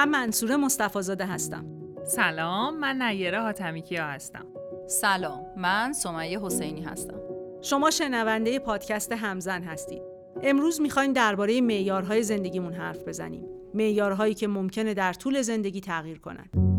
[0.00, 1.64] من منصور مصطفی زاده هستم.
[2.04, 4.46] سلام من نیره حاتمی کیا هستم.
[4.86, 7.20] سلام من سمیه حسینی هستم.
[7.62, 10.02] شما شنونده پادکست همزن هستید.
[10.42, 13.44] امروز می‌خوایم درباره معیارهای زندگیمون حرف بزنیم.
[13.74, 16.69] معیارهایی که ممکنه در طول زندگی تغییر کنند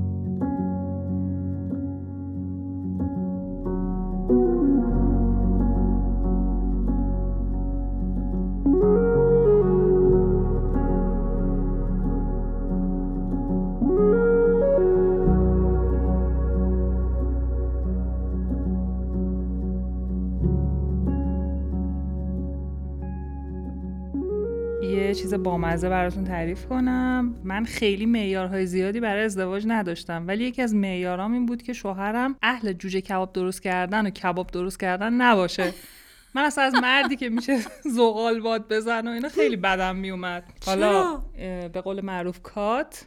[25.44, 27.36] بامزه براتون تعریف کنم.
[27.44, 32.36] من خیلی معیارهای زیادی برای ازدواج نداشتم ولی یکی از معیارام این بود که شوهرم
[32.42, 35.74] اهل جوجه کباب درست کردن و کباب درست کردن نباشه.
[36.36, 37.58] من اصلا از مردی که میشه
[37.98, 41.22] زغال باد بزن و اینا خیلی بدم میومد حالا
[41.74, 43.06] به قول معروف کات.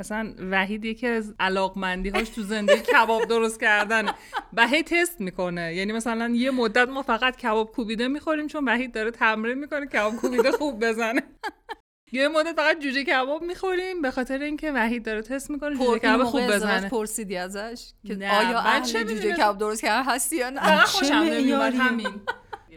[0.00, 4.06] اصلا وحید یکی از علاقمندی هاش تو زندگی کباب درست کردن.
[4.52, 5.74] و هی تست می‌کنه.
[5.74, 10.16] یعنی مثلا یه مدت ما فقط کباب کوبیده می‌خوریم چون وحید داره تمرین می‌کنه کباب
[10.16, 11.22] کوبیده خوب بزنه.
[12.12, 16.24] یه مدت فقط جوجه کباب می‌خوریم به خاطر اینکه وحید داره تست می‌کنه جوجه کباب
[16.24, 16.88] خوب بزنه.
[16.88, 22.20] پرسیدی ازش که آیا اهل جوجه کباب درست کردن هستی یا نه؟ خوشم نمیاد همین.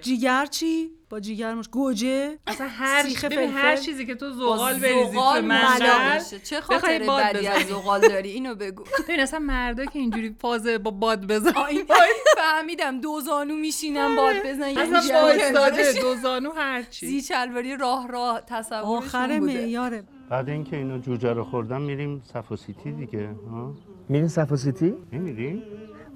[0.02, 2.38] جیگر چی؟ با جیگر مش گوجه.
[2.48, 3.06] اصلا هر
[3.54, 8.56] هر چیزی که تو زغال بریزی تو منقل چه خاطر بدی از زغال داری؟ اینو
[8.56, 8.84] بگو.
[9.08, 11.52] ببین اصلا مردا که اینجوری فاز با باد بزن.
[12.38, 13.02] فهمیدم.
[13.02, 17.08] دو زانو میشینن باد بزن اصلا وایساده دو زانو هر چی.
[17.08, 20.04] زی چلواری راه راه تصور آخر معیاره.
[20.30, 23.30] بعد اینکه اینو جوجه رو خوردم میریم سفاسیتی دیگه.
[23.52, 23.74] ها؟
[24.10, 25.64] میرین سفاسیتی نمیریم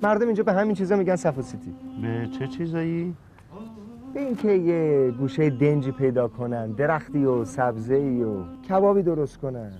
[0.01, 3.15] مردم اینجا به همین چیزا میگن سفاسیتی به چه چیزایی؟
[4.15, 9.71] به اینکه یه گوشه دنجی پیدا کنن درختی و سبزه ای و کبابی درست کنن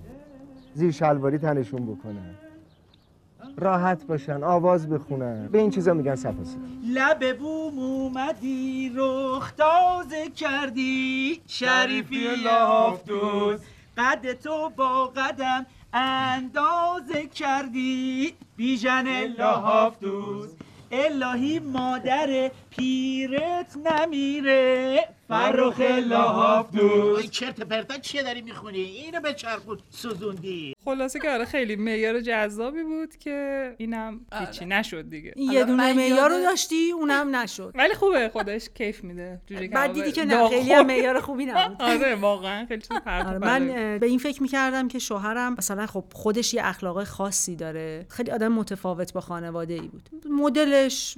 [0.73, 2.35] زیر شلواری تنشون بکنن
[3.57, 6.57] راحت باشن آواز بخونن به این چیزا میگن سفاسی
[6.93, 13.59] لب بوم اومدی رخ تازه کردی شریفی لافتوز.
[13.97, 19.07] قد تو با قدم اندازه کردی بیژن
[19.37, 20.55] لافتوز.
[20.95, 25.14] الهی مادر پیرت نمیره.
[25.27, 27.31] فرخ لاف دوست.
[27.31, 30.73] چرت پرتا چیه داری می‌خونی؟ اینو به چرخود سوزوندی.
[30.85, 35.33] خلاصه که آره خیلی معیار جذابی بود که اینم هیچی نشد دیگه.
[35.35, 37.71] یه دونه معیار رو داشتی اونم نشد.
[37.75, 39.41] ولی خوبه خودش کیف میده.
[39.47, 41.81] جوجه بعد دیدی که نه خیلی هم معیار خوبی نبود.
[41.91, 43.67] آره واقعا خیلی چیز آره من
[43.99, 48.05] به این فکر می‌کردم که شوهرم مثلا خب خودش یه اخلاق خاصی داره.
[48.09, 50.09] خیلی آدم متفاوت با خانواده ای بود.
[50.29, 51.17] مدلش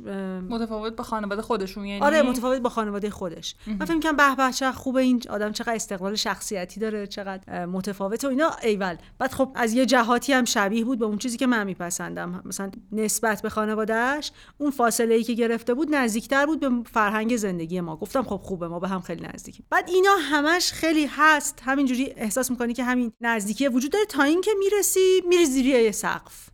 [0.50, 3.56] متفاوت با خانواده خودشون یعنی؟ آره متفاوت با خانواده خودش.
[3.80, 8.26] من فکر می‌کنم به به چه خوبه این آدم چقدر استقلال شخصیتی داره چقدر متفاوت
[8.26, 8.52] و اینا.
[8.64, 8.96] ایول.
[9.20, 12.42] بعد خب از یه جهاتی هم شبیه بود به اون چیزی که من میپسندم.
[12.46, 17.82] مثلا نسبت به خانوادهش اون فاصله ای که گرفته بود نزدیکتر بود به فرهنگ زندگی
[17.82, 17.96] ما.
[17.96, 19.66] گفتم خب خوبه ما به هم خیلی نزدیکیم.
[19.70, 21.62] بعد اینا همش خیلی هست.
[21.66, 26.50] همینجوری احساس می‌کنی که همین نزدیکی وجود داره تا اینکه می‌رسی میری زیر یه سقف.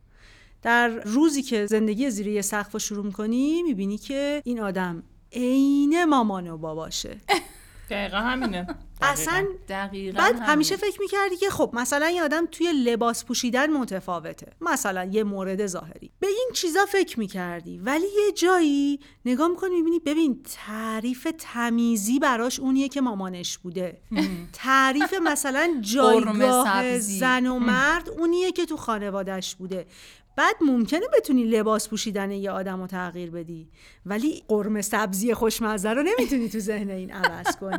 [0.61, 5.03] در روزی که زندگی زیر یه سقف رو شروع می‌کنی می‌بینی که این آدم
[5.33, 7.17] عین مامان و باباشه.
[7.89, 8.67] دقیقا همینه.
[9.01, 14.51] اصلا دقیقا بعد همیشه فکر می‌کردی که خب مثلا یه آدم توی لباس پوشیدن متفاوته.
[14.61, 16.11] مثلا یه مورد ظاهری.
[16.19, 17.77] به این چیزا فکر می‌کردی.
[17.77, 24.01] ولی یه جایی نگاه می‌کنی می‌بینی ببین تعریف تمیزی براش اونیه که مامانش بوده.
[24.53, 29.85] تعریف مثلا جایگاه زن و مرد اونیه که تو خانوادهش بوده.
[30.35, 33.69] بعد ممکنه بتونی لباس پوشیدن یه آدم رو تغییر بدی.
[34.05, 37.77] ولی قرمه سبزی خوشمزه رو نمی‌تونی تو ذهن این عوض کنی.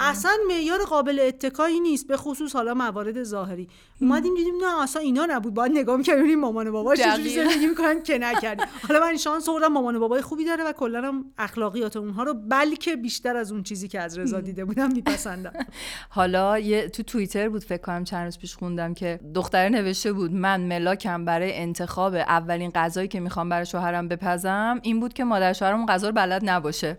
[0.00, 3.68] اصلا معیار قابل اتکایی نیست به خصوص حالا موارد ظاهری.
[4.00, 5.54] اومدیم دیدیم نه اصلا اینا نبود.
[5.54, 9.72] باید نگاه می‌کردیم مامان و باباش چجوری زندگی می‌کنن که نکردی حالا من شانس آوردم
[9.72, 13.62] مامان و بابای خوبی داره و کلا هم اخلاقیات اونها رو بلکه بیشتر از اون
[13.62, 15.52] چیزی که از رضا دیده بودم میپسندم.
[16.08, 20.32] حالا یه تو توییتر بود فکر کنم چند روز پیش خوندم که دختره نوشته بود
[20.32, 25.52] من ملاکم برای انتخاب اولین غذایی که می‌خوام برای شوهرم بپزم این بود که مادر
[25.52, 26.98] شوهرم اون غذا رو بلد نباشه.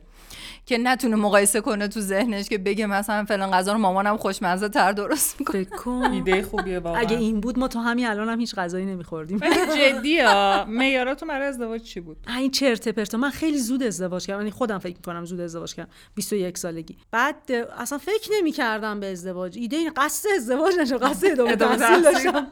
[0.68, 4.92] که نتونه مقایسه کنه تو ذهنش که بگه مثلا فلان غذا رو مامانم خوشمزه تر
[4.92, 7.02] درست می‌کنه ایده خوبیه واقعا.
[7.02, 9.40] اگه این بود ما تو همین الان هم هیچ غذایی نمیخوردیم.
[9.78, 13.16] جدی ها معیاراتو برای ازدواج چی بود؟ این چرت پرت.
[13.16, 14.40] من خیلی زود ازدواج کردم.
[14.40, 15.90] یعنی خودم فکر می‌کنم زود ازدواج کردم.
[16.16, 16.98] 21 سالگی.
[17.12, 19.58] بعد اصلا فکر نمی‌کردم به ازدواج.
[19.58, 22.48] ایده این قصد ازدواج نشه قصد ادامه تحصیل داشتم.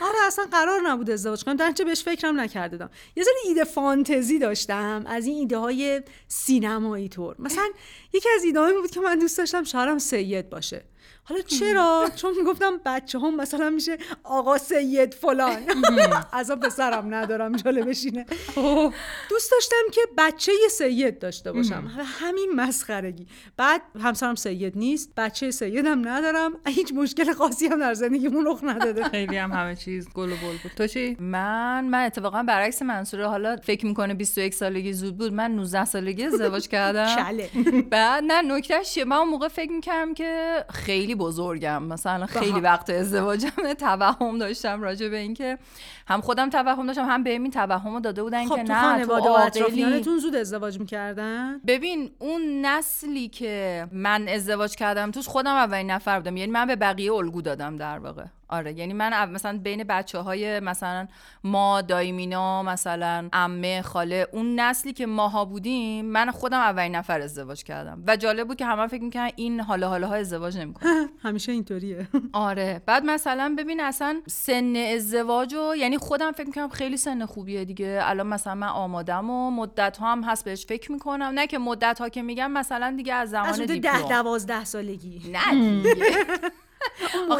[0.00, 1.56] آره اصلا قرار نبود ازدواج کنم.
[1.56, 2.90] درنچه بهش فکرم نکردم.
[3.16, 5.02] یه سری ایده فانتزی داشتم.
[5.06, 7.36] از این ایده های سینمایی طور.
[7.42, 7.70] مثلا
[8.12, 10.84] یکی از ایده بود که من دوست داشتم شوهرم سید باشه.
[11.24, 15.56] حالا چرا؟ چون می‌گفتم بچه هم مثلا میشه آقا سید فلان.
[16.32, 18.26] از پسرم ندارم جاله بشینه
[19.30, 21.90] دوست داشتم که بچه سید داشته باشم.
[22.20, 23.26] همین مسخرگی.
[23.56, 26.52] بعد همسرم سید نیست بچه سیدم ندارم.
[26.66, 29.04] هیچ مشکل خاصی هم در زندگیمون رخ نداده.
[29.08, 30.72] خیلی هم همه چیز گل و بل بود.
[30.76, 33.28] تو چی؟ من من اتفاقا برعکس منصوره.
[33.28, 37.16] حالا فکر می‌کنه 21 سالگی زود بود من 19 سالگی ازدواج کردم.
[37.16, 37.50] کله.
[37.90, 41.82] بعد نه نکتهش چیه؟ من اون موقع فکر می‌کردم که خیلی بزرگم.
[41.82, 45.58] مثلا خیلی وقت ازدواجم توهم داشتم راجع به اینکه
[46.06, 48.80] هم خودم توهم داشتم هم بهم این توهم رو داده بودن خب که تو نه
[48.80, 49.32] خانواده تو.
[49.32, 56.20] اطرافیانتون زود ازدواج می‌کردن؟ ببین اون نسلی که من ازدواج کردم توش خودم اولین نفر
[56.20, 56.36] بودم.
[56.36, 58.24] یعنی من به بقیه الگو دادم در واقع.
[58.52, 61.08] آره یعنی من مثلا بین بچه های مثلا
[61.44, 67.64] ما دایمینا مثلا عمه خاله اون نسلی که ماها بودیم من خودم اولین نفر ازدواج
[67.64, 68.02] کردم.
[68.06, 72.08] و جالب بود که همه فکر می‌کنن این حالا حالا ها ازدواج نمی‌کنه همیشه اینطوریه.
[72.32, 72.82] آره.
[72.86, 78.00] بعد مثلا ببین اصلا سن ازدواج و یعنی خودم فکر می‌کنم خیلی سن خوبیه دیگه.
[78.02, 81.24] الان مثلا من آمادم و مدت ها هم هست بهش فکر می‌کنم.
[81.34, 83.80] نه که مدت ها که میگم مثلا دیگه از زمان از دیپلم.
[83.80, 85.22] ده دوازده سالگی.
[85.32, 86.04] نه دیگه.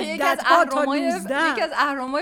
[0.00, 1.50] یکی از اهرامای 19.
[1.50, 1.70] یکی از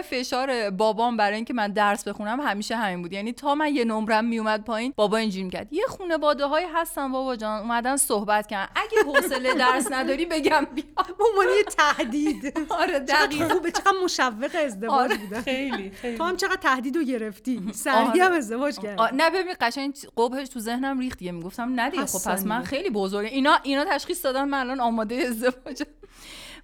[0.05, 3.13] فشار بابام برای اینکه من درس بخونم همیشه همین بود.
[3.13, 5.73] یعنی تا من یه نمرم میومد پایین بابا اینجوری می‌کرد.
[5.73, 8.73] یه خانواده هایی هستن بابا جان اومدن صحبت کردن.
[8.75, 10.85] اگه حوصله درس نداری بگم بیا.
[11.19, 12.67] به یه تهدید.
[12.69, 13.49] آره چقدر دقیقاً.
[13.49, 15.17] خوبه چقدر مشوق ازدواج آره.
[15.17, 16.19] بودن خیلی خیلی.
[16.19, 18.25] تو هم چقدر تهدید رو گرفتی؟ سریع آره.
[18.25, 19.17] هم ازدواج کردی.
[19.17, 21.33] نه ببین قشنگ قبهش تو ذهنم ریخت دیگه.
[21.33, 22.63] می‌گفتم نه دیگه خب پس من.
[22.63, 25.87] خیلی بزرگه اینا اینا تشخیص دادن من الان آماده ازدواجم.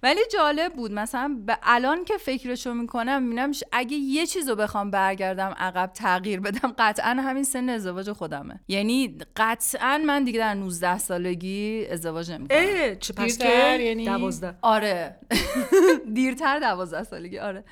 [0.03, 0.91] ولی جالب بود.
[0.91, 6.73] مثلا به الان که فکرشو می‌کنم می‌بینم اگه یه چیزو بخوام برگردم عقب تغییر بدم
[6.77, 8.59] قطعا همین سن ازدواج خودمه.
[8.67, 12.57] یعنی قطعا من دیگه در 19 سالگی ازدواج نمی‌کنم.
[12.59, 14.55] اه چه پس که یعنی؟ دوازده.
[14.61, 15.15] آره.
[16.13, 17.63] دیرتر دوازده سالگی آره.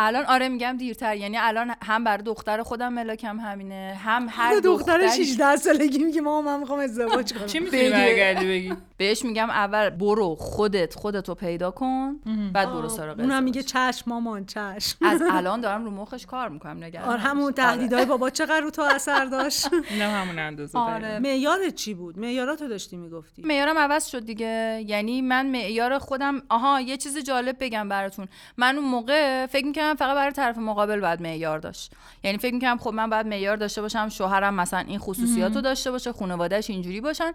[0.00, 4.60] الان آره میگم دیرتر یعنی الان هم برای دختر خودم ملاکم همینه هم هر حالا
[4.60, 7.46] دختر دختری 16 سالگی میگه ما من می‌خوام ازدواج کنم.
[7.46, 7.90] چی می‌تونی بگی.
[7.90, 12.16] برگردی بگی؟ بهش میگم اول برو خودت خودتو پیدا کن
[12.52, 13.42] بعد برو سراغ اونم.
[13.42, 14.96] میگه چشم مامان چشم.
[15.04, 17.54] از الان دارم رو مخش کار می‌کنم نگران آره همون نباش.
[17.64, 19.68] تهدیدهای بابا چقدر رو تو اثر داشت.
[19.90, 21.18] اینم همون اندازه آره.
[21.18, 24.84] معیارت چی بود؟ معیاراتو داشتی می‌گفتی؟ معیارم عوض شد دیگه.
[24.86, 28.28] یعنی من معیار خودم آها یه چیز جالب بگم براتون.
[28.56, 31.92] من اون موقع فکر می‌کردم فقط برای طرف مقابل باید معیار داشت.
[32.22, 35.90] یعنی فکر می‌کردم خب من باید معیار داشته باشم شوهرم مثلا این خصوصیات رو داشته
[35.90, 37.32] باشه خانوادهش اینجوری باشن.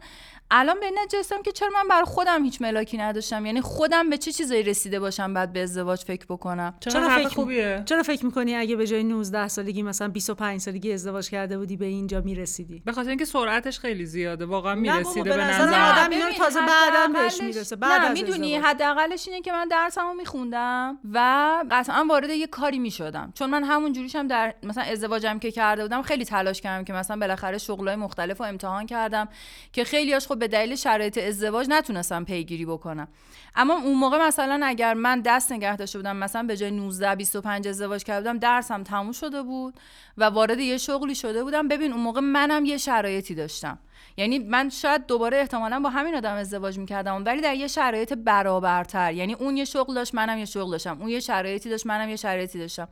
[0.51, 4.31] الان به رسیدم که چرا من برای خودم هیچ ملاکی نداشتم؟ یعنی خودم به چه
[4.31, 8.75] چیزایی رسیده باشم بعد به ازدواج فکر بکنم؟ چرا فکر- خوبیه؟ چرا فکر می‌کنی اگه
[8.75, 13.09] به جای 19 سالگی مثلا 25 سالگی ازدواج کرده بودی به اینجا می‌رسیدی؟ به خاطر
[13.09, 17.41] اینکه سرعتش خیلی زیاده واقعا می‌رسیده به نظر آدم نه، اینا رو تازه بعداً بهش
[17.41, 18.55] می‌رسه، بعد می‌دونی.
[18.55, 23.31] حداقلش اینه که من درسمو میخوندم و قطعا وارد یه کاری می‌شدم.
[23.35, 27.17] چون من همون جوریشم در مثلا ازدواجم که کرده بودم خیلی تلاش کردم که مثلا
[27.17, 29.29] بالاخره شغلای مختلف رو امتحان کردم
[29.73, 33.07] که خیلیاش خب به دلیل شرایط ازدواج نتونستم پیگیری بکنم.
[33.55, 37.67] اما اون موقع مثلا اگر من دست نگه داشته بودم مثلا به جای 19 25
[37.67, 39.79] ازدواج کرده بودم درسم تموم شده بود
[40.17, 41.67] و وارد یه شغلی شده بودم.
[41.67, 43.79] ببین اون موقع منم یه شرایطی داشتم.
[44.17, 49.13] یعنی من شاید دوباره احتمالا با همین آدم ازدواج می‌کردم ولی در یه شرایط برابرتر.
[49.13, 50.97] یعنی اون یه شغل داشت منم یه شغل داشتم.
[50.99, 52.87] اون یه شرایطی داشت منم یه شرایطی داشتم.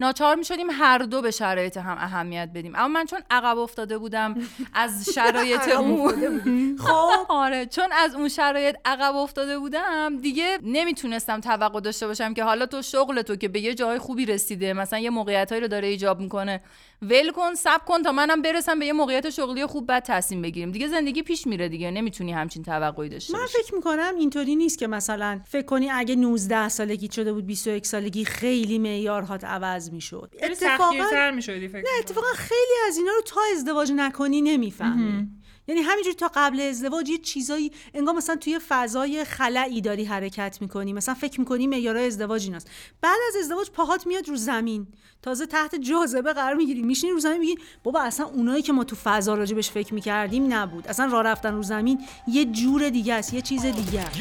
[0.00, 2.72] ناچار می‌شدیم هر دو به شرایط هم اهمیت بدیم.
[2.76, 4.34] اما من چون عقب افتاده بودم
[4.74, 7.26] از شرایط اون خب.
[7.28, 7.66] آره.
[7.66, 12.82] چون از اون شرایط عقب افتاده بودم دیگه نمی‌تونستم توقع داشته باشم که حالا تو
[12.82, 16.60] شغل تو که به یه جای خوبی رسیده مثلا یه موقعیتایی رو داره ایجاب می‌کنه.
[17.02, 20.70] ول کن سب کن تا منم برسم به یه موقعیت شغلی خوب بعد تصمیم بگیریم.
[20.70, 24.86] دیگه زندگی پیش میره دیگه نمی‌تونی همچین توقعی داشته من فکر می‌کنم اینطوری نیست که
[24.86, 30.34] مثلا فکر کنی اگه 19 سالگی شده بود 21 سالگی خیلی معیارهات عوض می‌شد.
[30.40, 31.98] خیلی اتفاقا می‌شدی فکر نه.
[31.98, 35.28] اتفاقا خیلی از اینا رو تا ازدواج نکنی نمی‌فهمی.
[35.68, 40.92] یعنی همینجوری تا قبل ازدواج یه چیزایی انگار مثلا توی فضای خلایی داری حرکت می‌کنی.
[40.92, 42.70] مثلا فکر می‌کنی معیارهای ازدواج ایناست.
[43.02, 44.86] بعد از ازدواج پاهات میاد رو زمین.
[45.26, 46.82] تازه تحت جاذبه قرار می‌گیری.
[46.82, 47.54] میشینی رو زمین میگی
[47.84, 50.88] بابا اصلا اونایی که ما تو فضا راجبش فکر می‌کردیم نبود.
[50.88, 54.20] اصلا راه رفتن رو زمین یه جور دیگه است یه چیز دیگه است.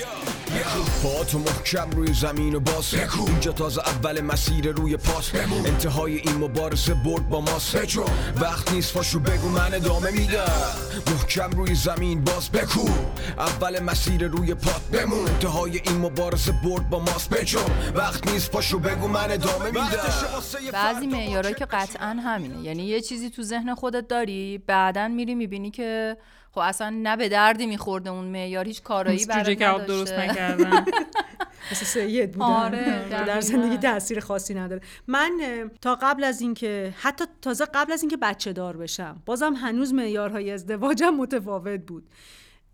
[1.04, 2.94] با تو محکم روی زمین و باز.
[3.28, 5.32] اینجا تازه اول مسیر روی پاس.
[5.66, 7.76] انتهای این مبارزه برد با ماست.
[8.42, 10.52] وقت نیست فاشو بگو من ادامه میدم.
[11.08, 12.50] محکم روی زمین باز.
[12.52, 12.90] بکو
[13.38, 17.30] اول مسیر روی پات بمون انتهای این مبارزه برد با ماست.
[17.30, 17.60] بجو
[17.96, 20.95] وقت نیست پاشو بگو من ادامه میدم.
[20.96, 22.62] بعضی معیارایی که قطعا همینه.
[22.62, 26.18] یعنی یه چیزی تو ذهن خودت داری بعدا میری می‌بینی که
[26.52, 30.32] خب اصلا نه به دردی میخورده اون معیار هیچ کارایی برات جوجه کباب درست نداشته.
[30.32, 30.86] نکردن.
[31.72, 32.46] مثل سید بودن.
[32.46, 33.42] آره، در.
[33.42, 34.82] زندگی تاثیر خاصی نداره.
[35.08, 35.32] من
[35.82, 40.52] تا قبل از اینکه حتی تازه قبل از اینکه بچه دار بشم بازم هنوز معیارهای
[40.52, 42.04] ازدواجم متفاوت بود.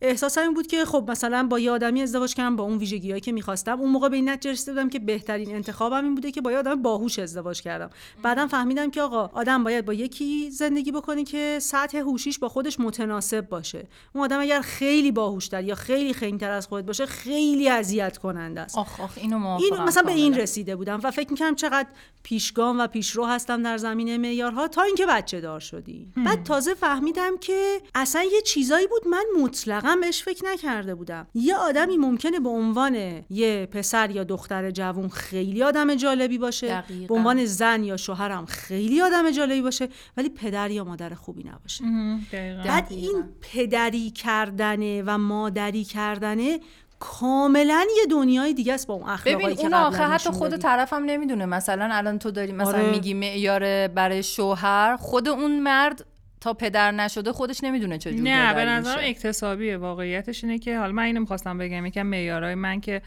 [0.01, 3.31] احساسم این بود که خب مثلا با یه آدمی ازدواج کردم با اون ویژگیهایی که
[3.31, 3.79] می‌خواستم.
[3.79, 6.57] اون موقع به این نتیجه رسیده بودم که بهترین انتخابم این بوده که با یه
[6.57, 7.89] آدم باهوش ازدواج کردم.
[8.23, 12.79] بعدم فهمیدم که آقا آدم باید با یکی زندگی بکنه که سطح هوشیش با خودش
[12.79, 13.87] متناسب باشه.
[14.15, 18.77] اون آدم اگر خیلی باهوشتر یا خیلی خنگتر از خودت باشه خیلی اذیت کننده است.
[18.77, 20.31] آخ آخ اینو این مثلا به این.
[20.33, 21.89] رسیده بودم و فکر می‌کنم چقدر
[22.23, 26.07] پیشگام و پیشرو هستم در زمینه معیارها تا اینکه بچه دار شدی.
[26.25, 31.55] بعد تازه فهمیدم که اصلا یه چیزایی بود من مطلقا بهش فکر نکرده بودم یه
[31.55, 37.07] آدمی ممکنه به عنوان یه پسر یا دختر جوون خیلی آدم جالبی باشه دقیقاً.
[37.07, 41.83] به عنوان زن یا شوهرم خیلی آدم جالبی باشه ولی پدر یا مادر خوبی نباشه
[42.31, 42.63] دقیقاً.
[42.63, 46.59] بعد این پدری کردنه و مادری کردنه
[46.99, 50.57] کاملا یه دنیای دیگه است با اون اخلاقایی ببین که اون آخه حتی خود.
[50.57, 52.91] طرفم نمی‌دونه مثلا الان تو داری مثلا آره.
[52.91, 56.05] میگی معیار برای شوهر خود اون مرد
[56.41, 58.99] تا پدر نشده خودش نمی‌دونه چجوری نه به نظرم.
[59.01, 63.01] اکتسابیه واقعیتش اینه که حالا من اینو می‌خواستم بگم یکم معیارهای من که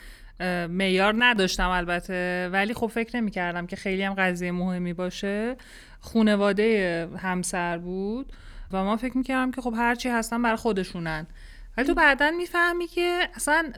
[0.69, 5.57] معیار نداشتم البته ولی خب فکر نمی‌کردم که خیلی هم قضیه مهمی باشه
[6.01, 8.33] خونواده همسر بود
[8.73, 11.27] و ما فکر می‌کردم که خب هرچی هستن برای خودشونن
[11.77, 13.73] ولی تو بعدا می‌فهمی که اصلا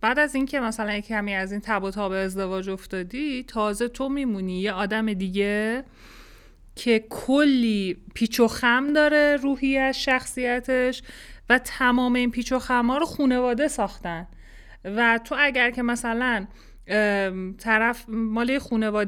[0.00, 4.60] بعد از اینکه مثلا کمی از این تب و تاب ازدواج افتادی تازه تو میمونی
[4.60, 5.84] یه آدم دیگه
[6.76, 11.02] که کلی پیچ و خم داره روحیش شخصیتش
[11.50, 14.26] و تمام این پیچ و خمها رو خونواده ساختن.
[14.84, 16.46] و تو اگر که مثلا
[17.58, 18.60] طرف مال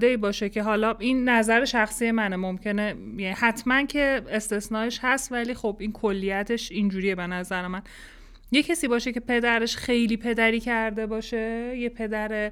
[0.02, 5.54] ای باشه که حالا این نظر شخصی منه ممکنه یعنی حتما که استثناش هست ولی
[5.54, 7.82] خب این کلیتش اینجوریه به نظر من.
[8.50, 12.50] یه کسی باشه که پدرش خیلی پدری کرده باشه یه پدر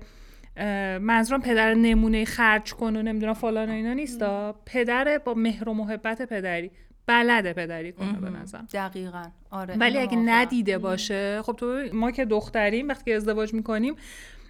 [1.01, 5.75] منظورم پدر نمونه خرج کن و نمی‌دونم فلان و اینا نیستا؟ پدر با مهر و
[5.75, 6.71] محبت پدری.
[7.07, 9.25] بلده پدری کنه به نظر دقیقا.
[9.51, 10.17] آره ولی اگه.
[10.17, 13.95] ندیده باشه خب تو ما که دختریم وقتی که ازدواج می‌کنیم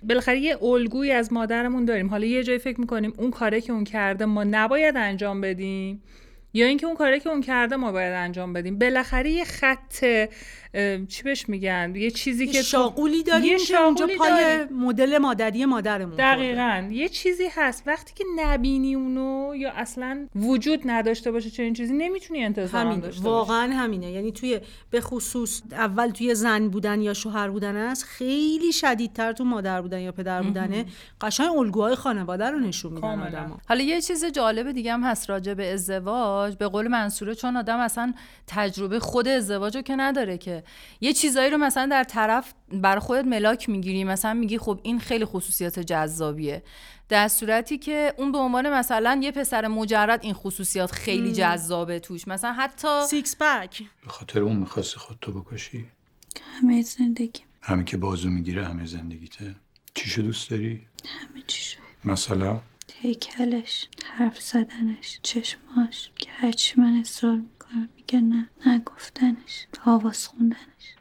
[0.02, 2.08] بالاخره یه الگویی از مادرمون داریم.
[2.08, 6.02] حالا یه جایی فکر می‌کنیم اون کاره که اون کرده ما نباید انجام بدیم.
[6.54, 8.78] یا اینکه اون کاری که اون کرده ما باید انجام بدیم.
[8.78, 10.04] بالاخره یه خط
[11.08, 14.64] چی بهش میگن؟ یه چیزی یه که شاغولی داریم یه که اونجا شاغولی پای.
[14.64, 16.34] مدل مادری مادرمون خورده.
[16.34, 16.88] دقیقا.
[16.90, 17.82] یه چیزی هست.
[17.86, 23.00] وقتی که نبینی اونو یا اصلا وجود نداشته باشه چنین چیزی نمی‌تونی انتظار همینه.
[23.00, 23.34] داشته باشی.
[23.34, 24.10] واقعا همینه.
[24.10, 29.44] یعنی توی به خصوص اول توی زن بودن یا شوهر بودن است خیلی شدیدتر تو
[29.44, 30.84] مادر بودن یا پدر بودنه.
[31.20, 35.72] قشنگ الگوهای خانواده رو نشون میدن حالا یه چیز جالب دیگه هم هست راجع به
[35.72, 36.43] ازدواج.
[36.50, 38.14] به قول منصوره چون آدم اصلا
[38.46, 40.64] تجربه خود ازدواج رو که نداره که.
[41.00, 45.24] یه چیزایی رو مثلا در طرف بر خودت ملاک می‌گیری مثلا میگی خب این خیلی
[45.24, 46.62] خصوصیات جذابیه.
[47.08, 52.28] در صورتی که اون به عنوان مثلا یه پسر مجرد این خصوصیات خیلی جذابه توش.
[52.28, 53.82] مثلا حتی سیکس پک.
[54.04, 55.86] به خاطر اون می‌خواستی خودتو بکشی؟
[56.42, 57.40] همه زندگی.
[57.62, 59.54] همه که بازو می‌گیره همه زندگیته.
[59.94, 62.60] چیشو دوست داری؟ همه چیشو مثلا؟
[63.04, 70.94] هیکلش حرف زدنش چشماش که هرچی من اصرار می‌کنم میگه نه نگفتنش آواز خوندنش.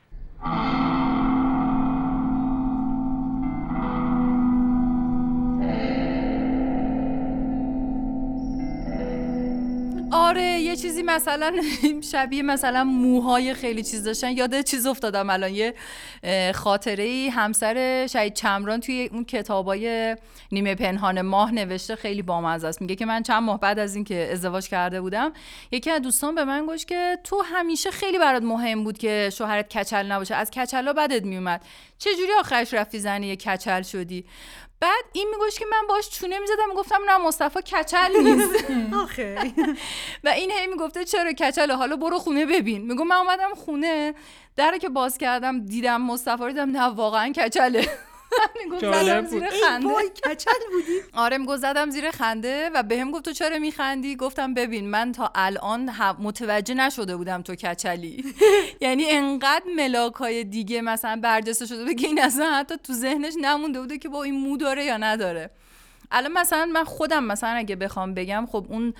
[10.13, 11.53] آره یه چیزی مثلا
[12.11, 14.31] شبیه مثلا موهای خیلی چیز داشتن.
[14.31, 15.73] یاد چیز افتادم الان یه
[16.53, 20.15] خاطره ای همسر شهید چمران توی اون کتابای
[20.51, 22.81] نیمه پنهان ماه نوشته خیلی بامزه است.
[22.81, 25.33] میگه که من چند ماه بعد از اینکه ازدواج کرده بودم
[25.71, 29.77] یکی از دوستان به من گفت که تو همیشه خیلی برات مهم بود که شوهرت
[29.77, 30.35] کچل نباشه.
[30.35, 31.61] از کچلا بدت میومد.
[31.97, 34.25] چه جوری آخرش رفتی زنی کچل شدی؟
[34.83, 38.65] بعد این میگوش که من باش چونه می‌زدم می‌گفتم نه مصطفی کچل نیست.
[39.03, 39.37] آخه.
[40.23, 42.81] و این هی می‌گفته چرا کچله حالا برو خونه ببین.
[42.81, 44.13] میگم من اومدم خونه
[44.55, 47.89] در که باز کردم دیدم مصطفی رو دیدم نه واقعا کچله.
[48.63, 49.25] می‌گفت.
[49.25, 49.87] زیر خنده.
[49.87, 50.99] وای کچل بودی.
[51.13, 55.31] آره می‌گفت زدم زیر خنده و بهم گفت تو چرا میخندی؟ گفتم ببین من تا
[55.35, 58.23] الان متوجه نشده بودم تو کچلی.
[58.81, 63.33] یعنی انقدر ملاک های دیگه مثلا برجسته شده بود که این اصلا حتی تو ذهنش
[63.41, 65.49] نمونده بوده که با این مو داره یا نداره.
[66.13, 68.93] الان مثلا من خودم مثلا اگه بخوام بگم خب اون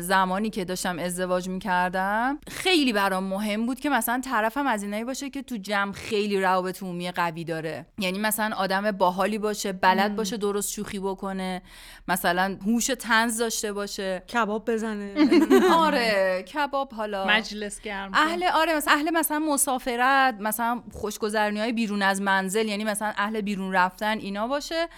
[0.00, 5.30] زمانی که داشتم ازدواج می‌کردم خیلی برام مهم بود که مثلا طرفم از اینایی باشه
[5.30, 7.86] که تو جمع خیلی روابط عمومی قوی داره.
[7.98, 11.62] یعنی مثلا آدم باحالی باشه بلد باشه درست شوخی بکنه
[12.08, 14.22] مثلا هوش تنز داشته باشه.
[14.32, 15.14] کباب بزنه.
[15.84, 17.26] آره کباب حالا.
[17.26, 22.84] مجلس گرم اهل آره مثلا اهل مثلا مسافرت مثلا خوشگذرنی های بیرون از منزل یعنی
[22.84, 24.88] مثلا اهل بیرون رفتن اینا باشه.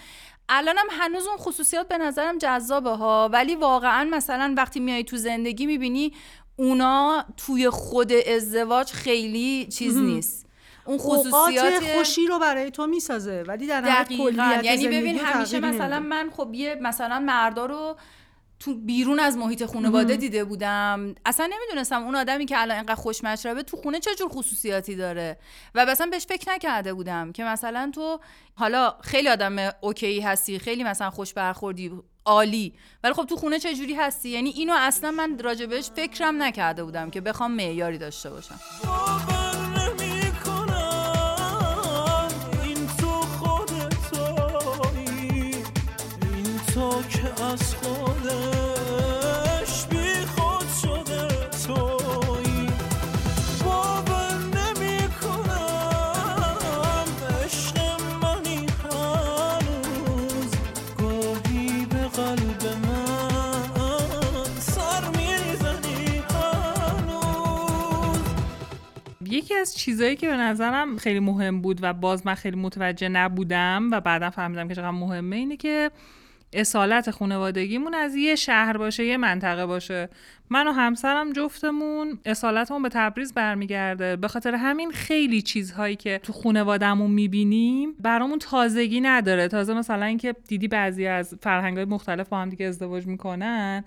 [0.48, 5.66] الانم هنوز اون خصوصیات به نظرم جذابه ها ولی واقعا مثلا وقتی میای تو زندگی
[5.66, 6.12] می‌بینی
[6.56, 10.46] اونا توی خود ازدواج خیلی چیز نیست.
[10.84, 14.60] اون خصوصیات خوشی رو برای تو می‌سازه ولی در دقیقاً.
[14.62, 17.96] یعنی ببین همیشه مثلا من خب یه مثلا مردا رو
[18.60, 21.14] تو بیرون از محیط خانواده دیده بودم.
[21.26, 25.38] اصلا نمی‌دونستم اون آدمی که الان انقدر خوش مشربه تو خونه چه جور خصوصیاتی داره.
[25.74, 28.20] و مثلا بهش فکر نکرده بودم که مثلا تو
[28.54, 31.92] حالا خیلی آدم اوکی هستی خیلی مثلا خوش برخوردی
[32.24, 36.84] عالی ولی خب تو خونه چه جوری هستی؟ یعنی اینو اصلا من راجبش فکرم نکرده
[36.84, 38.60] بودم که بخوام معیاری داشته باشم.
[47.08, 47.74] که از
[69.46, 73.88] یکی از چیزایی که به نظرم خیلی مهم بود و باز من خیلی متوجه نبودم
[73.92, 75.90] و بعدا فهمیدم که چقدر مهمه اینه که
[76.52, 80.08] اصالت خانوادگیمون از یه شهر باشه یه منطقه باشه.
[80.50, 84.16] من و همسرم جفتمون اصالتمون به تبریز برمیگرده.
[84.16, 89.48] به خاطر همین خیلی چیزهایی که تو خانوادهمون می‌بینیم برامون تازگی نداره.
[89.48, 93.84] تازه مثلا اینکه دیدی بعضی از فرهنگهای مختلف با هم دیگه ازدواج می‌کنن.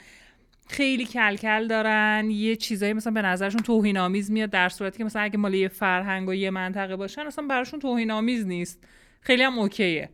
[0.69, 2.29] خیلی کلکل دارن.
[2.29, 5.67] یه چیزایی مثلا به نظرشون توهین آمیز میاد در صورتی که مثلا اگه مال یه
[5.67, 8.83] فرهنگ و یه منطقه باشن اصلا براشون توهین آمیز نیست.
[9.21, 10.09] خیلی هم اوکیه.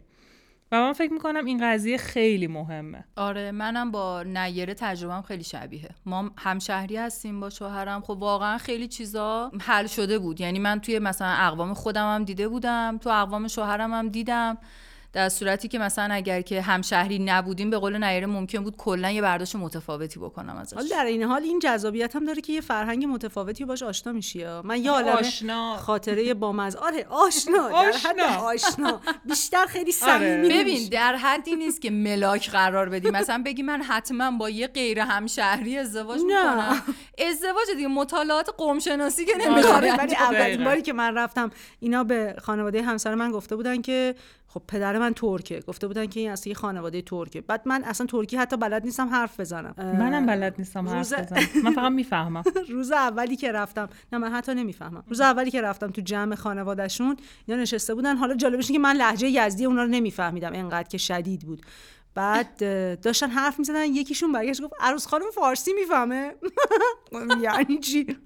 [0.72, 3.04] و من فکر می‌کنم این قضیه خیلی مهمه.
[3.16, 8.02] آره منم با نیره تجربهم خیلی شبیه ما همشهری هستیم با شوهرم.
[8.02, 10.42] خب واقعا خیلی چیزا حل شده بود.
[10.42, 14.58] یعنی من توی مثلا اقوام خودم هم دیده بودم تو اقوام شوهرم هم دیدم.
[15.16, 19.22] در صورتی که مثلا اگر که همشهری نبودیم به قول نیره ممکن بود کلا یه
[19.22, 20.74] برداشت متفاوتی بکنم ازش.
[20.74, 24.46] حالا در این حال این جذابیت هم داره که یه فرهنگ متفاوتی باش آشنا میشی.
[24.64, 25.78] من یه عالمه آشنا.
[25.78, 26.76] خاطره بامز.
[26.76, 27.70] آره آشنا.
[27.70, 29.02] در حد آشنا.
[29.26, 30.18] بیشتر خیلی آره.
[30.18, 33.10] صمیمی ببین در حدی نیست که ملاک قرار بدی.
[33.10, 36.56] مثلا بگی من حتما با یه غیر همشهری ازدواج نه.
[36.56, 36.82] می‌کنم.
[37.30, 40.64] ازدواج دیگه مطالعات قوم شناسی که آره، نمی‌خواد ولی اولین.
[40.64, 44.16] باری که من رفتم اینا به خانواده همسر من گفته بودن که
[44.56, 45.60] خب پدر من ترکه.
[45.60, 47.42] گفته بودن که این اصلا یه خانواده ترکه.
[47.42, 49.76] بعد من اصلا ترکی حتی بلد نیستم حرف بزنم.
[49.78, 51.48] منم بلد نیستم حرف بزنم.
[51.64, 52.44] من فقط می‌فهمم.
[52.70, 55.04] روز اولی که رفتم نه من حتی نمی‌فهمم.
[55.08, 58.18] روز اولی که رفتم تو جمع خانوادهشون اینا نشسته بودن.
[58.18, 60.54] حالا جالبش که من لهجه یزدی اونا رو نمیفهمیدم.
[60.54, 61.62] انقدر که شدید بود.
[62.14, 62.58] بعد
[63.02, 63.86] داشتن حرف می‌زدن.
[63.86, 66.34] یکیشون برگشت گفت عروس خانم فارسی می‌فهمه.
[67.42, 68.18] یعنی چی؟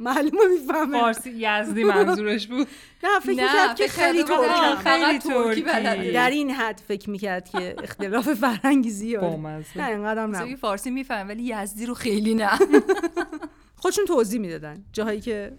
[0.00, 1.00] معلومه می‌فهمه.
[1.00, 2.68] فارسی یزدی منظورش بود.
[3.04, 6.12] نه فکر می‌کرد که خیلی فقط خیلی ترکی ترکی.
[6.12, 9.78] در این حد فکر می‌کرد که اختلاف فرهنگی بامزه.
[9.78, 10.56] نه اینقدرم مثلا نه.
[10.56, 12.50] فارسی میفهم ولی یزدی رو خیلی نه.
[13.82, 14.84] خودشون توضیح می‌دادن.
[14.92, 15.52] جاهایی که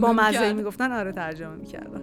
[0.00, 0.52] با مزه.
[0.52, 2.02] می‌گفتن آره ترجمه می‌کردن.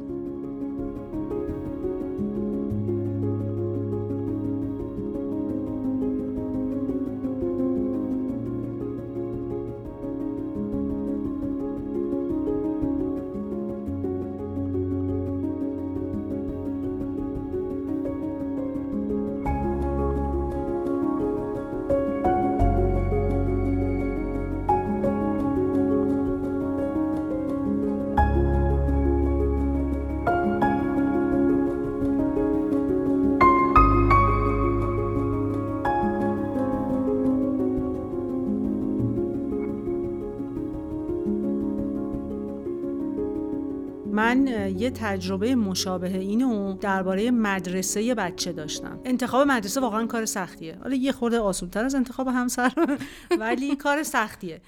[44.82, 49.00] یه تجربه مشابه اینو درباره مدرسه بچه داشتم.
[49.06, 50.78] انتخاب مدرسه واقعا کار سختیه.
[50.84, 52.74] حالا یه خورده آسونتر از انتخاب همسر
[53.40, 54.62] ولی کار سختیه.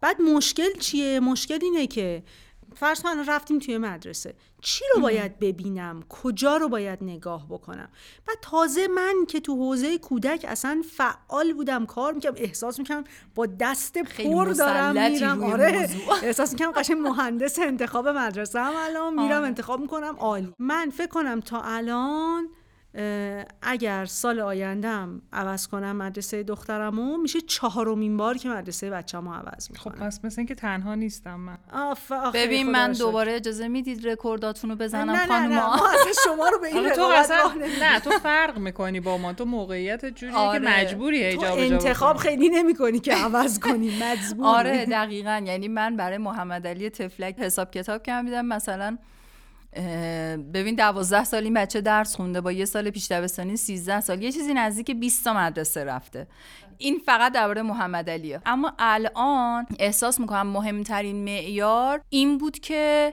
[0.00, 2.22] بعد مشکل چیه؟ مشکل اینه که
[2.76, 4.34] فرض کن رفتیم توی مدرسه.
[4.60, 7.88] چی رو باید ببینم؟ کجا رو باید نگاه بکنم؟
[8.26, 13.04] بعد تازه من که تو حوزه کودک اصلا فعال بودم کار می‌کنم احساس می‌کنم
[13.34, 15.42] با دست پر دارم میرم.
[15.44, 15.90] آره.
[16.22, 19.46] احساس می‌کنم قشنگ مهندس انتخاب مدرسه هم الان میرم آره.
[19.46, 20.54] انتخاب می‌کنم عالی.
[20.58, 22.48] من فکر کنم تا الان
[23.62, 29.90] اگر سال آیندهم عوض کنم مدرسه دخترمو میشه چهارمین بار که مدرسه بچه‌مو عوض خب
[29.90, 32.92] می‌کنم پس مثل اینکه تنها نیستم من آف آخه ببین من.
[32.92, 36.76] دوباره اجازه می‌دید رکورداتون رو بزنم نه نه نه ما اصلا شما رو به این
[36.76, 37.36] آره تو اصلا.
[37.80, 40.60] نه تو فرق می‌کنی با ما تو موقعیت جوریه آره.
[40.60, 42.16] که مجبوری هی تو انتخاب.
[42.16, 47.38] خیلی نمی کنی که عوض کنی مجبوری آره دقیقا یعنی من برای محمد علی تفلک
[47.38, 48.98] حساب کتاب کردم میدم مثلا
[50.54, 54.22] ببین دوازده سال این بچه درس خونده با یه سال پیش دبستانی 13 سال.
[54.22, 56.26] یه چیزی نزدیک 20 تا مدرسه رفته.
[56.78, 58.40] این فقط درباره محمد علیه.
[58.46, 63.12] اما الان احساس می‌کنم مهمترین معیار این بود که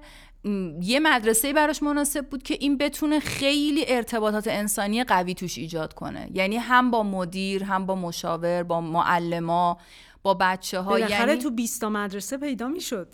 [0.81, 6.29] یه مدرسه براش مناسب بود که این بتونه خیلی ارتباطات انسانی قوی توش ایجاد کنه.
[6.33, 9.77] یعنی هم با مدیر هم با مشاور با معلما.
[10.27, 13.07] با بچه ها بالاخره یعنی تو 20 تا مدرسه پیدا می‌شد.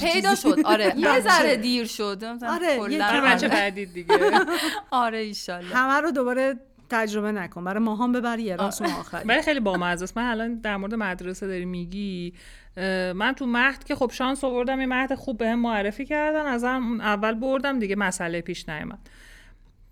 [0.00, 0.94] پیدا شد آره.
[0.96, 2.24] یه ذره دیر شد.
[2.48, 4.18] آره، یه آره بچه بعدید دیگه.
[4.90, 5.76] آره ایشالله.
[5.76, 6.54] همه رو دوباره
[6.90, 7.64] تجربه نکن.
[7.64, 10.16] برای ماهام ببر یه راست اون آخری ولی خیلی بامزه است.
[10.16, 12.32] من الان در مورد مدرسه داری میگی.
[13.14, 16.46] من تو مهد که خب شانس آوردم یه مهد خوب بهم معرفی کردن.
[16.46, 18.98] از هم اول بردم دیگه مسئله پیش نیومد.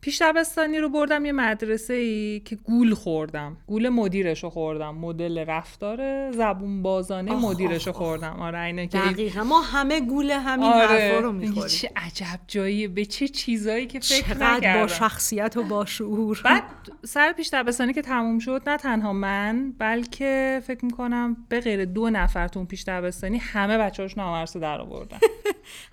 [0.04, 3.56] پیش دبستانی رو بردم یه مدرسه ای که گول خوردم.
[3.66, 4.94] گول مدیرش رو خوردم.
[4.94, 7.92] مدل رفتار زبون بازانه آخ، مدیرش رو.
[7.92, 8.36] خوردم.
[8.40, 9.44] آره اینه که دقیقا.
[9.44, 10.86] ما همه گول همین آره.
[10.86, 11.68] حرفا رو می‌خوریم.
[11.68, 16.40] چه عجب جاییه به چه چیزایی که فکر چقدر با نکردم شخصیت و با شعور.
[16.44, 16.62] بعد
[17.04, 22.10] سر پیش دبستانی که تموم شد نه تنها من بلکه فکر می‌کنم به غیر دو
[22.10, 25.18] نفر تو اون پیش دبستانی همه بچه‌هاش نامرسه در آوردن.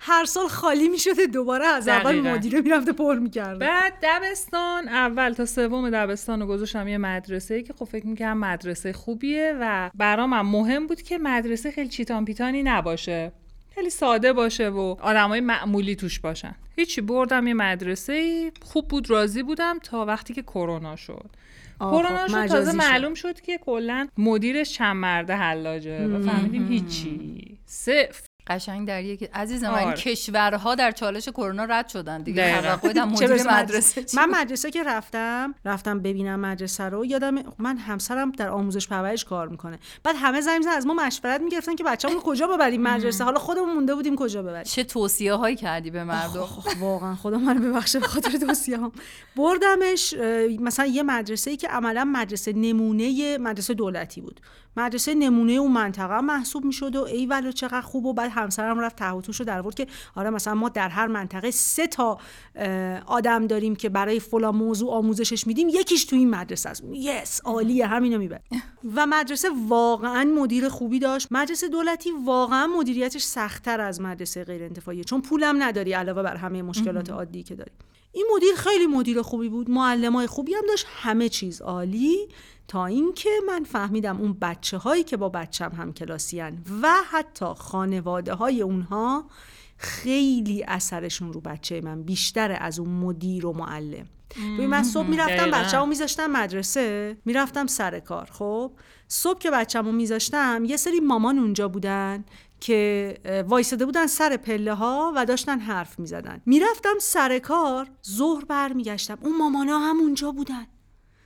[0.00, 2.20] هر سال خالی می‌شده دوباره از اول.
[2.20, 3.58] مدیره می‌رفته پر می‌کرده.
[3.58, 8.92] بعد دبستان اول تا سوم دبستان رو گذاشتم یه مدرسه که خب فکر می‌کنم مدرسه
[8.92, 13.32] خوبیه و برام هم مهم بود که مدرسه خیلی چیتان پیتانی نباشه.
[13.74, 16.54] خیلی ساده باشه و آدمای معمولی توش باشن.
[16.76, 21.30] هیچی بردم یه مدرسه خوب بود راضی بودم تا وقتی که کرونا شد.
[21.78, 22.76] خب، کرونا شد تازه شد.
[22.76, 26.06] معلوم شد که کلا مدیرش چند مرده حلاجه.
[26.06, 27.58] و فهمیدیم هیچی.
[27.66, 28.22] صفر.
[28.46, 29.96] قشنگ در یک عزیزم این آره.
[29.96, 32.62] کشورها در چالش کرونا رد شدن دیگه.
[32.62, 38.48] توقع مدیر مدرسه من؟ مدرسه که رفتم رفتم ببینم مدرسه رو یادم من همسرم در
[38.48, 39.78] آموزش پرورش کار می‌کنه.
[40.04, 43.94] بعد همه زنگ از ما مشورت می‌گرفتن که بچه‌مون کجا ببریم مدرسه؟ حالا خودمون مونده
[43.94, 44.62] بودیم کجا ببریم.
[44.62, 46.48] چه توصیه هایی کردی به مردم؟
[46.80, 48.30] واقعا خدا من ببخشه به خاطر
[48.68, 48.92] هم
[49.36, 50.14] بردمش
[50.60, 54.40] مثلا یه مدرسه ای که عملا مدرسه نمونه مدرسه دولتی بود.
[54.76, 58.96] مدرسه نمونه اون منطقه محسوب می‌شد و ای ولو چقدر خوب و بعد همسرم رفت
[58.96, 62.18] تهوتوش رو در آورد که آره مثلا ما در هر منطقه سه تا
[63.06, 66.84] آدم داریم که برای فلان موضوع آموزشش میدیم یکیش تو این مدرسه است.
[66.92, 68.40] یس عالیه همینو میبر
[68.94, 71.28] و مدرسه واقعا مدیر خوبی داشت.
[71.30, 76.62] مدرسه دولتی واقعا مدیریتش سختتر از مدرسه غیر انتفاعی چون پولم نداری علاوه بر همه
[76.62, 77.70] مشکلات عادی که داری.
[78.12, 82.28] این مدیر خیلی مدیر خوبی بود معلمای خوبی هم داشت همه چیز عالی.
[82.68, 88.34] تا اینکه من فهمیدم اون بچه هایی که با بچم هم کلاسیان و حتی خانواده
[88.34, 89.24] های اونها
[89.76, 94.06] خیلی اثرشون رو بچه من بیشتر از اون مدیر و معلم.
[94.36, 95.50] ببین من صبح می‌رفتم.
[95.50, 98.28] بچه‌مو میذاشتم مدرسه می‌رفتم سر کار.
[98.32, 98.72] خب
[99.08, 102.24] صبح که بچه‌مو میذاشتم یه سری مامان اونجا بودن
[102.60, 106.40] که وایساده بودن سر پله ها و داشتن حرف می‌زدن.
[106.46, 109.18] می‌رفتم سر کار ظهر برمیگشتم.
[109.20, 110.66] اون مامانا هم اونجا بودن.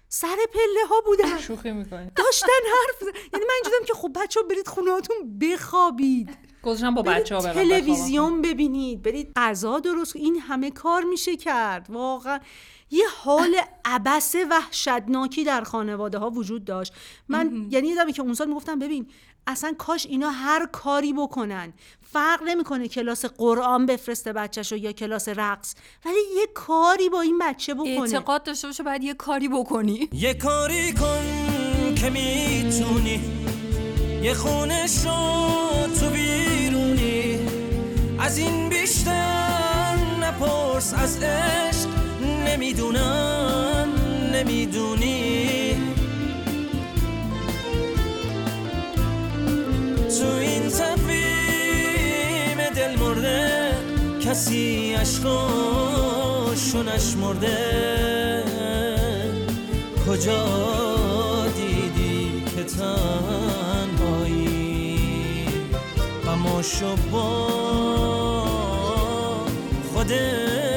[0.08, 1.38] سر پله ها بودن.
[1.48, 2.10] شوخی می‌کنی.
[2.16, 6.38] داشتن حرف یعنی من اینجا دیدم که خب بچه برید خونهاتون بخوابید.
[6.62, 9.02] گذاشتم با بچه ها برم تلویزیون ببینید.
[9.02, 10.16] برید غذا درست.
[10.16, 11.86] این همه کار میشه کرد.
[11.90, 12.40] واقعا
[12.90, 16.92] یه حال عبس وحشتناکی در خانواده ها وجود داشت.
[17.28, 19.06] من یعنی یادمه که اون سال می‌گفتم ببین
[19.46, 21.72] اصلا کاش اینا هر کاری بکنن.
[22.12, 25.74] فرق نمی‌کنه کلاس قرآن بفرسته بچهشو یا کلاس رقص.
[26.04, 28.00] ولی یه کاری با این بچه بکنه.
[28.00, 30.08] اعتقاد داشته باشه باید یه کاری بکنی.
[30.12, 31.24] یه کاری کن
[31.94, 33.20] که می‌تونی.
[34.22, 35.10] یه خونه شو
[36.00, 37.38] تو بیرونی.
[38.20, 41.88] از این بیشتر نپرس از عشق
[42.46, 43.92] نمی‌دونم
[44.34, 45.65] نمی‌دونی.
[50.20, 53.70] تو این تفیم دل مرده.
[54.20, 58.42] کسی عشقاشو نشمرده.
[60.08, 60.46] کجا
[61.56, 64.28] دیدی که تنهایی؟
[66.26, 67.46] غماشو با
[69.92, 70.75] خودش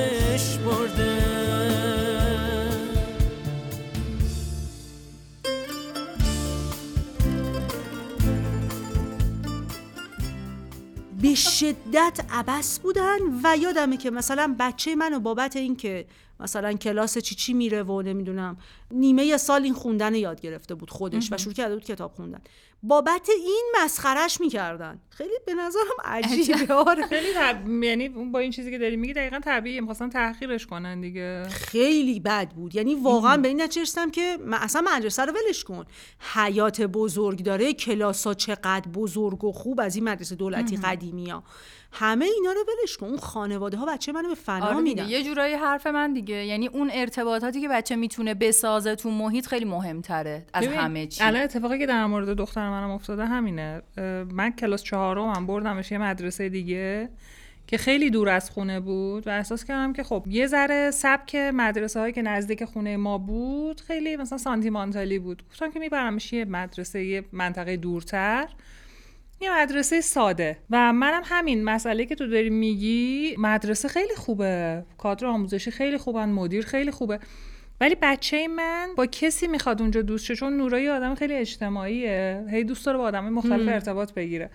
[11.22, 16.06] به شدت عبس بودن و یادمه که مثلا بچه منو بابت اینکه
[16.40, 18.58] مثلا کلاس چی چی میره و نمی‌دونم.
[18.92, 22.42] نیمه سال این خوندن یاد گرفته بود خودش و شروع کرده بود کتاب خوندن.
[22.84, 25.00] بابت این مسخرش می‌کردن.
[25.10, 26.74] خیلی به نظرم عجیبه.
[26.74, 27.08] آره.
[27.14, 27.70] خیلی طب...
[27.84, 29.82] یعنی با این چیزی که داری میگی دقیقا طبیعیه.
[29.82, 31.48] می‌خواستن تحقیرش کنن دیگه.
[31.50, 32.76] خیلی بد بود.
[32.76, 35.86] یعنی واقعا به این نتیجه رسیدم که من اصلا مدرسه رو ولش کن.
[36.34, 41.44] حیات بزرگ داره کلاسا چقدر بزرگ و خوب از این مدرسه دولتی قدیمی ها
[41.92, 43.06] همه اینا رو ولش کن.
[43.06, 44.80] اون خانواده ها بچه منو به فنا آره.
[44.80, 45.10] میدن.
[45.10, 46.36] یه جورایی حرف من دیگه.
[46.46, 51.24] یعنی اون ارتباطاتی که بچه می‌تونه بسازه تو محیط خیلی مهمتره از ببین، همه چی.
[51.24, 53.82] الان اتفاقی که در مورد دختر منم افتاده همینه.
[54.32, 57.10] من کلاس چهارم هم بردمش یه مدرسه دیگه
[57.68, 62.00] که خیلی دور از خونه بود و احساس کردم که خب یه ذره سبک مدرسه
[62.00, 65.44] هایی که نزدیک خونه ما بود خیلی مثلا سانتیمانتالی بود.
[65.50, 68.48] گفتم که میبرمش یه مدرسه یه منطقه دورتر.
[69.42, 70.58] یه مدرسه ساده.
[70.70, 74.84] و منم همین مسئله که تو داری میگی مدرسه خیلی خوبه.
[74.98, 77.20] کادر آموزشی خیلی خوبن مدیر خیلی خوبه.
[77.82, 82.46] ولی بچه من با کسی می‌خواد اونجا دوست شه چون نورایی آدم خیلی اجتماعیه.
[82.50, 84.50] هی دوست داره با آدم مختلف ارتباط بگیره.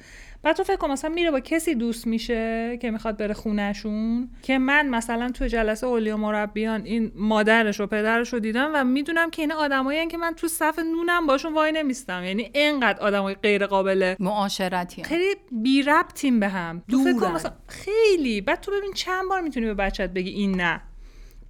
[0.45, 4.59] بعد تو فکر کن مثلا میره با کسی دوست میشه که می‌خواد بره خونهشون که
[4.59, 9.43] من مثلا تو جلسه اولیا مربیان این مادرش و پدرش رو دیدم و می‌دونم که
[9.43, 14.15] این آدمایی که من تو صف نونم باشون وای نمیستم یعنی اینقدر آدمای غیر قابل
[14.21, 15.05] معاشرتی.
[15.05, 17.33] خیلی بی ربطیم به هم تو فکر کن.
[17.33, 20.81] مثلا خیلی بعد تو ببین چند بار می‌تونی به بچت بگی این نه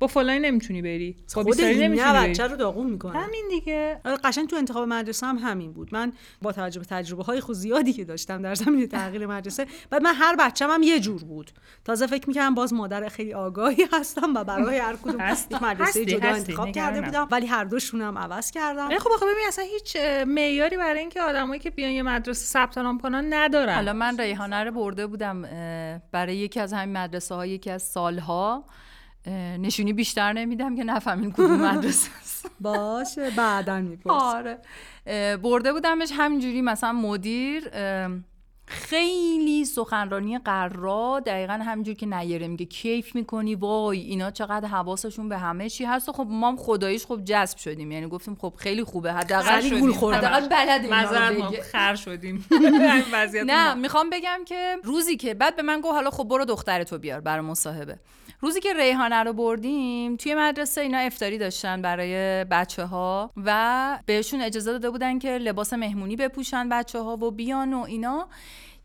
[0.05, 1.17] با فلانی نمی‌تونی بری.
[1.37, 2.31] با خود نمی‌تونی نه بری.
[2.31, 3.19] بچه رو داغون می‌کنه.
[3.19, 4.01] همین دیگه.
[4.05, 5.89] آره، قشنگ تو انتخاب مدرسه هم همین بود.
[5.95, 6.13] من
[6.43, 10.15] با توجه به تجربه های خود زیادی که داشتم در زمینه تغییر مدرسه بعد من
[10.15, 11.51] هر بچه‌م هم یه جور بود.
[11.85, 16.05] تازه فکر می‌کردم باز مادر خیلی آگاهی هستم و برای هر کدوم یک مدرسه هستی،
[16.05, 17.01] جدا انتخاب کرده.
[17.01, 17.29] بودم.
[17.31, 18.99] ولی هر دوشون هم عوض کردم.
[18.99, 22.99] خب آخه ببین اصلا هیچ معیاری برای اینکه آدمایی که بیان یه مدرسه ثبت نام
[23.01, 23.75] کنن ندارن.
[23.75, 25.43] حالا من ریحانه رو برده بودم
[26.13, 28.65] برای یکی از همین مدرسه ها یکی از سالها.
[29.59, 34.59] نشونی بیشتر نمیدم که نفهمین کدوم مدرسه است باشه بعدا میپرس آره.
[35.37, 37.71] برده بودمش همینجوری مثلا مدیر
[38.67, 45.39] خیلی سخنرانی قرا دقیقا همینجور که نیره میگه کیف می‌کنی؟ وای اینا چقدر حواسشون به
[45.39, 46.09] همه چی هست.
[46.09, 47.93] و خب ما هم خداییش خب جذب شدیم.
[47.93, 49.13] یعنی گفتیم خب خیلی خوبه.
[49.13, 50.19] حداقل گول خوردن.
[50.19, 50.49] حداقل
[51.73, 52.47] خر شدیم.
[52.51, 53.75] این وضعیت نه.
[53.75, 57.45] می‌خوام بگم که روزی که بعد به من گفت حالا خب برو دخترتو بیار برای
[57.45, 57.99] مصاحبه.
[58.41, 64.41] روزی که ریحانه رو بردیم توی مدرسه اینا افتاری داشتن برای بچه ها و بهشون
[64.41, 68.29] اجازه داده بودن که لباس مهمونی بپوشن بچه ها و بیان و اینا.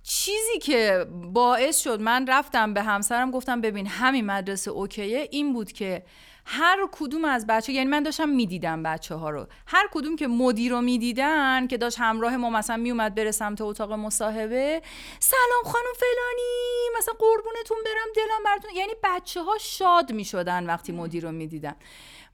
[0.03, 5.71] چیزی که باعث شد من رفتم به همسرم گفتم ببین همین مدرسه اوکیه این بود
[5.71, 6.03] که
[6.51, 9.47] هر کدوم از بچه یعنی من داشتم می‌دیدم بچه ها رو.
[9.67, 13.93] هر کدوم که مدیر رو می‌دیدن که داشت همراه ما مثلا میومد بره سمت اتاق
[13.93, 14.81] مصاحبه
[15.19, 18.71] سلام خانم فلانی مثلا قربونتون برم دلم براتون.
[18.75, 21.75] یعنی بچه ها شاد می‌شدن وقتی مدیر رو می‌دیدن.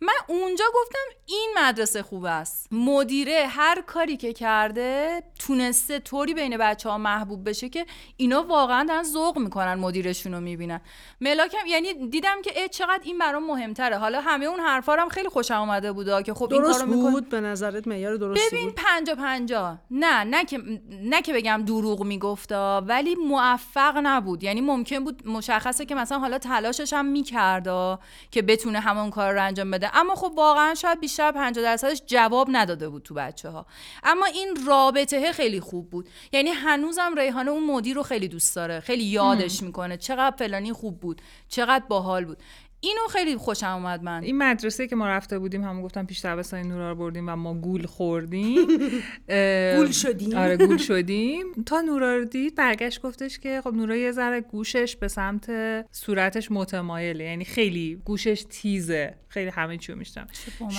[0.05, 2.67] من اونجا گفتم این مدرسه خوب است.
[2.71, 7.85] مدیره هر کاری که کرده تونسته طوری بین بچه ها محبوب بشه که
[8.17, 10.81] اینا واقعا دارن ذوق می‌کنن مدیرشون رو می‌بینن.
[11.21, 13.97] ملاکم یعنی دیدم که اه چقدر این برام مهمتره.
[13.97, 17.11] حالا همه اون حرفا هم خیلی خوشم اومده بوده که خب این درست کارو می‌کنه
[17.11, 19.77] بود به نظرت معیار درستی ببین بود؟ پنجا پنجا.
[19.91, 24.43] نه نه که نه که بگم دروغ میگفتا ولی موفق نبود.
[24.43, 27.99] یعنی ممکن بود مشخصه که مثلا حالا تلاشش هم میکردا
[28.31, 29.94] که بتونه همون کار رو انجام بده.
[29.95, 33.65] اما خب واقعا شاید بیشتر 50 درصدش جواب نداده بود تو بچه ها
[34.03, 36.09] اما این رابطه خیلی خوب بود.
[36.31, 38.79] یعنی هنوزم ریحانه اون مدیر رو خیلی دوست داره.
[38.79, 42.37] خیلی یادش می‌کنه چقدر فلانی خوب بود چقدر باحال بود.
[42.85, 44.23] اینو خیلی خوشم اومد من.
[44.23, 47.53] این مدرسه که ما رفته بودیم همون گفتم پیش دبستان نورا رو بردیم و ما
[47.53, 48.67] گول خوردیم.
[49.77, 50.37] گول شدیم.
[50.37, 51.45] آره گول شدیم.
[51.65, 55.51] تا نورا رو دید برگشت گفتش که خب نورا یه ذره گوشش به سمت
[55.91, 57.23] صورتش متمایله.
[57.23, 59.15] یعنی خیلی گوشش تیزه.
[59.27, 60.27] خیلی همه چیو میشتم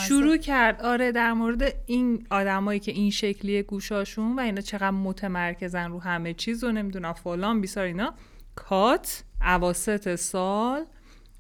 [0.09, 0.83] شروع کرد.
[0.83, 6.35] آره در مورد این آدمایی که این شکلی گوشاشون و اینا چقدر متمرکزن رو همه
[6.35, 8.15] چیز و نمی‌دونم فلان بیسار اینا.
[8.55, 10.85] کات اواسط سال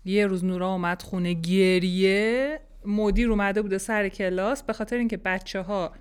[0.07, 2.61] یه روز نورا اومد خونه گریه.
[2.85, 4.63] مدیر اومده بوده سر کلاس.
[4.63, 5.93] به خاطر اینکه بچه ها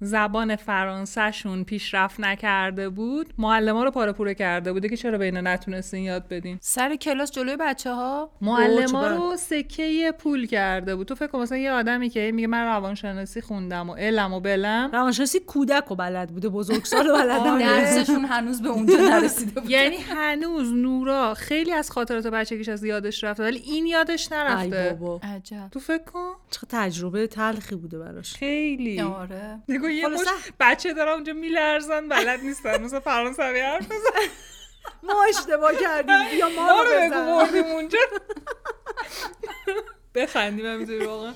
[0.00, 5.40] زبان فرانسهشون پیشرفت نکرده بود معلما رو پاره پوره کرده بوده که چرا به اینا
[5.40, 11.06] نتونستین یاد بدین؟ سر کلاس جلوی بچه ها معلما اوج، رو سکه پول کرده بود.
[11.06, 14.90] تو فکر کن مثلا یه آدمی که میگه من روانشناسی خوندم و علم و بلم.
[14.92, 17.64] روانشناسی کودک و بلد بوده بزرگسال و بلد آره.
[17.66, 23.24] درسشون هنوز به اونجا نرسیده بود یعنی هنوز نورا خیلی از خاطرات بچگیش از یادش
[23.24, 25.20] رفته ولی این یادش ای نرفته بابا.
[25.22, 25.68] عجب.
[25.70, 26.32] تو فکر کن.
[26.50, 28.34] چقدر تجربه تلخی بوده براش.
[28.34, 29.00] خیلی.
[29.00, 29.58] آره.
[29.88, 32.82] نگو یه خلاصه- مش بچه دارم اونجا میلرزن بلد نیستن.
[32.82, 34.28] مثلا فرانسوی حرف بزن.
[35.02, 36.38] ما اشتباه کردیم.
[36.38, 37.98] یا ما رو بگو بزن اونجا.
[40.14, 41.32] بخندیم همینطوری واقعا.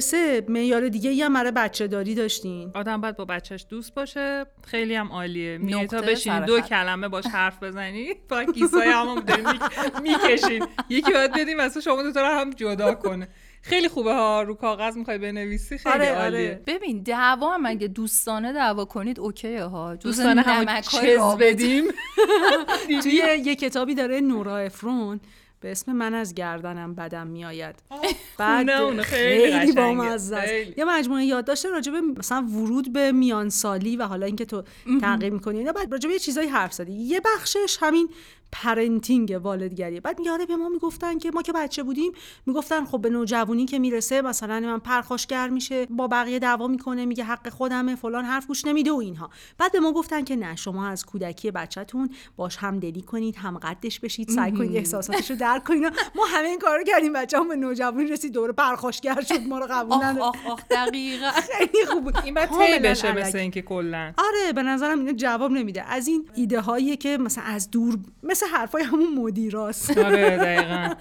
[0.00, 4.46] مدرسه معیار دیگه ای هم برای بچه داری داشتین؟ آدم باید با بچهش دوست باشه.
[4.66, 5.58] خیلی هم عالیه.
[5.58, 6.68] میای تا سر دو خط.
[6.68, 9.42] کلمه باش حرف بزنی فقط کیسای همون داری
[10.02, 10.66] می‌کشین.
[10.88, 13.28] یکی باید بدیم واسه شما دوتا رو هم جدا کنه.
[13.62, 14.42] خیلی خوبه ها.
[14.42, 16.48] رو کاغذ می‌خوای بنویسی خیلی آره، عالیه.
[16.48, 16.62] آره.
[16.66, 19.94] ببین دعوا هم اگه دوستانه دعوا کنید اوکیه ها.
[19.96, 20.42] دوستانه
[20.82, 21.46] چز رابطه.
[21.46, 21.84] بدیم.
[23.02, 23.12] توی
[23.44, 25.20] یه کتابی داره نورا افرون
[25.60, 27.74] به اسم من از گردنم بدم میآید
[28.38, 29.72] بعد خیلی خیلی.
[29.72, 30.74] بامزه.
[30.76, 34.62] یه مجموعه یادداشت راجع به مثلا ورود به میانسالی و حالا اینکه تو
[35.00, 38.08] تغییر می‌کنی اینا بعد راجع به یه چیزایی حرف زدی یه بخشش همین
[38.52, 42.12] پرنتینگ والدگریه بعد یاره به ما می‌گفتن که ما که بچه بودیم
[42.46, 47.24] می‌گفتن خب به نوجوانی که می‌رسه مثلا من پرخاشگر میشه با بقیه دعوا می‌کنه میگه
[47.24, 49.30] حق خودمه فلان حرف گوش نمیده و اینها.
[49.58, 53.58] بعد به ما گفتن که نه شما از کودکی بچهتون باش هم دلی کنید هم
[53.58, 55.82] قدش بشید سعی کنید احساساتش رو درک کنید.
[56.14, 60.04] ما همه این کارو کردیم بچه‌مون به نوجوانی رسید دوره پرخاشگر شد ما رو قبول
[60.04, 61.30] نداد آخ آخ دقیقا.
[61.58, 62.16] خیلی خوب بود.
[62.24, 63.12] این کاملاً بشه.
[63.12, 64.12] مثل اینکه کلا.
[64.18, 65.82] آره به نظرم اینا جواب نمیده.
[65.82, 70.94] از این ایده هایی که مثلا از دور مثل حرفای همون مدیراست آره دقیقا.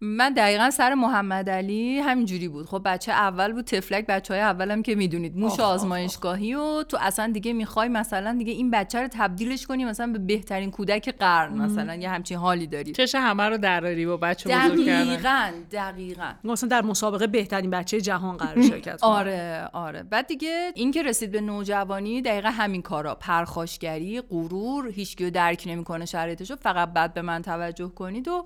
[0.00, 2.66] من دقیقا سر محمد علی همینجوری بود.
[2.66, 5.36] خب بچه اول بود تفلک بچه های اولم که می‌دونید.
[5.38, 10.12] موش آزمایشگاهی و تو اصلا دیگه می‌خوای مثلا دیگه این بچه رو تبدیلش کنی مثلا
[10.12, 12.92] به بهترین کودک قرن مثلا یه همچین حالی داری.
[12.92, 16.32] چش همه رو دراری با بچه بزرگ دقیقا دقیقا.
[16.44, 18.98] مثلا در مسابقه بهترین بچه جهان قرار شرکت.
[19.16, 20.02] آره آره.
[20.02, 23.14] بعد دیگه این که رسید به نوجوانی دقیقا همین کارا.
[23.14, 26.56] پرخاشگری غرور هیچکی درک نمی‌کنه شرایطشو.
[26.56, 28.44] فقط بعد به من توجه کنید و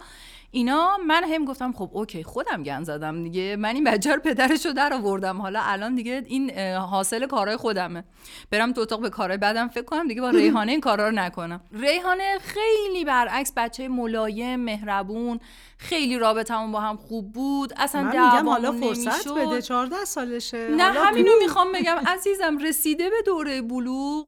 [0.51, 3.57] اینا من هم گفتم خب اوکی خودم گن زدم دیگه.
[3.57, 5.41] من این بچه رو پدرشو در آوردم.
[5.41, 8.05] حالا الان دیگه این حاصل کارهای خودمه.
[8.51, 11.61] برم تو اتاق به کارهای بعدم فکر کنم دیگه با ریحانه این کارا رو نکنم.
[11.73, 15.41] ریحانه خیلی برعکس بچه ملایم مهربون
[15.79, 17.73] خیلی رابطمون با هم خوب بود.
[17.77, 19.49] اصلا من میگم حالا فرصت نمی‌شد.
[19.49, 20.69] بده 14 سالشه.
[20.69, 21.31] نه همینو.
[21.43, 21.97] می‌خوام بگم.
[22.07, 24.25] عزیزم رسیده به دوره بلوغ.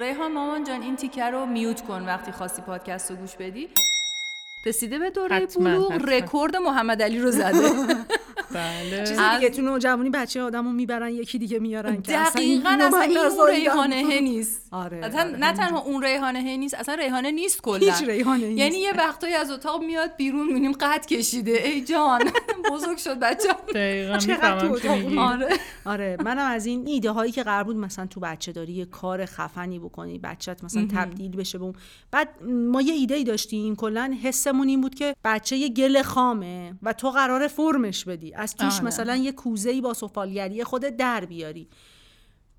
[0.00, 3.68] ریحان مامان جان این تیکه رو میوت کن وقتی خواستی پادکست رو گوش بدی.
[4.68, 5.92] رسیده به دوره بلوغ.
[5.92, 7.68] رکورد محمد علی رو زده.
[8.54, 9.04] بله.
[9.06, 13.44] چیزی دیگه تو نوجوانی بچه آدمو می‌برن یکی دیگه میارن که اصلا این دقیقا اصلا.
[13.44, 14.68] ریحانه نیست.
[14.72, 17.78] آره آره، نه تنها اون ریحانه نیست اصلا ریحانه نیست کلا.
[17.78, 18.58] هیچ ریحانه نیست.
[18.58, 21.52] یعنی یه وقتایی از اتاق میاد بیرون می‌بینیم قد کشیده.
[21.64, 22.20] ای جان
[22.72, 24.18] بزرگ شد بچه دقیقا
[25.22, 25.48] آره.
[25.84, 29.26] آره منم از این ایده هایی که قرار بود مثلا تو بچه داری یه کار
[29.26, 31.74] خفنی بکنی بچت مثلا تبدیل بشه به اون.
[32.10, 34.16] بعد ما یه ایده ای داشتیم کلا
[34.58, 38.34] حسمون این بود که بچه یه گل خامه و تو قرار فرمش بدی.
[38.34, 38.84] از توش آره.
[38.84, 41.68] مثلا یه کوزه ای با سفالگری خودت در بیاری.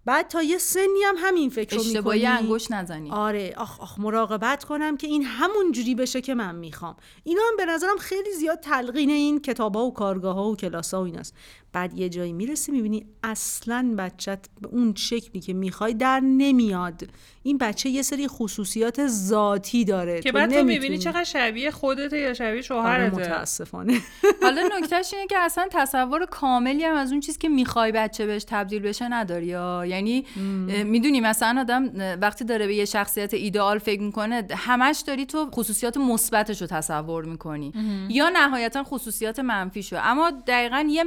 [0.05, 2.37] بعد تا یه سنی هم همین فکر رو اشتباهی می‌کنی.
[2.37, 3.11] انگوش نزنی.
[3.11, 6.95] آره آخ آخ مراقبت کنم که این همون جوری بشه که من می‌خوام.
[7.23, 10.93] اینا هم به نظرم خیلی زیاد تلقین این کتاب ها و کارگاه ها و کلاس
[10.93, 11.33] ها و ایناست.
[11.73, 17.09] بعد یه جایی می‌رسی می‌بینی اصلا بچت به اون شکلی که می‌خوای در نمیاد.
[17.43, 20.21] این بچه یه سری خصوصیات ذاتی داره.
[20.21, 20.63] که بعد تو.
[20.63, 23.99] می‌بینی چقدر شبیه خودته یا شبیه آره شوهرته متاسفانه.
[24.43, 28.43] حالا نکتهش اینه که اصلا تصور کاملی هم از اون چیزی که می‌خوای بچه بهش
[28.47, 30.25] تبدیل بشه نداری یا؟ یعنی
[30.83, 35.97] می‌دونی مثلا آدم وقتی داره به یه شخصیت ایدئال فکر می‌کنه همش داری تو خصوصیات
[35.97, 37.73] مثبتش رو تصور می‌کنی.
[38.09, 39.97] یا نهایتا خصوصیات منفیشو.
[40.03, 41.03] اما دقیقا یه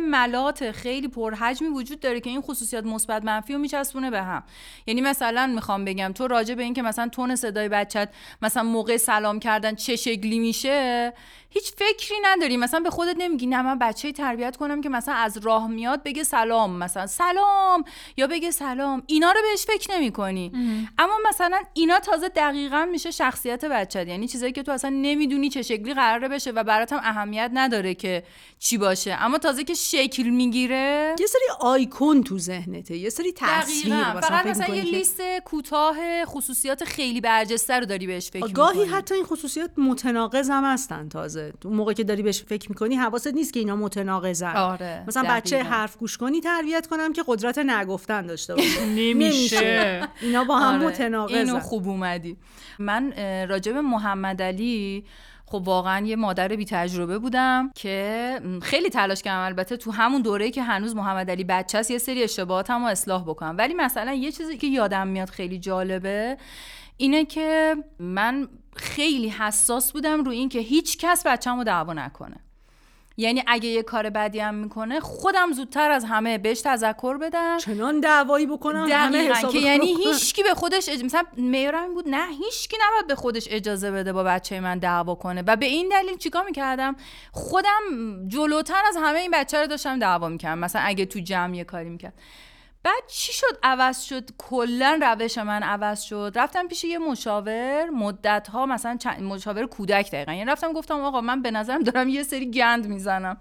[0.53, 4.43] ملات خیلی پرحجمی وجود داره که این خصوصیات مثبت منفی رو میچسبونه به هم.
[4.87, 8.09] یعنی مثلا می‌خوام بگم تو راجع به اینکه مثلا تون صدای بچت
[8.43, 11.13] مثلا موقع سلام کردن چه شکلی میشه
[11.53, 12.57] هیچ فکری نداری.
[12.57, 16.23] مثلا به خودت نمیگی نه من بچه تربیت کنم که مثلا از راه میاد بگه
[16.23, 16.79] سلام.
[16.79, 17.85] مثلا سلام
[18.17, 19.03] یا بگه سلام.
[19.07, 20.53] اینا رو بهش فکر نمی کنی
[20.99, 25.63] اما مثلا اینا تازه دقیقا میشه شخصیت بچت یعنی چیزایی که تو اصلا نمی‌دونی چه
[25.63, 28.23] شکلی قراره بشه و برات هم اهمیت نداره که
[28.59, 29.15] چی باشه.
[29.21, 34.75] اما تازه که شکل می‌گیره یه سری آیکون تو ذهنته یه سری تصویر فقط مثلا
[34.75, 38.85] یه لیست کوتاه خصوصیات خیلی برجسته رو داری بهش فکر گاهی.
[38.85, 41.42] حتی این خصوصیات متناقض هم هستن تازه.
[41.61, 44.57] تو موقع که داری بهش فکر می‌کنی حواست نیست که اینا متناقضن.
[44.57, 45.37] آره، مثلا دقیقاً.
[45.37, 48.87] بچه حرف گوش کنی تربیت کنم که قدرت نگفتن داشته باشه.
[48.99, 50.09] نمیشه.
[50.21, 51.35] اینا با هم آره، متناقضن.
[51.35, 52.37] اینو خوب اومدی.
[52.79, 53.11] من
[53.65, 55.05] به محمد علی
[55.47, 59.45] خب واقعا یه مادر بی تجربه بودم که خیلی تلاش کردم.
[59.45, 63.23] البته تو همون دوره که هنوز محمد علی بچه است یه سری اشتباهاتم رو اصلاح
[63.23, 63.55] بکنم.
[63.59, 66.37] ولی مثلا یه چیزی که یادم میاد خیلی جالبه
[66.97, 72.37] اینه که من خیلی حساس بودم روی این که هیچ کس بچه‌مو رو دعوا نکنه.
[73.17, 77.59] یعنی اگه یه کار بدی هم می‌کنه خودم زودتر از همه بهش تذکر بدم.
[77.59, 79.97] چنان دعوایی بکنم همه حساب که یعنی.
[80.05, 81.05] هیچکی به خودش اج...
[81.05, 85.15] مثلا میارم این بود نه هیچکی نباید به خودش اجازه بده با بچه من دعوا
[85.15, 85.43] کنه.
[85.47, 86.97] و به این دلیل چیکار می‌کردم؟
[87.33, 87.81] خودم
[88.29, 90.59] جلوتر از همه این بچه رو داشتم دعوا می‌کردم.
[90.59, 92.15] مثلا اگه تو جمع یه کاری می‌کرد.
[92.85, 96.33] بعد چی شد عوض شد؟ کلا روش من عوض شد.
[96.37, 100.33] رفتم پیش یه مشاور مدت ها مثلا چند- مشاور کودک دقیقا.
[100.33, 103.37] یعنی رفتم گفتم آقا من به نظرم دارم یه سری گند می‌زنم.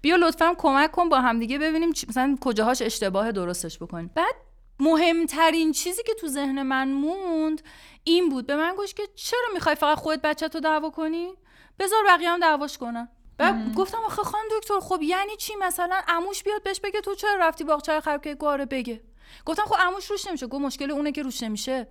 [0.00, 4.10] بیا لطفا کمک کن با همدیگه ببینیم مثلا کجاهاش اشتباه درستش بکنیم.
[4.14, 4.34] بعد
[4.80, 7.62] مهمترین چیزی که تو ذهن من موند
[8.04, 8.46] این بود.
[8.46, 11.28] به من گفت که چرا می‌خوای فقط خودت بچه تو دعوا کنی؟
[11.78, 13.08] بذار بقیه هم دعواش کنن.
[13.38, 17.36] بعد گفتم آخه خان دکتر خب یعنی چی؟ مثلا عموش بیاد بهش بگه تو چرا
[17.40, 19.00] رفتی باغچه رو خراب کردی گواره بگه؟
[19.44, 20.46] گفتم خب عموش روش نمیشه.
[20.46, 21.88] گفت مشکل اونه که روش نمیشه.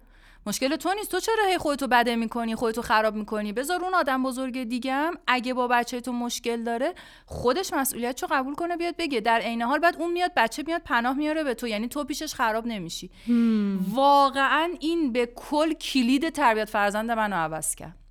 [0.48, 1.12] مشکل تو نیست.
[1.12, 5.54] تو چرا هی خودتو بده می‌کنی خودتو خراب می‌کنی؟ بذار اون آدم بزرگ دیگم اگه
[5.54, 6.93] با بچه تو مشکل داره
[7.26, 9.22] خودش مسئولیت رو قبول کنه بیاد بگه.
[9.22, 11.68] در عین حال بعد اون میاد بچه میاد پناه میاره به تو.
[11.68, 13.12] یعنی تو پیشش خراب نمیشی.
[13.93, 18.05] واقعا این به کل کلید تربیت فرزند منو عوض کرد.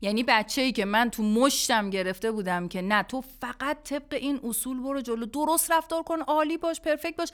[0.00, 4.40] یعنی بچه ای که من تو مشتم گرفته بودم که نه تو فقط طبق این
[4.44, 7.28] اصول برو جلو درست رفتار کن عالی باش پرفکت باش.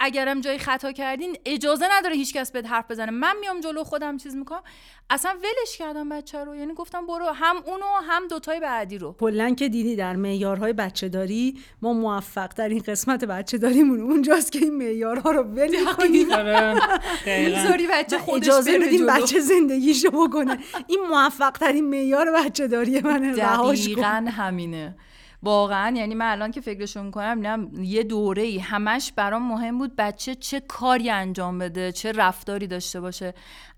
[0.00, 3.10] اگرم جایی خطا کردین اجازه نداره هیچکس بهت حرف بزنه.
[3.10, 4.62] من میام جلو خودم چیز می‌کنم.
[5.10, 9.54] اصلا ولش کردم بچه رو یعنی گفتم برو هم اونو هم دوتای بعدی رو کلا
[9.54, 14.76] که دیدی در معیارهای بچه داری ما موفق ترین قسمت بچه داریمون اونجاست که این
[14.76, 16.80] معیارها رو ول کنیم دقیقاً.
[17.26, 19.06] می‌ذاری بچه خودش اجازه بدیم.
[19.06, 23.32] بچه زندگیشو بکنه این موفق ترین معیار بچه داری منه.
[23.32, 24.96] دقیقا همینه
[25.42, 29.96] واقعا یعنی من الان که فکرشو می‌کنم می‌بینم یه دوره ای همش برام مهم بود
[29.96, 33.34] بچه چه کاری انجام بده چه رفتاری داشته باشه.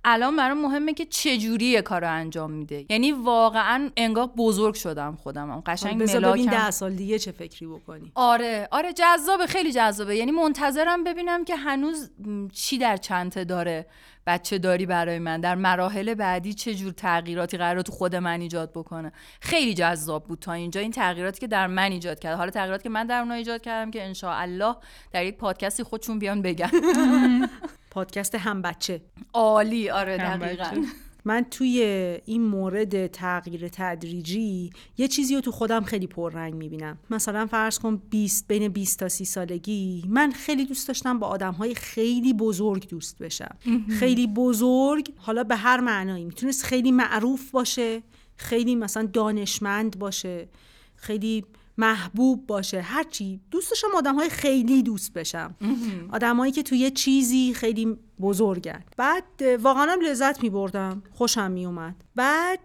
[0.06, 2.86] الان برام مهمه که چه جوری یه کار رو انجام میده.
[2.88, 5.62] یعنی واقعا انگار بزرگ شدم خودم.
[5.66, 6.64] قشنگ بذار ببین ملاکم.
[6.64, 8.12] ده سال دیگه چه فکری بکنی.
[8.14, 10.16] آره آره جذابه خیلی جذابه.
[10.16, 12.10] یعنی منتظرم ببینم که هنوز
[12.52, 13.86] چی در چنته داره.
[14.26, 18.70] بچه داری برای من در مراحل بعدی چه جور تغییراتی قرار تو خود من ایجاد
[18.70, 20.80] بکنه؟ خیلی جذاب بود تا اینجا.
[20.80, 23.90] این تغییراتی که در من ایجاد کرد حالا تغییراتی که من در اونها ایجاد کردم
[23.90, 24.76] که الله
[25.12, 26.70] در یک پادکستی خودشون بیان بگن.
[27.90, 29.00] پادکست هم بچه.
[29.32, 29.90] عالی.
[29.90, 30.84] آره دقیقا.
[31.24, 31.80] من توی
[32.24, 36.98] این مورد تغییر تدریجی یه چیزی رو تو خودم خیلی پررنگ می‌بینم.
[37.10, 41.52] مثلا فرض کن 20 بین 20 تا 30 سالگی من خیلی دوست داشتم با آدم
[41.52, 43.56] های خیلی بزرگ دوست بشم.
[43.98, 46.24] خیلی بزرگ حالا به هر معنایی.
[46.24, 48.02] می‌تونست خیلی معروف باشه
[48.36, 50.48] خیلی مثلا دانشمند باشه
[50.96, 51.44] خیلی
[51.78, 52.80] محبوب باشه.
[52.80, 53.40] هرچی.
[53.50, 55.54] دوست داشتم آدم های خیلی دوست بشم.
[56.12, 58.84] آدمایی که توی یه چیزی خیلی بزرگن.
[58.96, 59.24] بعد
[59.60, 62.60] واقعا هم لذت می بردم خوشم می اومد بعد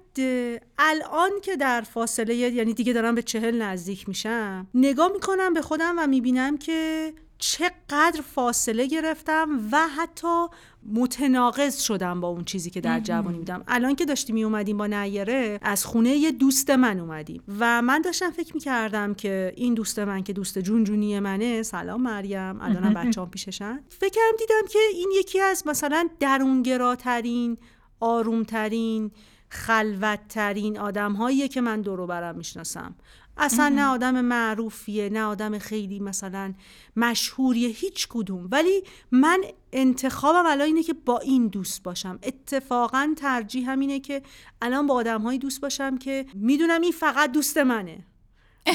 [0.78, 5.95] الان که در فاصله یعنی دیگه دارم به چهل نزدیک میشم نگاه می‌کنم به خودم
[5.97, 10.48] و می‌بینم که چقدر فاصله گرفتم و حتی
[10.94, 13.64] متناقض شدم با اون چیزی که در جوانی بودم.
[13.68, 17.44] الان که داشتیم می اومدیم با نیره از خونه یه دوست من اومدیم.
[17.60, 22.02] و من داشتم فکر می‌کردم که این دوست من که دوست جون جونی منه سلام
[22.02, 23.80] مریم الانم بچه‌ام پیششن.
[23.90, 27.58] فکرم دیدم که این یکی از مثلا درونگراترین
[28.00, 29.12] آرومترین
[29.50, 32.96] خلوتترین آدم هاییه که من دور و برم می‌شناسم.
[33.40, 36.54] اصلا نه آدم معروفیه نه آدم خیلی مثلا
[36.96, 38.48] مشهوریه هیچ کدوم.
[38.52, 42.20] ولی من انتخابم الان اینه که با این دوست باشم.
[42.24, 44.22] اتفاقا ترجیح همینه که
[44.62, 48.06] الان با آدم هایی دوست باشم که می‌دونم این فقط دوست منه.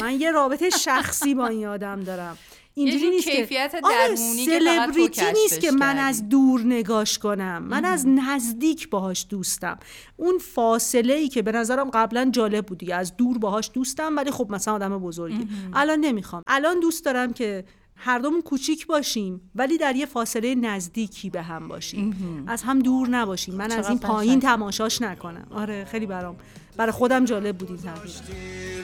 [0.01, 2.39] من یه رابطه شخصی با این آدم دارم.
[2.77, 5.99] اینجوری جور نیست که کیفیت آره سلبریتی نیست که من.
[5.99, 7.63] از دور نگاش کنم.
[7.63, 9.79] من از نزدیک باهاش دوستم.
[10.17, 14.47] اون فاصله ای که به نظرم قبلا جالب بودی از دور باهاش دوستم ولی خب
[14.51, 15.49] مثلا آدم بزرگی.
[15.73, 16.43] الان نمی‌خوام.
[16.47, 17.65] الان دوست دارم که
[17.97, 22.45] هر دومون کوچیک باشیم ولی در یه فاصله نزدیکی به هم باشیم.
[22.47, 23.55] از هم دور نباشیم.
[23.55, 23.99] من از چقدر این.
[23.99, 25.47] پایین تماشاش نکنم.
[25.51, 26.37] آره خیلی برام
[26.77, 27.79] برای خودم جالب بود این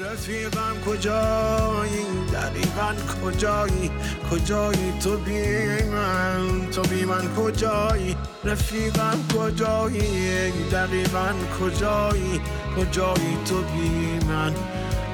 [0.05, 3.91] رفیقم کجایی؟ دقیقا کجایی؟
[4.30, 12.41] کجایی تو بی من؟ تو بی من کجایی؟ رفیقم کجایی؟ دقیقا کجایی؟
[12.76, 14.55] کجایی تو بی من؟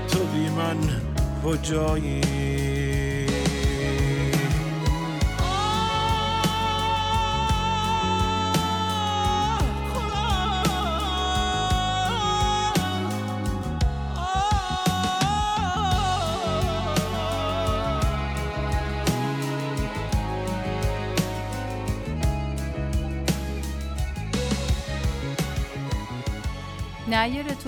[0.08, 0.76] تو بی من
[1.44, 2.65] کجایی؟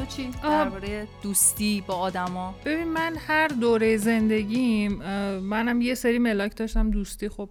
[0.09, 2.55] چی؟ درباره دوستی با آدما.
[2.65, 4.93] ببین من هر دوره زندگیم
[5.39, 7.51] منم یه سری ملاک داشتم دوستی خب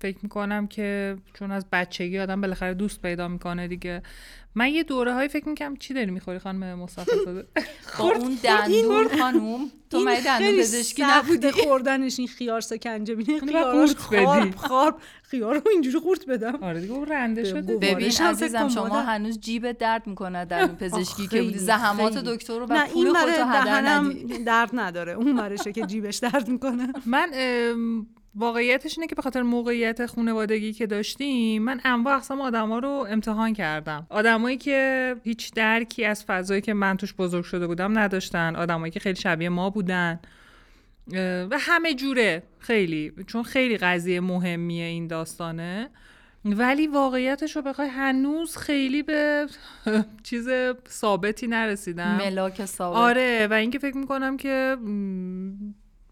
[0.00, 4.02] فکر می‌کنم که چون از بچگی آدم بالاخره دوست پیدا می‌کنه دیگه.
[4.54, 7.46] من یه دوره های فکر می‌کنم چی داری می‌خوری خانم مصطفی زاده
[7.98, 9.70] با اون دندون خانوم.
[9.90, 11.50] تو مگه دندون پزشکی نبودی.
[11.50, 13.14] خوردنش این خیار سکنجه.
[13.14, 13.94] بینه بدی.
[13.94, 16.54] خارب خارب خیار رو اینجوری قورت بدم.
[16.62, 19.00] آره دیگه اون رنده شده ببین عزیزم شما.
[19.00, 21.58] هنوز جیبت درد می‌کنه در پزشکی که بودی.
[21.58, 22.18] زحمات.
[22.18, 24.44] دکتر رو و نه پول این خودتو هدر دهنم ندی.
[24.44, 25.12] درد نداره.
[25.12, 26.92] اون برشه که جیبش درد می‌کنه.
[27.06, 27.30] من
[28.36, 33.52] واقعیتش اینه که به خاطر موقعیت خانوادگی که داشتیم من انواع اقسام آدما رو امتحان
[33.52, 34.06] کردم.
[34.10, 38.56] آدمایی که هیچ درکی از فضایی که من توش بزرگ شده بودم نداشتن.
[38.56, 40.20] آدمایی که خیلی شبیه ما بودن.
[41.50, 43.12] و همه جوره خیلی.
[43.26, 45.90] چون خیلی قضیه مهمیه این داستانه.
[46.44, 49.46] ولی واقعیتش رو بخوای هنوز خیلی به
[50.28, 50.48] چیز
[50.88, 52.16] ثابتی نرسیدم.
[52.16, 52.96] ملاک ثابت.
[52.96, 54.76] آره و اینکه فکر می‌کنم که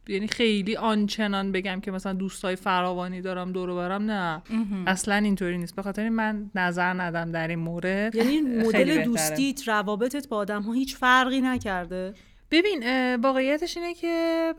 [0.08, 4.42] یعنی خیلی آنچنان بگم که مثلا دوستای فراوانی دارم دور و برم نه.
[4.86, 5.76] اصلا اینطوری نیست.
[5.76, 8.14] به خاطر این من نظر ندم در این مورد.
[8.14, 9.04] یعنی مدل.
[9.04, 12.14] دوستیت روابطت با آدم ها هیچ فرقی نکرده؟
[12.50, 12.84] ببین
[13.16, 14.54] واقعیتش اینه که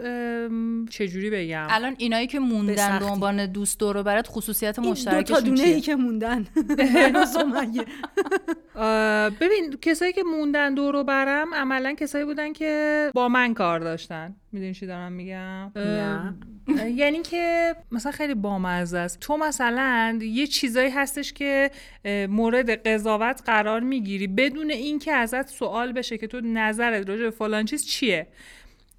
[0.89, 2.99] چجوری بگم؟ الان اینایی که موندن.
[2.99, 6.47] به عنوان دوست دور و برات خصوصیت این دو تا مشترکشون دونه ای که موندن.
[9.39, 14.35] ببین کسایی که موندن دور و برم عملا کسایی بودن که با من کار داشتن.
[14.55, 15.71] می‌دونی چی دارم میگم؟
[16.95, 19.19] یعنی که مثلا خیلی بامزه است.
[19.19, 21.71] تو مثلا یه چیزایی هستش که
[22.29, 27.65] مورد قضاوت قرار می‌گیری بدون اینکه ازت سوال بشه که تو نظرت راجع به فلان
[27.65, 28.27] چیز چیه.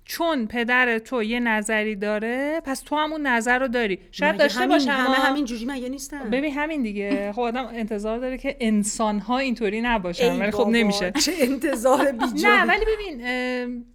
[0.09, 3.99] چون پدر تو یه نظری داره پس تو هم اون نظر رو داری.
[4.13, 7.33] شاید داشته همین- باشم همه همین جوری مگه نیستن؟ ببین همین دیگه.
[7.33, 11.11] خب آدم انتظار داره که انسان ها اینطوری نباشن ولی خب نمیشه.
[11.11, 12.49] چه انتظار بیجا.
[12.57, 13.23] نه ولی ببین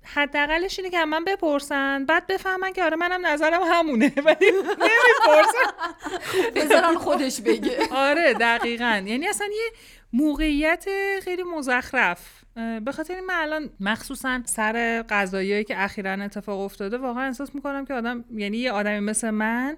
[0.03, 5.71] حداقلش اینه که من بپرسن بعد بفهمن که آره منم نظرم همونه ولی نمی‌پرسن.
[6.55, 7.77] بذارن خودش بگه.
[7.91, 9.01] آره دقیقا.
[9.05, 9.71] یعنی اصلا یه
[10.13, 10.85] موقعیت
[11.23, 12.43] خیلی مزخرف.
[12.85, 17.85] به خاطر این من الان مخصوصا سر قضایایی که اخیرا اتفاق افتاده واقعا احساس می‌کنم
[17.85, 19.77] که آدم یعنی یه آدمی مثل من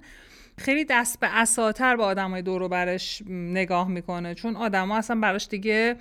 [0.57, 4.35] خیلی دست به اساتر به آدمای دور و برش نگاه می‌کنه.
[4.35, 5.95] چون آدما اصلا براش دیگه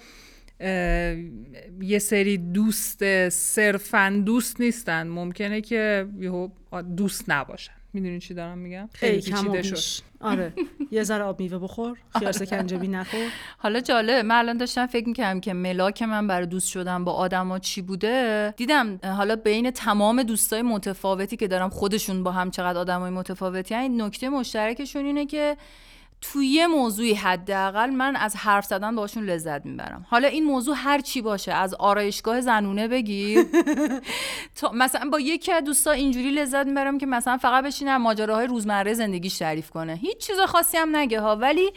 [1.80, 5.06] یه سری دوست صرفا دوست نیستن.
[5.08, 6.06] ممکنه که
[6.96, 7.81] دوست نباشن.
[7.92, 10.02] می‌دونی چی دارم میگم؟ خیلی پیچیده شد.
[10.20, 10.52] آره.
[10.90, 13.26] یه ذره آب میوه بخور خیار سکنجبی نخور.
[13.58, 17.58] حالا جالب من الان داشتم فکر می‌کردم که ملاک من برای دوست شدن با آدما
[17.58, 18.54] چی بوده.
[18.56, 24.02] دیدم حالا بین تمام دوستای متفاوتی که دارم خودشون با هم چقدر آدمای متفاوتی این
[24.02, 25.56] نکته مشترکشون اینه که
[26.22, 30.06] توی یه موضوعی حداقل من از حرف زدن باشون لذت می‌برم.
[30.08, 33.46] حالا این موضوع هر چی باشه از آرایشگاه زنونه بگیر
[34.60, 38.94] تا مثلا با یکی از دوستا اینجوری لذت می‌برم که مثلا فقط بشینم ماجراهای روزمره
[38.94, 39.94] زندگیش تعریف کنه.
[39.94, 41.36] هیچ چیز خاصی هم نگه ها.
[41.36, 41.72] ولی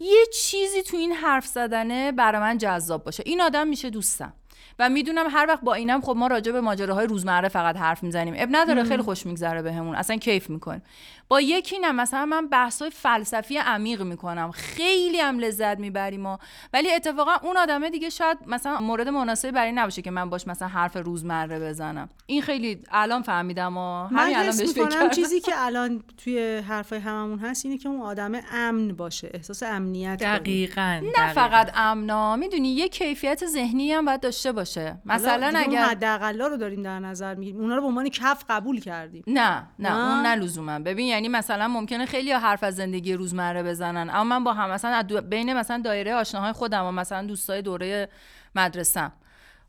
[0.00, 3.22] یه چیزی تو این حرف زدنه برای من جذاب باشه.
[3.26, 4.32] این آدم میشه دوستم.
[4.78, 8.34] و می‌دونم هر وقت با اینم خب ما راجع به ماجراهای روزمره فقط حرف می‌زنیم.
[8.36, 9.94] اب نداره خیلی خوش میگذره بهمون.
[9.94, 10.82] اصلا کیف می‌کنیم.
[11.28, 16.36] با یکی نه مثلا من بحثای فلسفی عمیق می‌کنم خیلی هم لذت می‌بریم و
[16.72, 20.46] ولی اتفاقا اون آدمه دیگه شاید مثلا مورد مناسبی برای این نباشه که من باش
[20.46, 25.08] مثلا حرف روزمره بزنم این خیلی الان فهمیدم و همین الان بهش فکر.
[25.08, 30.20] چیزی که الان توی حرفای هممون هست اینه که اون آدم امن باشه احساس امنیت
[30.20, 30.38] کنه.
[30.38, 36.46] دقیقا نه فقط امنا می‌دونی یه کیفیت ذهنی هم باید داشته باشه مثلا اگر حداقلا
[36.46, 40.10] رو داریم در نظر می‌گیریم اونا رو به عنوان کف قبول کردیم نه نه نه؟
[40.10, 44.10] اون نه لزوما ببین یعنی مثلا ممکنه خیلی حرف از زندگی روزمره بزنن.
[44.10, 48.08] اما من با هم مثلا بین مثلا دایره آشناهای خودم و مثلا دوستای دوره
[48.54, 49.10] مدرسه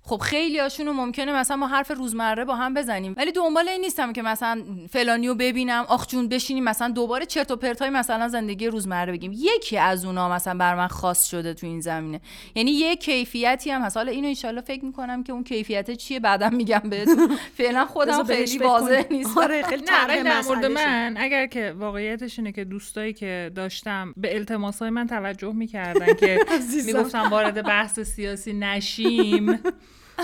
[0.09, 4.13] خب خیلی هاشونو ممکنه مثلا ما حرف روزمره با هم بزنیم ولی دنبال این نیستم
[4.13, 9.11] که مثلا فلانیو ببینم آخ جون بشینیم مثلا دوباره چرت و پرتای مثلا زندگی روزمره
[9.11, 12.21] بگیم یکی از اونا مثلا بر من خاص شده تو این زمینه
[12.55, 16.49] یعنی یه کیفیتی هم هست حالا اینو ان فکر می‌کنم که اون کیفیت چیه بعدا
[16.49, 19.03] میگم بهتون فعلا خودم خیلی واضح.
[19.11, 20.65] نیست آره خیلی نه در مورد.
[20.65, 26.39] من اگر که واقعیتش اینه که دوستایی که داشتم به التماسای من توجه می‌کردن که.
[26.85, 29.59] می‌گفتم وارد بحث سیاسی نشیم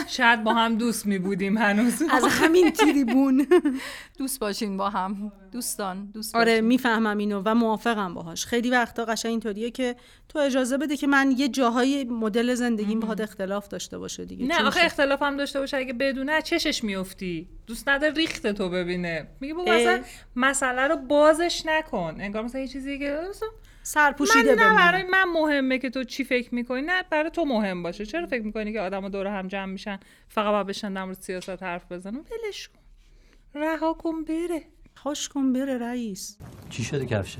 [0.07, 2.01] شاید با هم دوست میبودیم هنوز.
[2.11, 3.47] از همین تریبون.
[4.19, 5.31] دوست باشین با هم.
[5.51, 6.65] دوستان دوست آره باشین.
[6.65, 8.45] می‌فهمم اینو و موافقم باهاش.
[8.45, 9.95] خیلی وقتا قشنگ اینطوریه که
[10.29, 14.45] تو اجازه بده که من یه جاهای مدل زندگیم باهات اختلاف داشته باشه دیگه.
[14.45, 15.77] نه آخه اختلاف هم داشته باشه.
[15.77, 19.27] اگه بدونه چشش میفتی دوست نداره ریخت تو ببینه.
[19.39, 19.71] میگه بابا.
[19.73, 20.01] اصلا
[20.35, 22.15] مسئله رو بازش نکن.
[22.19, 23.19] انگار مثلا یه چیزی که
[23.87, 24.75] سرپوشیده من نه.
[24.75, 28.05] برای من مهمه که تو چی فکر می‌کنی؟ نه برای تو مهم باشه.
[28.05, 31.63] چرا فکر می‌کنی که آدم دور هم جمع میشن فقط باید بشن در مورد سیاست
[31.63, 32.79] حرف بزنن؟ ولش کن.
[33.61, 34.61] رها کن بره.
[34.95, 36.37] خوش کن بره رئیس.
[36.69, 37.37] چی شده کفشت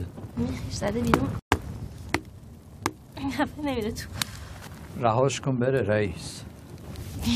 [0.72, 1.30] زده بیرون.
[3.64, 4.10] نمیره تو.
[5.00, 6.44] رهاش کن بره رئیس.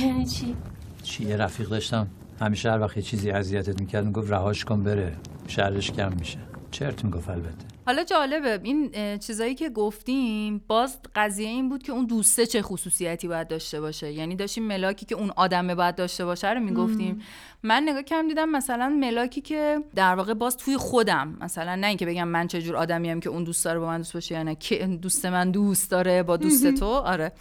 [0.02, 0.56] یعنی چی؟
[1.04, 2.08] چی یه رفیق داشتم.
[2.42, 5.16] همیشه هر وقت یه چیزی اذیتت می‌کرد می‌گفت رهاش کن بره.
[5.48, 6.40] شرش کم میشه.
[6.72, 7.79] چرت می‌گفت البته.
[7.90, 13.28] حالا جالبه این چیزایی که گفتیم باز قضیه این بود که اون دوسته چه خصوصیتی
[13.28, 14.12] باید داشته باشه.
[14.12, 17.22] یعنی داشتیم ملاکی که اون آدمه باید داشته باشه رو می‌گفتیم.
[17.64, 22.06] من نگاه کردم دیدم مثلا ملاکی که در واقع باز توی خودم مثلا نه اینکه
[22.06, 24.56] بگم من چه جور آدمیم که اون دوست داره با من دوست باشه یا نه
[24.56, 27.32] که دوست من دوست داره با دوست تو آره.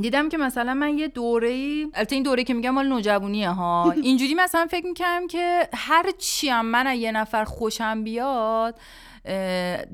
[0.00, 3.94] دیدم که مثلا من یه دوره ای البته این دوره که میگم مال نوجوانیه ها.
[4.02, 8.74] اینجوری مثلا فکر می‌کردم که هر چی هم من از یه نفر خوشم بیاد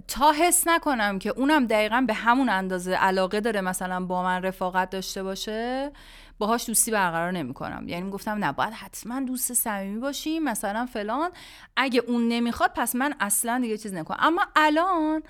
[0.08, 4.90] تا حس نکنم که اونم دقیقا به همون اندازه علاقه داره مثلا با من رفاقت
[4.90, 5.92] داشته باشه
[6.38, 7.88] باهاش دوستی برقرار نمی‌کنم.
[7.88, 11.30] یعنی گفتم نه باید حتما دوست صمیمی باشیم مثلا فلان.
[11.76, 15.22] اگه اون نمی‌خواد پس من اصلا دیگه چیز نکنم اما الان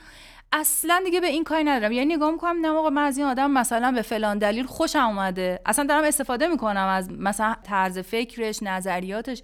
[0.53, 1.93] اصلا دیگه به این کاری ندارم.
[1.93, 5.61] یعنی نگاه می‌کنم نه آقا من از این آدم مثلا به فلان دلیل خوشم اومده.
[5.67, 9.43] اصلا دارم استفاده می‌کنم از مثلا طرز فکرش نظریاتش.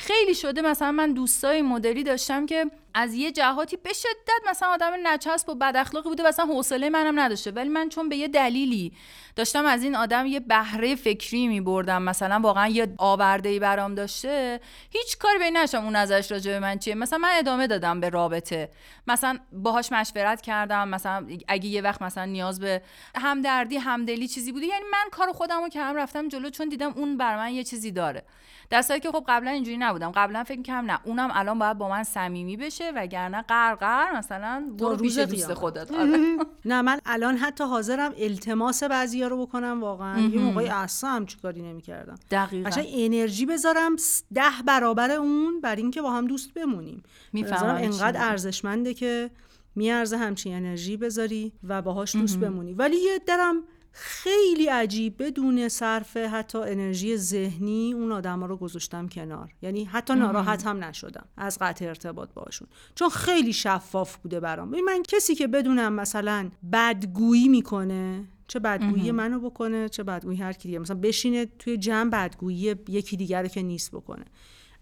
[0.00, 4.90] خیلی شده مثلا من دوستای مدلی داشتم که از یه جهاتی به شدت مثلا آدم
[5.02, 7.50] نچسب و بد اخلاقی بوده مثلا حوصله منم نداشته.
[7.50, 8.92] ولی من چون به یه دلیلی
[9.36, 14.60] داشتم از این آدم یه بهره فکری می بردم مثلا واقعا یه آورده برام داشته
[14.90, 16.94] هیچ کاری به نداشتم اون نظرش راجع به من چیه.
[16.94, 18.70] مثلا من ادامه دادم به رابطه.
[19.06, 22.82] مثلا باهاش مشورت کردم مثلا اگه یه وقت مثلا نیاز به
[23.16, 27.16] همدردی همدلی چیزی بوده یعنی من کار خودم رو کردم رفتم جلو چون دیدم اون
[27.16, 28.24] بر من یه چیزی داره.
[28.70, 30.10] در که خب قبلا اینجوری نبودم.
[30.10, 34.96] قبلا فکر می‌کردم نه اونم الان باید با من صمیمی بشه وگرنه قرقر مثلا برو
[34.96, 35.54] پیش دوست.
[35.54, 35.90] خودت.
[36.00, 36.36] آره.
[36.64, 40.20] نه من الان حتی حاضرم التماس بعضیا رو بکنم واقعا.
[40.20, 42.14] یه موقعی اصلا همچی کاری نمی‌کردم.
[42.30, 42.70] دقیقا.
[42.94, 43.96] انرژی بذارم
[44.34, 47.02] ده برابر اون بر اینکه با هم دوست بمونیم.
[47.32, 48.28] می‌فهمم انقدر.
[48.28, 49.30] ارزشمنده که
[49.74, 52.74] میارزه همچین انرژی بذاری و باهاش دوست بمونی.
[52.74, 53.62] ولی یه درم
[53.92, 59.54] خیلی عجیب بدون صرف حتی انرژی ذهنی اون آدما رو گذاشتم کنار.
[59.62, 64.68] یعنی حتی ناراحت هم نشدم از قطع ارتباط باشون چون خیلی شفاف بوده برام.
[64.68, 70.68] من کسی که بدونم مثلا بدگویی می‌کنه چه بدگویی منو بکنه چه بدگویی هر کی
[70.68, 70.78] دیگه.
[70.78, 74.24] مثلا بشینه توی جمع بدگویی یکی دیگر رو که نیست بکنه.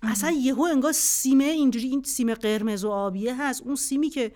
[0.03, 3.63] اصلا یهو انگار سیمه اینجوری این سیم قرمز و آبیه هست.
[3.63, 4.33] اون سیمی که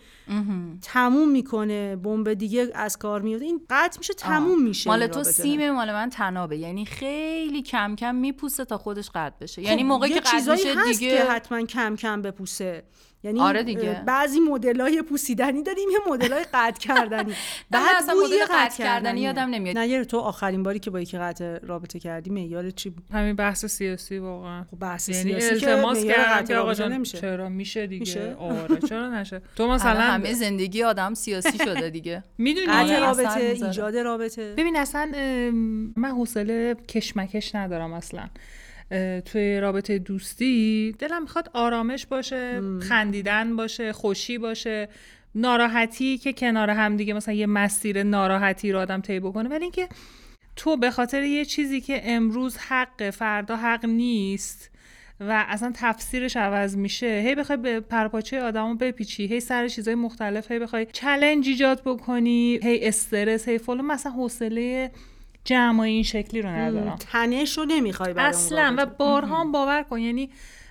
[0.83, 5.25] تموم می‌کنه بمب دیگه از کار میاد این قطع میشه تموم میشه مال تو.
[5.25, 6.57] سیمه مال من تنابه.
[6.57, 9.63] یعنی خیلی کم کم میپوسه تا خودش قطع بشه.
[9.63, 12.85] یعنی خب، موقعی یه که قطع میشه دیگه حتما کم کم بپوسه.
[13.25, 14.03] یعنی آره دیگه.
[14.07, 17.33] بعضی مدلای پوسیدنی داریم یه مدلای قطع کردنی
[17.71, 18.79] بعد اصلا مدل قطع.
[18.79, 19.79] کردنی یادم نمیاد.
[19.79, 23.37] نه یه تو آخرین باری که با یکی قطع رابطه کردی معیار چی بود همین
[23.37, 26.05] بحث سیاسی واقعا خب بحث یعنی سیاسی که التماس
[26.49, 27.19] که آقا جان نمیشه.
[27.19, 32.25] چرا میشه دیگه میشه؟ آره چرا نشه تو مثلا همه زندگی آدم سیاسی شده دیگه
[32.39, 32.67] می‌دونی
[33.01, 33.41] رابطه.
[33.41, 35.11] ایجاد رابطه ببین اصلا
[35.97, 38.25] من حوصله کشمکش ندارم اصلا
[39.25, 44.89] توی رابطه دوستی دلم می‌خواد آرامش باشه خندیدن باشه خوشی باشه
[45.35, 49.49] ناراحتی که کنار هم دیگه مثلا یه مسیر ناراحتی رو آدم طی بکنه.
[49.49, 49.89] ولی اینکه
[50.57, 54.71] تو به خاطر یه چیزی که امروز حق فردا حق نیست
[55.21, 60.53] و اصلا تفسیرش عوض میشه هی بخوای به پرپاچه آدمو بپیچی هی سر چیزای مختلف
[60.53, 64.91] هی بخوای چلنج ایجاد بکنی هی استرس هی فلان مثلا حوصله
[65.45, 66.97] جمع این شکلی رو ندارم.
[67.13, 68.87] تنش رو نمی‌خوای اصلا و.
[68.87, 70.31] بارها هم باور کن یعنی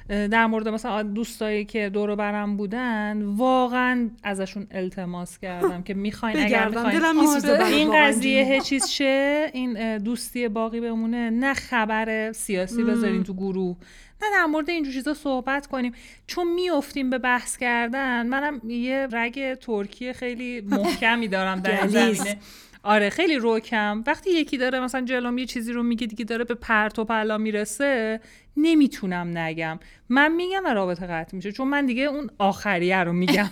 [0.10, 6.38] در مورد مثلا دوستایی که دور و برم بودن واقعا ازشون التماس کردم که می‌خواین
[6.38, 7.00] اگر می‌خواین.
[7.00, 8.60] برات این قضیه.
[8.62, 11.30] چیز شه این دوستی باقی بمونه.
[11.30, 13.78] نه خبر سیاسی بذارین تو گروه
[14.22, 15.92] نه در مورد اینجور چیزا صحبت کنیم.
[16.28, 22.18] چون میافتیم به بحث کردن منم یه رگ ترکی خیلی محکمی دارم در این گلیز.
[22.18, 22.38] زمینه
[22.84, 26.56] آره خیلی روکم وقتی یکی داره مثلا جلوم یه چیزی رو میگه دیگه داره به
[26.56, 28.20] پرت و پلا می‌رسه
[28.58, 29.80] نمی‌تونم نگم.
[30.10, 33.50] من میگم و رابطه قطع میشه چون من دیگه اون آخریه رو میگم.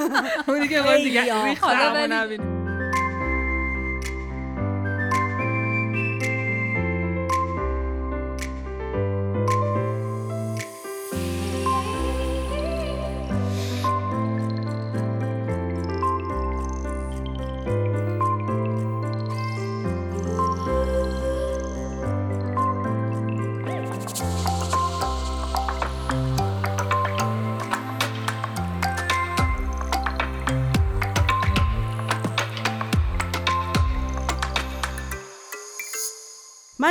[0.48, 2.61] اون دیگه دیگه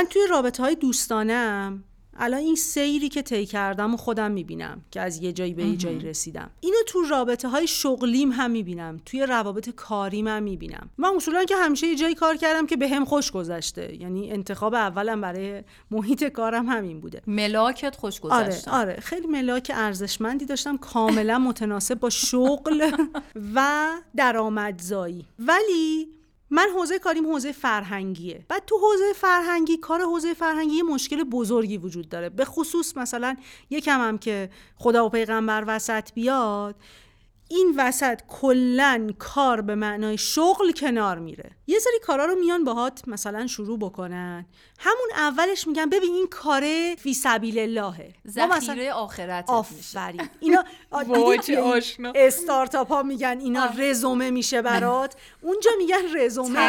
[0.02, 1.84] من توی رابطه های دوستانم
[2.16, 5.76] الان این سیری که طی کردم و خودم می‌بینم که از یه جایی به یه
[5.76, 6.50] جایی رسیدم.
[6.60, 9.00] اینو تو رابطه های شغلیم هم می‌بینم.
[9.06, 10.90] توی روابط کاریم هم می‌بینم.
[10.98, 13.96] من اصولا که همیشه یه جایی کار کردم که به هم خوش گذشته.
[14.00, 17.22] یعنی انتخاب اولم برای محیط کارم همین بوده.
[17.26, 19.00] ملاکت خوش آره گذشتن آره.
[19.00, 20.76] خیلی ملاک ارزشمندی داشتم.
[20.76, 22.90] کاملا متناسب با شغل
[23.54, 25.26] و درآمدزایی.
[25.38, 26.08] ولی
[26.54, 28.44] من حوزه کاریم حوزه فرهنگیه.
[28.48, 32.28] بعد تو حوزه فرهنگی کار حوزه فرهنگی یه مشکل بزرگی وجود داره.
[32.28, 33.36] به خصوص مثلا
[33.70, 36.76] یکم هم که خدا و پیغمبر وسط بیاد
[37.52, 41.50] این وسط کلا کار به معنای شغل کنار میره.
[41.66, 44.46] یه سری کارا رو میان باهات مثلا شروع بکنن.
[44.78, 50.28] همون اولش میگن ببین این کاره فی سبیل اللهه ذخیره آخرت آفرین.
[50.40, 50.64] اینا
[51.62, 52.12] آشنا.
[52.14, 55.14] استارتاپ ها میگن اینا رزومه میشه برات.
[55.42, 56.60] اونجا میگن رزومه.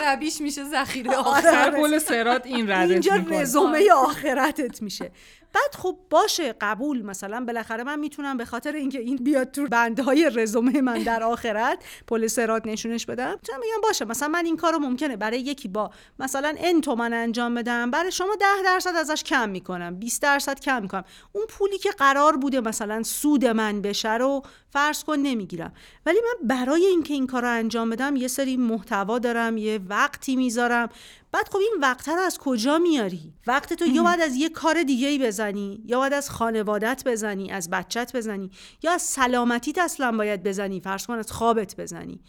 [0.00, 3.14] عربیش میشه ذخیره آخرت سرات این اینجا.
[3.30, 5.10] رزومه آخرتت میشه.
[5.54, 7.02] بعد خب باشه قبول.
[7.02, 11.84] مثلا بالاخره من می‌تونم به خاطر اینکه این بیاد تو بندهای رزومه من در آخرت
[12.06, 13.32] پل سرات نشونش بدم.
[13.32, 17.54] می‌تونم بگم باشه مثلا من این کارو ممکنه برای یکی با مثلا ان تومن انجام
[17.54, 21.04] بدم برای شما ده درصد ازش کم می‌کنم 20 درصد کم می‌کنم.
[21.32, 25.72] اون پولی که قرار بوده مثلا سود من بشه رو فرض کن نمی‌گیرم.
[26.06, 30.36] ولی من برای اینکه این کار رو انجام بدم یه سری محتوا دارم یه وقتی
[30.36, 30.88] می‌ذارم.
[31.34, 34.82] بعد خب این وقت رو از کجا میاری؟ وقت تو یا باید از یه کار
[34.82, 38.50] دیگه ای بزنی یا باید از خانوادت بزنی از بچت بزنی
[38.82, 42.20] یا از سلامتیت اصلا باید بزنی فرض کن از خوابت بزنی.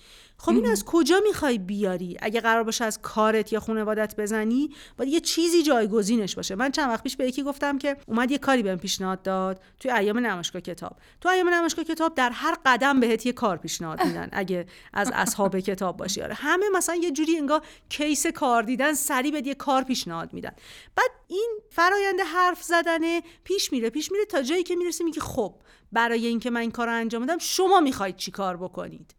[0.46, 5.14] خب این از کجا می‌خوای بیاری؟ اگه قرار باشه از کارت یا خانوادت بزنی باید
[5.14, 6.56] یه چیزی جایگزینش باشه.
[6.56, 9.92] من چند وقت پیش به یکی گفتم که اومد یه کاری بهم پیشنهاد داد توی
[9.92, 10.98] ایام نمایشگاه کتاب.
[11.22, 15.60] تو ایام نمایشگاه کتاب در هر قدم بهت یه کار پیشنهاد میدن اگه از اصحاب
[15.60, 16.22] کتاب باشی.
[16.22, 20.52] آره همه مثلا یه جوری انگار کیس کار دیدن سری بهت یه کار پیشنهاد میدن.
[20.96, 25.56] بعد این فرایند حرف زدن پیش میره پیش میره تا جایی که می‌رسه میگه خب
[25.92, 29.16] برای اینکه من این کار رو انجام بدم شما می‌خواید چی کار بکنید؟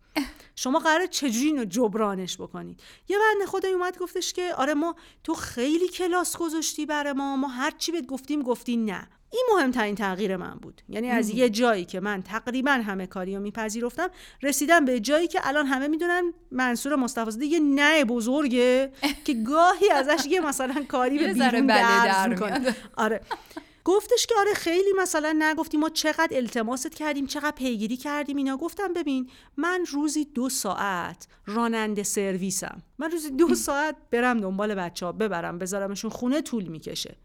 [0.56, 5.34] شما قراره چجوری اینو جبرانش بکنید؟ یه بنده خدایی اومد گفتش که آره ما تو
[5.34, 9.08] خیلی کلاس گذاشتی برای ما ما هر چی بهت گفتیم گفتی نه.
[9.30, 10.82] این مهمترین تغییر من بود.
[10.88, 14.08] یعنی از یه جایی که من تقریبا همه کاری رو میپذیرفتم
[14.42, 18.92] رسیدم به جایی که الان همه می‌دونن منصور مصطفی زاده یه نه بزرگه
[19.26, 22.76] که گاهی ازش یه مثلا کاری به بیرون بله درز در می‌کنه.
[22.96, 23.20] آره.
[23.86, 28.56] گفتش که آره خیلی مثلا نگفتیم ما چقدر التماست کردیم چقدر پیگیری کردیم اینا.
[28.56, 32.82] گفتم ببین من روزی دو ساعت راننده سرویسم.
[32.98, 37.16] من روزی دو ساعت برم دنبال بچه ها ببرم بذارمشون خونه طول می‌کشه.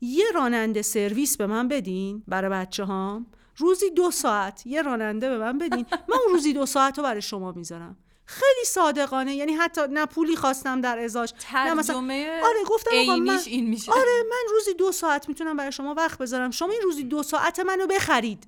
[0.00, 5.38] یه راننده سرویس به من بدین برای بچه هام روزی دو ساعت یه راننده به
[5.38, 5.86] من بدین.
[5.92, 7.96] من اون روزی دو ساعت رو برای شما می‌ذارم.
[8.30, 9.34] خیلی صادقانه.
[9.34, 11.96] یعنی حتی نه پولی خواستم در ازاش نه مثلا
[12.44, 13.92] آره گفتم آقا من این میشه.
[13.92, 16.50] آره من روزی دو ساعت می‌تونم برای شما وقت بذارم.
[16.50, 18.44] شما این روزی دو ساعت منو بخرید.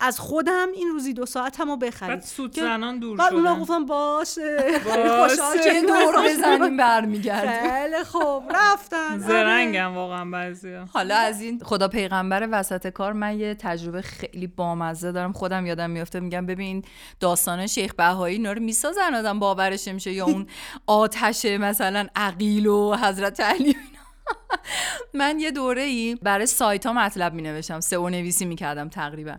[0.00, 3.56] از خودم این روزی دو ساعت همو بخرید بعد سود که- زنان دور بعد اونا.
[3.60, 5.08] گفتم باشه باشه.
[5.28, 5.86] خوشحال چه شدیم.
[5.86, 9.18] دور بزنیم برمیگردیم خیلی خوب رفتن آره.
[9.18, 15.12] زرنگم واقعا بعضیا حالا از این خدا پیغمبر وسط کار من یه تجربه خیلی بامزه
[15.12, 16.82] دارم خودم یادم میفته میگم ببین
[17.20, 20.46] داستان شیخ بهایی اینا رو می‌سازن آدم باورش نمیشه یا اون
[20.86, 23.76] آتش مثلا عقیل و حضرت علی.
[25.14, 29.34] من یه دوره ای برای سایت ها مطلب می نوشتم سئو نویسی می کردم تقریبا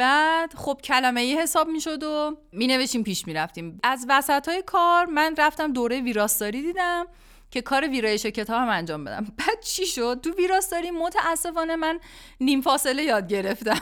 [0.00, 4.48] بعد خب کلمه ای حساب می شد و می نوشیم پیش می رفتیم از وسط
[4.48, 7.06] های کار من رفتم دوره ویراستاری دیدم
[7.50, 9.26] که کار ویرایش کتاب هم انجام بدم.
[9.38, 12.00] بعد چی شد؟ تو ویراستاری متاسفانه من
[12.40, 13.80] نیم فاصله یاد گرفتم.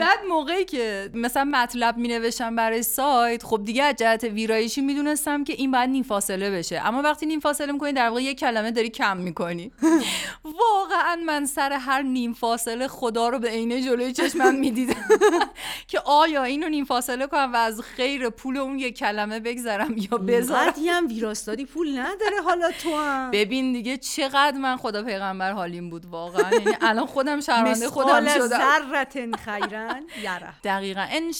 [0.00, 5.44] بعد موقعی که مثلا مطلب می نوشتم برای سایت خب دیگه از جهت ویرایشی می‌دونستم
[5.44, 6.82] که این باید نیم فاصله بشه.
[6.84, 9.72] اما وقتی نیم فاصله می‌کنی در واقع یک کلمه داری کم می‌کنی.
[10.44, 14.94] واقعا من سر هر نیم فاصله خدا رو به عینه جلوی چشمم می‌دیدم.
[15.88, 20.18] که آیا اینو نیم فاصله کنم و از خیر پول اون یک کلمه بگذرم یا
[20.18, 23.30] بذارم؟ هم ویراستاری پول نداره حالا تو هم.
[23.30, 26.50] ببین دیگه چقدر من خدا پیغمبر حالیم بود واقعا.
[26.52, 28.58] یعنی الان خودم شرمنده خودم شدم.
[28.80, 31.06] ذرة خیرن یره دقیقا.
[31.10, 31.32] ان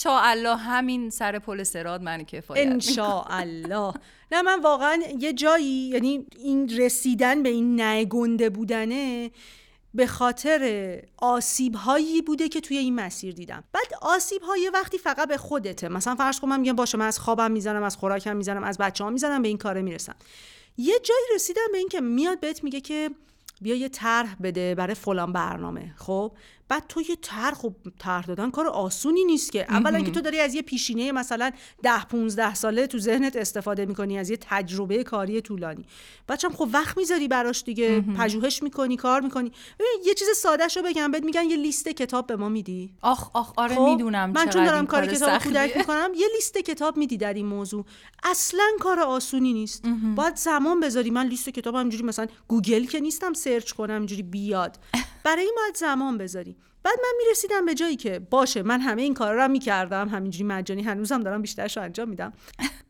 [0.59, 2.67] همین سر پل سراد من کفایت
[2.99, 3.93] ان الله
[4.31, 9.31] نه من واقعا یه جایی یعنی این رسیدن به این نه گنده بودنه
[9.93, 13.63] به خاطر آسیب هایی بوده که توی این مسیر دیدم.
[13.73, 15.89] بعد آسیب های وقتی فقط به خودته.
[15.89, 19.03] مثلا فرض کن من میگم باشه من از خوابم می‌زنم از خوراکم می‌زنم از بچه
[19.03, 20.15] ها می‌زنم به این کاره می‌رسم.
[20.77, 23.09] یه جایی رسیدم به این که میاد بهت میگه که
[23.61, 26.31] بیا یه طرح بده برای فلان برنامه خب؟
[26.71, 29.71] بعد تو یه طرح خب طرح دادن کار آسونی نیست که.
[29.71, 31.51] اولا که تو داری از یه پیشینه مثلا
[31.83, 35.85] ده 15 ساله تو ذهنت استفاده می‌کنی از یه تجربه کاری طولانی.
[36.29, 39.51] بچم خب وقت می‌ذاری براش دیگه پژوهش می‌کنی کار می‌کنی.
[39.79, 42.93] ببین یه چیز ساده شو بگم بهت میگن یه لیست کتاب به ما میدی.
[43.01, 45.43] آخ آخ آره خب، می‌دونم من چون دارم کار کتاب.
[45.43, 47.85] کودک می‌کنم یه لیست کتاب میدی در این موضوع.
[48.23, 49.85] اصلا کار آسونی نیست.
[50.15, 51.09] باید زمان بذاری.
[51.09, 54.77] من لیست کتاب همینجوری مثلا گوگل که نیستم search کنم اینجوری بیاد.
[55.23, 56.55] برای این باید زمان بذاری.
[56.83, 60.83] بعد من می‌رسیدم به جایی که باشه من همه این کارا رو می‌کردم همینجوری مجانی
[60.83, 62.33] هنوزم دارم بیشترش رو انجام میدم.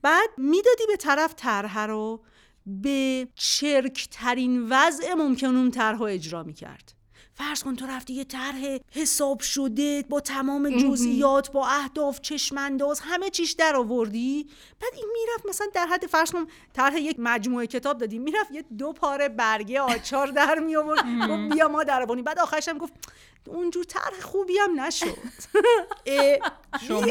[0.02, 2.24] بعد می‌دادی به طرف طرح رو
[2.66, 7.01] به چرکترین وضع ممکن اون طرح اجرا می‌کرد.
[7.42, 13.30] فرض کن تو رفتی یه طرح حساب شده با تمام جزئیات با اهداف چشمانداز همه
[13.30, 14.48] چیش در آوردی؟
[14.82, 18.64] بعد این می‌رفت مثلا در حد فرض کن طرح یک مجموعه کتاب دادی می‌رفت یه
[18.78, 22.78] دو پاره برگه آچار در می آورد گفت بیا ما در آوردیم بعد آخرش هم
[22.78, 22.94] گفت
[23.48, 25.18] اونجور طرح خوبی هم نشد.
[26.88, 27.02] شما.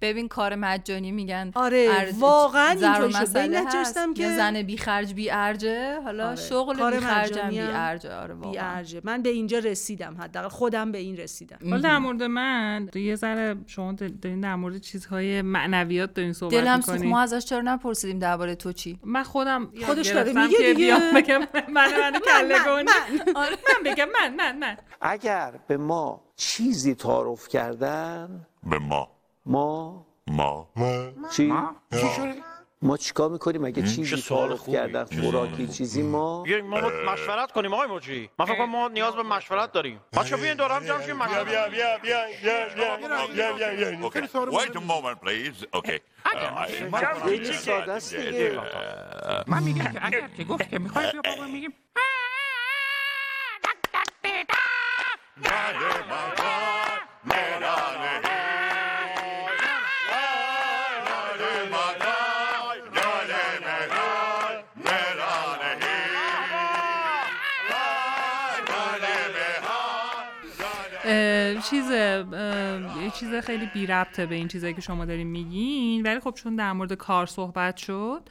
[0.00, 1.50] ببین کار مجانی میگن.
[1.54, 3.36] آره، واقعا ضرب اینطوری شد.
[3.98, 6.36] این که- زن بی خرج بی ارجه حالا آره.
[6.36, 8.70] شغل کار بی خرجم مجانی بی ارجه آره بی واقعا.
[8.76, 11.58] ارجه من به اینجا رسیدم حداقل خودم به این رسیدم.
[11.70, 16.80] حالا در مورد من یه ذره شما دارین در مورد چیزهای معنویات دارین صحبت دلم
[16.80, 17.02] سوخت.
[17.02, 20.74] ما ازش چرا نپرسیدیم درباره تو چی؟ من خودم خودش داره میگه که دیگه.
[20.74, 22.54] بیام بگم من من کله.
[23.36, 24.76] آره، من بگم من من من.
[25.00, 29.15] اگر به ما چیزی تعارف کردن به ما.
[29.46, 30.68] ما ما.
[31.32, 31.52] چی؟
[31.92, 32.06] چی
[32.82, 32.96] ما.
[32.96, 36.80] چیکار می‌کنیم؟ اگه چیزی خوب کردن خوراکی چیزی ما؟ ما
[37.12, 40.00] مشورت کنیم آقای موجی ما فکر ما نیاز به مشورت داریم.
[40.12, 42.18] بچا بیاین دور هم جمع شیم مشورت بیا بیا بیا
[42.74, 43.46] بیا بیا بیا
[44.50, 45.58] wait a moment please.
[45.78, 45.98] Okay.
[46.24, 46.38] Uh, خب،
[48.72, 49.44] خب.
[49.46, 51.70] من میگم اگر که گفت که می‌خوای uh, بیا بابا میگیم.
[51.70, 52.00] Uh,
[71.66, 71.75] she
[73.02, 76.02] یه چیز خیلی بی ربطه به این چیزایی که شما دارین میگین.
[76.02, 78.22] ولی خب چون در مورد کار صحبت شد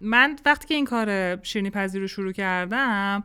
[0.00, 3.24] من وقتی که این کار شیرینی پذیر رو شروع کردم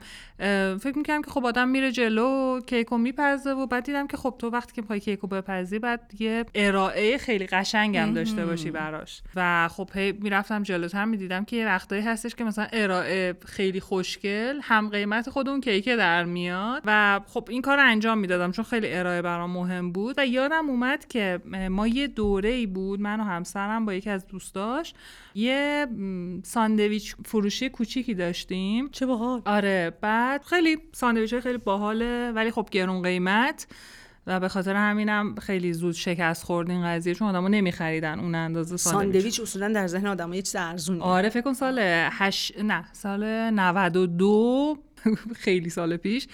[0.79, 4.49] فکر می‌کردم که خب آدم میره جلو کیکو میپزه و بعد دیدم که خب تو
[4.49, 9.21] وقتی که می‌خوای کیکو بپزی بعد یه ارائه خیلی قشنگم داشته باشی براش.
[9.35, 14.59] و خب هی می‌رفتم جلوتر می‌دیدم که یه وقتایی هستش که مثلا ارائه خیلی خوشگل
[14.63, 16.81] هم قیمت خود اون کیکه در میاد.
[16.85, 21.07] و خب این کار انجام می‌دادم چون خیلی ارائه برام مهم بود و یادم اومد
[21.07, 24.93] که ما یه دوره ای بود من و همسرم با یکی از دوستاش
[25.35, 25.87] یه
[26.43, 28.89] ساندویچ فروشی کوچیکی داشتیم.
[28.89, 29.41] چه باحال.
[29.45, 33.67] آره بعد خیلی ساندویچ های خیلی باحاله ولی خب گرون قیمت
[34.27, 38.77] و به خاطر همینم خیلی زود شکست خورد این قضیه چون آدما نمیخریدن اون اندازه
[38.77, 39.03] ساندویچ.
[39.03, 41.79] ساندویچ اصولا در ذهن آدم یه چیز ارزونی آره فکر کن سال
[42.11, 42.51] هش...
[42.63, 44.77] نه سال 92
[45.43, 46.27] خیلی سال پیش.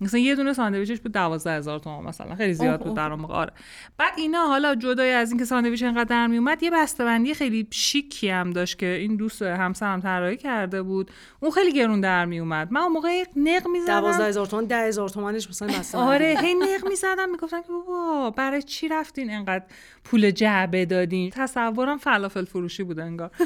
[0.00, 2.34] مثلا یه دونه ساندویچش بود 12 هزار تومان مثلا.
[2.34, 2.96] خیلی زیاد بود.
[2.96, 3.52] در آره.
[3.98, 8.28] بعد اینا حالا جدای از اینکه ساندویچ انقدر در می اومد یه بسته‌بندی خیلی شیکی
[8.28, 11.10] هم داشت که این دوست همسرم طراحی کرده بود.
[11.40, 14.00] اون خیلی گرون در می اومد من اون موقع نق می‌زدم.
[14.00, 17.30] 12 هزار تومان 10 هزار تومنش مثلا بسته آره هی نق می‌زدم.
[17.30, 19.64] می‌گفتن که بابا برای چی رفتین انقدر
[20.04, 23.30] پول جعبه دادین؟ تصورم فلافل فروشی بود انگار.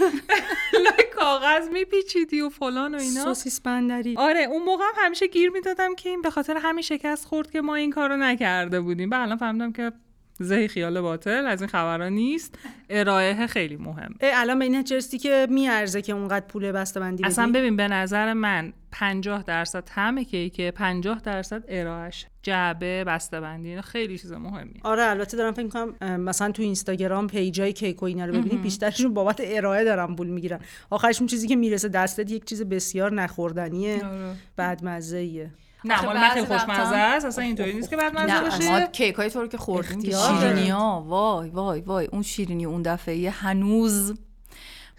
[1.16, 4.14] کاغذ میپیچیدی و فلان و اینا؟ سوسیس بندری.
[4.18, 7.60] آره اون موقع هم همیشه گیر می‌دادم که این به خاطر همین شکست خورد که
[7.60, 9.10] ما این کارو نکرده بودیم.
[9.10, 9.92] و الان فهمیدم که
[10.38, 12.58] زهی خیال باطل از این خبرها نیست.
[12.90, 14.14] ارائه خیلی مهم.
[14.20, 17.88] الان به این نچرستی که میارزه که اونقدر پول بسته بندی اصلا بدی؟ ببین به
[17.88, 24.80] نظر من 50 درصد طعم کیک 50 درصد ارائهش جعبه بسته‌بندی اینا خیلی چیز مهمیه.
[24.82, 28.62] آره البته دارم فکر کنم مثلا تو اینستاگرام پیجای کیک و اینا رو ببینی مهم.
[28.62, 30.60] بیشترشون بابت ارائه دارن پول می‌گیرن.
[30.90, 33.94] آخرش اون چیزی که می‌رسه دستت یک چیز بسیار نخوردنیه.
[33.94, 34.34] آره.
[34.56, 35.50] بعد ایه
[35.84, 38.80] نه آخه مال من خیلی خوشمزه است اصلا اینطوری نیست که بعد مزه نه باشه
[38.80, 40.00] ما کیک های تو رو که خوردیم.
[40.00, 44.14] شیرینی ها وای وای وای اون شیرینی اون دفعه هنوز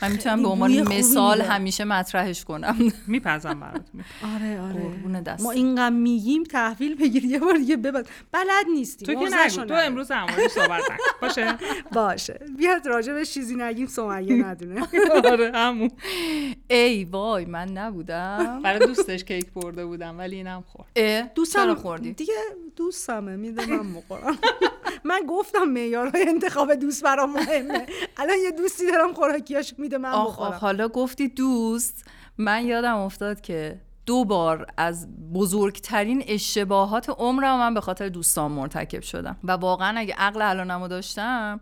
[0.01, 1.41] من می‌تونم به عنوان مثال.
[1.41, 2.75] همیشه مطرحش کنم.
[3.07, 3.81] میپزم برات
[4.35, 4.73] آره آره.
[4.73, 8.07] قربون دست ما اینقدر میگیم تحویل بگیر یه بار دیگه ببند.
[8.31, 9.05] بلد نیستی.
[9.05, 9.73] تو که نگو تو.
[9.73, 10.95] امروز موردش صحبت نکن.
[11.21, 11.57] باشه؟
[11.95, 12.39] باشه.
[12.57, 14.87] بیاد راجع به چیزی نگیم سمیه ندونه.
[15.31, 15.91] آره همون.
[16.69, 18.59] ای وای من نبودم.
[18.63, 21.33] برای دوستش کیک برده بودم ولی اینم خورد.
[21.35, 22.33] دوستم چرا خوردی؟ دیگه
[22.75, 24.37] دوستمه میده من بخورم
[25.05, 27.85] من گفتم معیارهای انتخاب دوست برام مهمه.
[28.17, 33.41] الان یه دوستی دارم خوراکیاش میده من آخ آخ حالا گفتی دوست من یادم افتاد
[33.41, 33.75] که
[34.05, 39.37] دو بار از بزرگترین اشتباهات عمرم من به خاطر دوستان مرتکب شدم.
[39.43, 41.59] و واقعا اگه عقل الانمو داشتم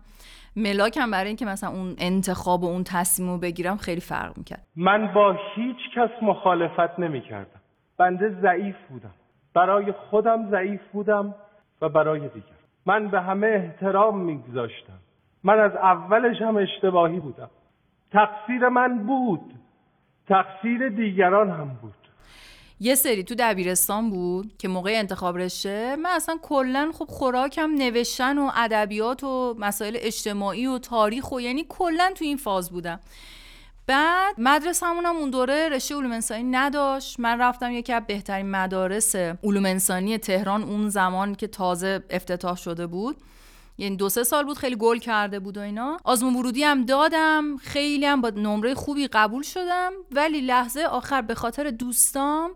[0.56, 4.66] ملاکم برای اینکه مثلا اون انتخاب و اون تصمیم رو بگیرم خیلی فرق می‌کرد.
[4.76, 7.60] من با هیچ کس مخالفت نمی کردم
[7.98, 9.14] بنده ضعیف بودم.
[9.54, 11.34] برای خودم ضعیف بودم
[11.82, 12.53] و برای دیگر
[12.86, 14.98] من به همه احترام میگذاشتم.
[15.44, 17.50] من از اولش هم اشتباهی بودم.
[18.12, 19.54] تقصیر من بود.
[20.28, 21.94] تقصیر دیگران هم بود.
[22.80, 28.38] یه سری تو دبیرستان بود که موقع انتخاب رشته من اصلا کلا خب خوراکم نوشتن
[28.38, 33.00] و ادبیات و مسائل اجتماعی و تاریخ و یعنی کلا تو این فاز بودم.
[33.86, 37.20] بعد مدرسه‌مون هم اون دوره رشته علوم انسانی نداشت.
[37.20, 42.86] من رفتم یکی از بهترین مدارس علوم انسانی تهران اون زمان که تازه افتتاح شده
[42.86, 43.16] بود.
[43.78, 45.96] یعنی دو سه سال بود خیلی گل کرده بود و اینا.
[46.04, 47.56] آزمون ورودی هم دادم.
[47.56, 49.92] خیلی هم با نمره خوبی قبول شدم.
[50.12, 52.50] ولی لحظه آخر به خاطر دوستام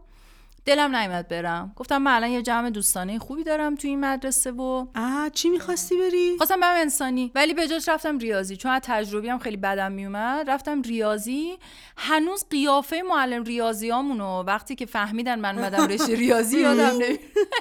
[0.69, 1.73] دلم نیومد برم.
[1.77, 5.97] گفتم من الان یه جمع دوستانه خوبی دارم تو این مدرسه و آه چی می‌خواستی
[5.97, 7.33] بری؟ خواستم برم انسانی.
[7.35, 8.57] ولی به جاش رفتم ریاضی.
[8.57, 11.59] چون از تجربی هم خیلی بدم میومد رفتم ریاضی.
[11.97, 17.19] هنوز قیافه معلم ریاضیامونو وقتی که فهمیدن من اومدم رشته ریاضی یادم نمی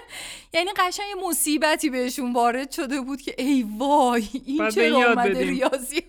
[0.54, 5.40] یعنی قشنگ یه مصیبتی بهشون وارد شده بود که ای وای این چرا اومده.
[5.40, 6.04] ریاضی.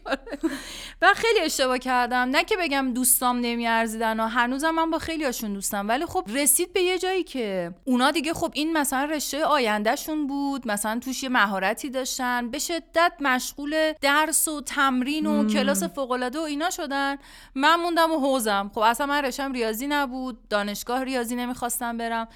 [1.02, 2.18] و خیلی اشتباه کردم.
[2.18, 5.88] نه که بگم دوستام نمیارزیدن و هنوزم من با خیلی هاشون دوستم.
[5.88, 10.68] ولی خب رسید به یه جایی که اونا دیگه خب این مثلا رشته آیندهشون بود
[10.68, 15.48] مثلا توش یه مهارتی داشتن به شدت مشغول درس و تمرین و مم.
[15.48, 17.16] کلاس فوق و اینا شدن.
[17.54, 18.70] من موندم و حوزم.
[18.74, 22.28] خب اصلا من رشتم ریاضی نبود دانشگاه ریاضی نمی‌خواستم برم.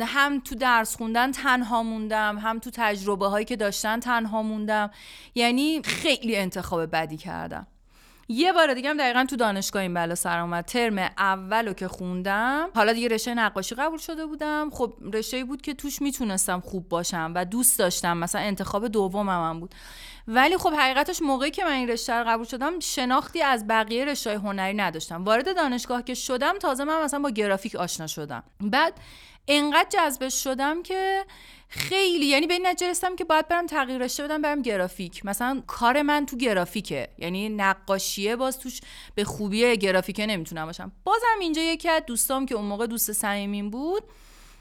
[0.00, 4.90] هم تو درس خوندن تنها موندم هم تو تجربه هایی که داشتن تنها موندم.
[5.34, 7.66] یعنی خیلی انتخاب بدی کردم.
[8.30, 10.64] یه بار دیگه هم دقیقا تو دانشگاه این بلا سر اومد.
[10.64, 14.70] ترم اولو که خوندم حالا دیگه رشته نقاشی قبول شده بودم.
[14.72, 18.16] خب رشته بود که توش می‌تونستم خوب باشم و دوست داشتم.
[18.16, 19.74] مثلا انتخاب دومم هم بود.
[20.28, 24.38] ولی خب حقیقتش موقعی که من این رشته رو قبول شدم شناختی از بقیه رشته
[24.38, 25.24] هنری نداشتم.
[25.24, 28.42] وارد دانشگاه که شدم تازه من مثلا با گرافیک آشنا شدم.
[28.60, 28.94] بعد
[29.48, 31.24] انقدر جذبش شدم که
[31.72, 32.66] خیلی یعنی به این
[33.16, 35.26] که باید برم تغییر رشته بدم برم گرافیک.
[35.26, 37.08] مثلا کار من تو گرافیکه.
[37.18, 38.80] یعنی نقاشیه باز توش
[39.14, 40.92] به خوبی گرافیکه نمی‌تونم باشم.
[41.04, 44.02] بازم اینجا یکی از دوستام که اون موقع دوست صمیمیم بود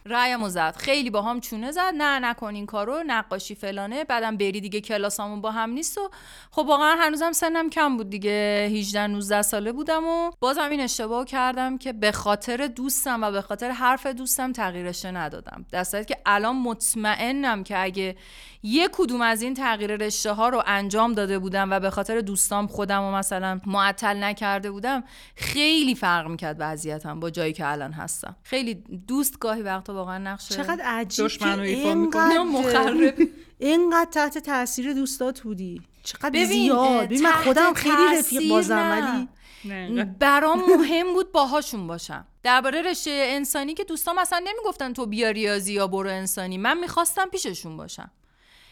[0.09, 0.75] رأیم زد.
[0.75, 1.93] خیلی با هم چونه زد.
[1.97, 4.03] نه نکن این کارو نقاشی فلانه.
[4.03, 6.09] بعدم بری دیگه کلاسامون با هم نیست و
[6.51, 8.69] خب واقعا هنوزم سنم کم بود دیگه.
[8.71, 13.41] 18 19 ساله بودم و بازم این اشتباه کردم که به خاطر دوستم و به
[13.41, 15.65] خاطر حرف دوستم تغییر رشته ندادم.
[15.71, 18.15] در که الان مطمئنم که اگه
[18.63, 22.67] یه کدوم از این تغییر رشته ها رو انجام داده بودم و به خاطر دوستام
[22.67, 25.03] خودم و مثلا معطل نکرده بودم
[25.35, 28.35] خیلی فرق می‌کرد وضعیتم با جایی که الان هستم.
[28.43, 28.73] خیلی
[29.07, 31.59] دوست گاهی وقتا واقعا نقشه چقدر عجیب دشمن.
[31.59, 33.13] اینقدر مخرب.
[33.59, 39.27] اینقدر تحت تاثیر دوستات بودی چقدر ببین، زیاد ببین من خودم خیلی رفیق بازم.
[39.65, 45.29] ولی برام مهم بود باهاشون باشم درباره رشته انسانی که دوستام اصلا نمی‌گفتن تو بیا
[45.29, 48.11] ریاضی یا برو انسانی من می‌خواستم پیششون باشم.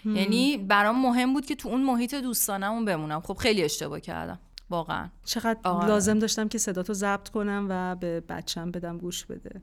[0.05, 5.09] یعنی برام مهم بود که تو اون محیط دوستانمون بمونم خب خیلی اشتباه کردم واقعا
[5.25, 5.87] چقدر آره.
[5.87, 9.61] لازم داشتم که صداتو ضبط کنم و به بچم بدم گوش بده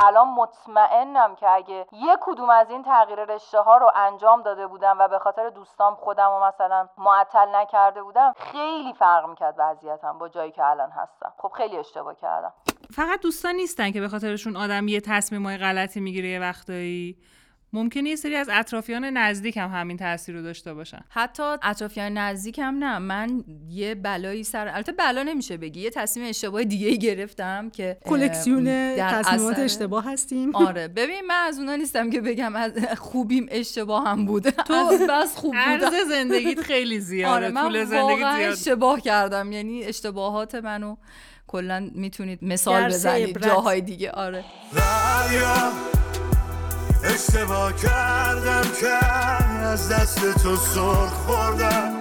[0.00, 4.96] الان مطمئنم که اگه یه کدوم از این تغییر رشته ها رو انجام داده بودم
[4.98, 10.28] و به خاطر دوستام خودم و مثلا معطل نکرده بودم خیلی فرق می‌کرد وضعیتم با
[10.28, 11.32] جایی که الان هستم.
[11.38, 12.52] خب خیلی اشتباه کردم.
[12.94, 17.16] فقط دوستان نیستن که به خاطرشون آدم یه تصمیمای غلطی می‌گیره یه وقتایی؟
[17.74, 21.00] ممکنه یه سری از اطرافیان نزدیک هم همین تاثیر رو داشته باشن.
[21.08, 22.98] حتی اطرافیان نزدیکم نه.
[22.98, 25.80] من یه بلایی سر البته بلا نمیشه بگی.
[25.80, 28.64] یه تصمیم اشتباه دیگه ای گرفتم که کلکسیون
[28.96, 30.54] تصمیمات اثر- اشتباه هستیم.
[30.56, 30.88] آره.
[30.88, 35.36] ببین من از اونا نیستم که بگم از خوبیم اشتباه هم بوده تو از بس
[35.36, 37.34] خوب عرض بودم زندگیت خیلی زیاده.
[37.34, 38.52] آره من طول زندگیت زیاد.
[38.52, 39.52] اشتباه کردم.
[39.52, 40.96] یعنی اشتباهات منو
[41.46, 43.44] کلا می‌تونید مثال بزنید.
[43.44, 44.10] جاهای دیگه.
[44.10, 44.44] آره.
[47.04, 49.06] اشتباه کردم که
[49.64, 51.92] از دست تو سر خوردم.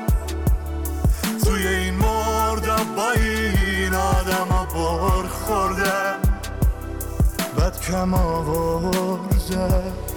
[1.43, 6.19] توی این مردم با این آدم ها بر خوردم.
[7.57, 10.10] بد کم آوردم.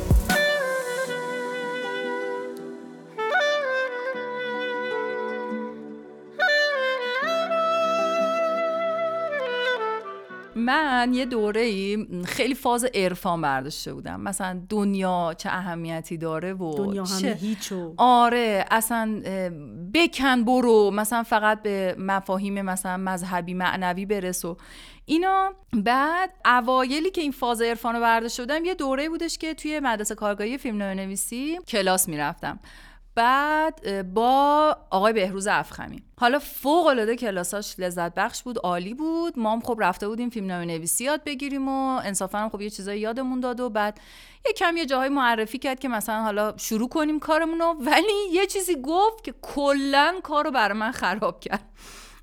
[10.74, 14.20] من یه دوره ای خیلی فاز عرفان برداشته بودم.
[14.20, 19.22] مثلا دنیا چه اهمیتی داره و دنیا چه- همه هیچو آره اصلا
[19.94, 24.56] بکن برو مثلا فقط به مفاهیم مثلا مذهبی معنوی برس و
[25.06, 25.52] اینا.
[25.72, 30.14] بعد اوایلی که این فاز عرفان رو برداشته بودم یه دوره بودش که توی مدرسه
[30.14, 32.58] کارگاهی فیلم نویسی کلاس می‌رفتم.
[33.14, 36.02] بعد با آقای بهروز افخمی.
[36.20, 39.38] حالا فوق العاده کلاساش لذت بخش بود عالی بود.
[39.38, 43.00] ما هم خب رفته بودیم فیلم نویسی یاد بگیریم و انصافا هم خب یه چیزایی
[43.00, 44.00] یادمون داد و بعد
[44.46, 48.46] یه کم یه جاهای معرفی کرد که مثلا حالا شروع کنیم کارمون رو ولی یه
[48.46, 51.64] چیزی گفت که کلا کارو برای من خراب کرد.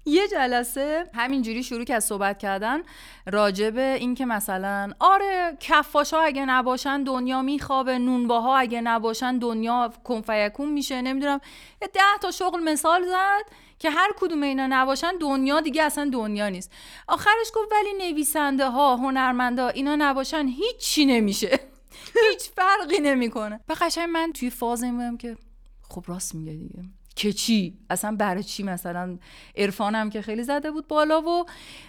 [0.06, 2.82] یه جلسه همینجوری شروع کرد صحبت کردن
[3.26, 9.94] راجب این که مثلا آره کفاش ها اگه نباشن دنیا میخوابه نونباها اگه نباشن دنیا
[10.04, 11.40] کنفیکون میشه نمی‌دونم.
[11.82, 13.44] یه ده تا شغل مثال زد
[13.80, 16.72] که هر کدوم اینا نباشن دنیا دیگه اصلا دنیا نیست.
[17.08, 21.60] آخرش گفت ولی نویسنده ها هنرمنده ها اینا نباشن هیچی نمیشه.
[22.32, 23.60] هیچ فرقی نمی‌کنه.
[23.70, 25.38] و قشنگ من توی فاز این بودم که
[25.90, 26.84] خب راست میگه دیگه.
[27.16, 29.18] که چی؟ اصلا برای چی مثلا؟
[29.58, 31.46] عرفانم که خیلی زده بود بالا و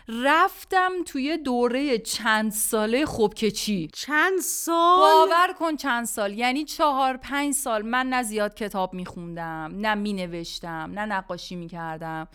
[0.08, 6.38] رفتم توی دوره چند ساله خب که چی؟ چند سال؟ باور کن چند سال.
[6.38, 12.28] یعنی چهار پنج سال من نه زیاد کتاب میخوندم نه مینوشتم نه نقاشی می‌کردم.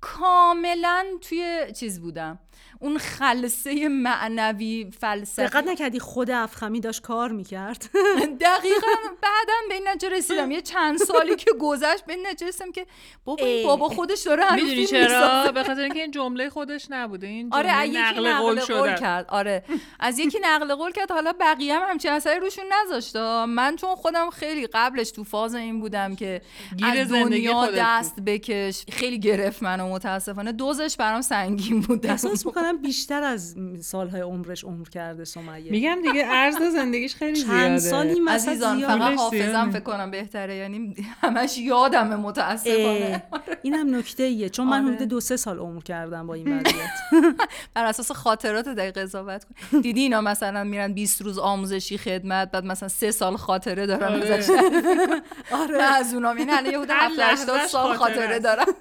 [0.00, 2.38] کاملا توی چیز بودم.
[2.80, 5.42] اون خلصه معنوی فلسفی.
[5.42, 7.90] دقت نکردی خود افخمی داشت کار می‌کرد؟
[8.40, 8.86] دقیقا.
[9.22, 10.50] بعدم به این نتیجه رسیدم.
[10.50, 12.86] یه چند سالی که گذشت به این نتیجه رسیدم که
[13.24, 13.66] بابا این.
[13.66, 15.52] بابا خودش داره هنوز می‌دونی فیلم چرا.
[15.52, 17.26] به خاطر اینکه این جمله خودش نبوده.
[17.26, 19.26] این آره جمله از یکی نقل نقل قول قول کرد.
[19.28, 19.64] آره.
[20.00, 21.10] از یکی نقل قول کرد.
[21.12, 23.44] حالا بقیه هم همچین اثری روشون نذاشته.
[23.44, 26.42] من چون خودم خیلی قبلش تو فاز این بودم که
[26.76, 28.84] گیر از دنیا دست بکش.
[28.92, 30.52] خیلی گرفت منو متاسفانه.
[30.52, 32.06] دوزش برام سنگین بود.
[32.06, 37.52] احساس می‌کنم بیشتر از سالهای عمرش عمر کرده سمیه میگم دیگه عرض زندگیش خیلی زیاده
[37.52, 38.80] چند سالی مثلا عزیزان.
[38.80, 39.70] فقط حافظم.
[39.70, 43.22] فکر کنم بهتره یعنی همش یادمه متاسفانه
[43.62, 44.94] اینم نکته ایه چون من آره.
[44.94, 46.90] حدود دو سه سال عمر کردم با این وضعیت
[47.74, 52.64] بر اساس خاطرات دقیق قضاوت کن دیدی اینا مثلا میرن 20 روز آموزشی خدمت بعد
[52.64, 54.34] مثلا سه سال خاطره دارن آره.
[54.34, 54.50] ازش
[55.62, 58.38] آره از اونام این الان یه حدود هر 70 80 لحظه‌ش سال خاطره.
[58.38, 58.64] دارن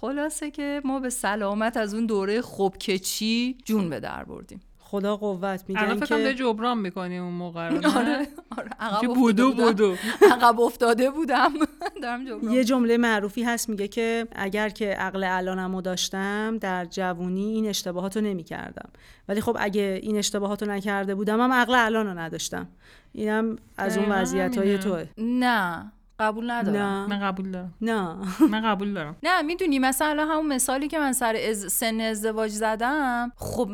[0.00, 4.60] خلاصه که ما به سلامت از اون دوره خوب که چی جون به در بردیم.
[4.78, 8.26] خدا قوت الان میگن که جبران می‌کنی اون موقع رو؟ آره
[8.58, 9.64] آره عقب بودو بودم.
[9.64, 9.96] بودو.
[10.32, 11.52] عقب افتاده بودم.
[12.02, 12.52] دارم جبران.
[12.52, 18.16] یه جمله معروفی هست میگه که اگر که عقل الانمو داشتم در جوونی این اشتباهات
[18.16, 18.88] رو نمی کردم
[19.28, 22.68] ولی خب اگه این اشتباهات رو نکرده بودم هم عقل الان رو نداشتم.
[23.12, 24.78] اینم از اون وضعیت های.
[24.78, 25.06] توه.
[25.18, 25.92] نه.
[26.20, 26.76] قبول ندارم.
[26.76, 27.06] نه.
[27.06, 27.74] من قبول دارم.
[27.80, 28.16] نه.
[28.52, 29.16] من قبول دارم.
[29.22, 33.68] نه می‌دونی مثلا همون مثالی که من سر از سن ازدواج زدم خب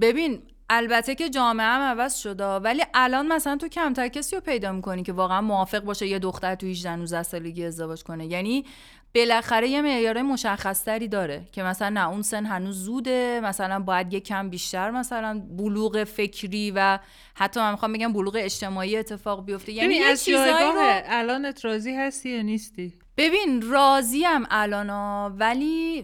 [0.00, 4.72] ببین البته که جامعه هم عوض شده ولی الان مثلا تو کمتر کسی رو پیدا
[4.72, 8.26] می‌کنی که واقعا موافق باشه یه دختر تو 18 19 سالگی ازدواج کنه.
[8.26, 8.64] یعنی
[9.18, 14.20] بالاخره یه معیار مشخصتری داره که مثلا نه اون سن هنوز زوده مثلا باید یه
[14.20, 16.98] کم بیشتر مثلا بلوغ فکری و
[17.34, 19.72] حتی من می‌خوام بگم بلوغ اجتماعی اتفاق بیفته.
[19.72, 26.02] یعنی از جایگاه رو الان راضی هستی یا نیستی؟ ببین راضیم الانا ولی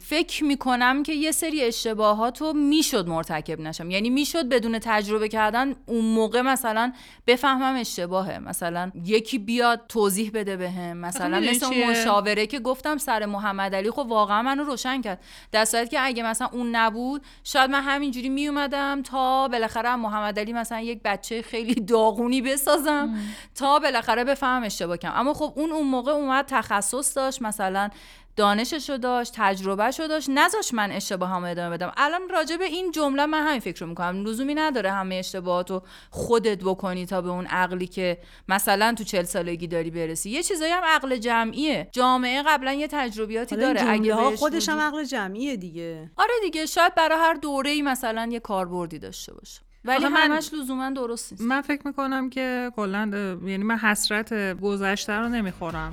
[0.00, 3.90] فکر می‌کنم که یه سری اشتباهات رو می‌شد مرتکب نشم.
[3.90, 6.92] یعنی می‌شد بدون تجربه کردن اون موقع مثلا
[7.26, 8.38] بفهمم اشتباهه.
[8.38, 10.96] مثلا یکی بیاد توضیح بده بهم.
[10.96, 13.90] مثلا مثل اون؟ مشاوره که گفتم سر محمد علی.
[13.90, 15.20] خب واقعا منو روشن کرد.
[15.52, 20.52] در صورتی که اگه مثلا اون نبود شاید من همینجوری میومدم تا بالاخره محمد علی
[20.52, 23.18] مثلا یک بچه خیلی داغونی بسازم
[23.54, 27.90] تا بالاخره بفهم اشتباه کنم اما خب اون اون موقع اومد تخصص داشت مثلا
[28.36, 30.30] دانششو داشت تجربهشو داشت.
[30.30, 31.92] نذاش من اشتباهامو ادامه بدم.
[31.96, 34.24] الان راجع به این جمله من همین فکر رو می‌کنم.
[34.24, 39.66] لزومی نداره همه اشتباهاتو خودت بکنی تا به اون عقلی که مثلا تو چل سالگی
[39.66, 40.30] داری برسی.
[40.30, 41.88] یه چیزایی هم عقل جمعیه.
[41.92, 43.90] جامعه قبلا یه تجربیاتی داره.
[43.90, 46.10] اگه ها خودش هم عقل جمعیه دیگه.
[46.16, 49.60] آره دیگه شاید برای هر دوره ای مثلا یه کاربردی داشته باشه.
[49.88, 51.44] ولی من- همش لزوما درست نیست.
[51.44, 53.10] من فکر می‌کنم که کلا
[53.44, 55.90] یعنی من حسرت گذشته رو نمی‌خورم.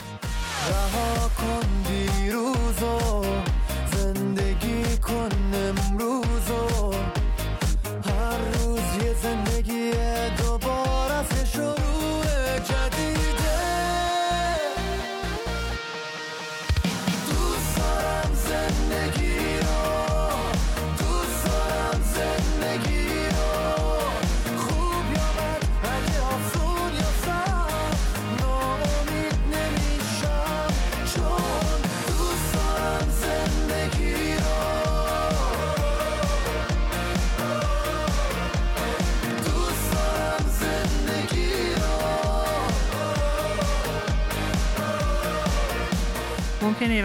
[0.70, 3.26] رها کن دیروزو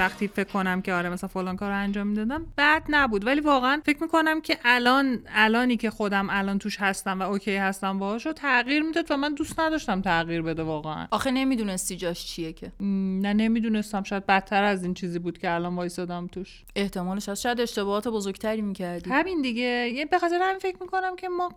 [0.01, 3.27] وقتی فکر کنم که آره مثلا فلان کار رو انجام می‌دادم بد نبود.
[3.27, 7.99] ولی واقعا فکر می‌کنم که الان الانی که خودم الان توش هستم و اوکی هستم
[7.99, 11.07] باهاش رو تغییر می‌داد و من دوست نداشتم تغییر بده واقعا.
[11.11, 12.73] آخه نمی‌دونستی جاش چیه که.
[12.81, 14.03] نه نمی‌دونستم.
[14.03, 16.65] شاید بدتر از این چیزی بود که الان وایسادم توش.
[16.77, 19.11] احتمالش هست شاید اشتباهات بزرگتری می‌کردی.
[19.11, 19.91] همین دیگه.
[19.95, 21.53] یه به خاطر همین فکر می‌کنم که ما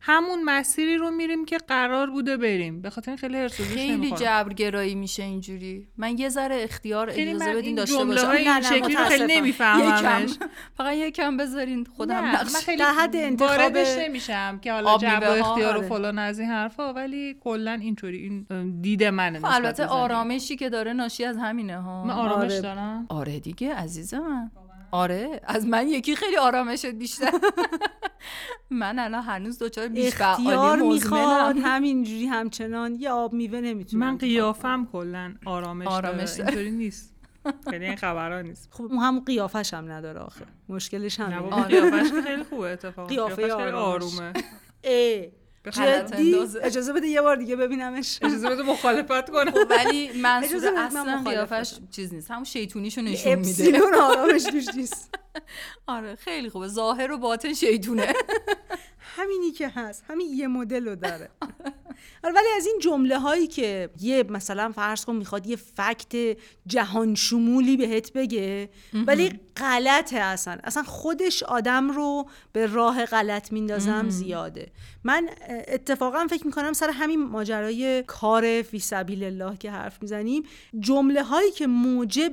[0.00, 2.82] همون مسیری رو میریم که قرار بوده بریم.
[2.82, 4.10] به خاطر خیلی هرس و جوش خیلی.
[4.10, 5.88] جبرگرایی میشه اینجوری.
[5.96, 9.36] من یه ذره اختیار اجازه بدین این داشته جمله باشم های این شکلی رو خیلی
[9.36, 10.30] نمیفهممش.
[10.76, 14.98] فقط یکم بذارین خودم نه، نقش من خیلی در حد انتخاب واردش نمیشم که حالا
[14.98, 15.88] جبر ها، اختیار و آره.
[15.88, 18.18] فلان از این حرفا ولی کلا اینطوری.
[18.18, 19.86] این دید منه خب البته.
[19.86, 22.04] آرامشی که داره ناشی از همینه ها.
[22.04, 22.60] من آرامش آره.
[22.60, 24.50] دارم؟ آره دیگه عزیز من
[24.90, 27.30] آره از من یکی خیلی آرامشت بیشتر.
[28.70, 32.94] من الان هنوز دچار بیش اختیار می‌خواد همینجوری همچنان.
[32.94, 36.44] یه آب میوه نمی‌تونه من قیافم کلا آرامش, آرامش داره.
[36.44, 37.17] اینطوری نیست.
[37.70, 38.68] خیلی این خبرها نیست.
[38.72, 40.46] خب اون هم قیافش هم نداره آخه.
[40.68, 43.08] مشکلش نه همه بابا قیافش خیلی خوبه اتفاقا.
[43.08, 44.18] قیافه قیافش خیلی آرامش.
[44.18, 44.32] آرومه.
[45.72, 46.34] غلط جدی.
[46.62, 48.18] اجازه بده یه بار دیگه ببینمش.
[48.22, 49.50] اجازه بده مخالفت کنم.
[49.50, 51.22] خب ولی منصور من اصلا.
[51.26, 52.30] قیافش چیز نیست.
[52.30, 53.48] همون شیطونیشو نشون میده.
[53.50, 55.14] اپسیلون آرامش توش نیست.
[55.86, 56.68] آره خیلی خوبه.
[56.68, 58.12] ظاهر و باطن شیطونه.
[59.16, 60.04] همینی که هست.
[60.08, 61.30] همین یه مدل رو داره.
[61.42, 61.52] آره،
[62.24, 67.76] ولی از این جمله هایی که یه مثلا فرض کن می‌خواد یه فکت جهان شمولی
[67.76, 68.68] بهت بگه
[69.06, 70.58] ولی غلطه اصلا.
[70.64, 74.66] اصلا خودش آدم رو به راه غلط میندازم زیاده.
[75.04, 75.28] من
[75.68, 80.42] اتفاقا فکر می‌کنم سر همین ماجرای کار فی سبیل الله که حرف می‌زنیم
[80.80, 82.32] جمله هایی که موجب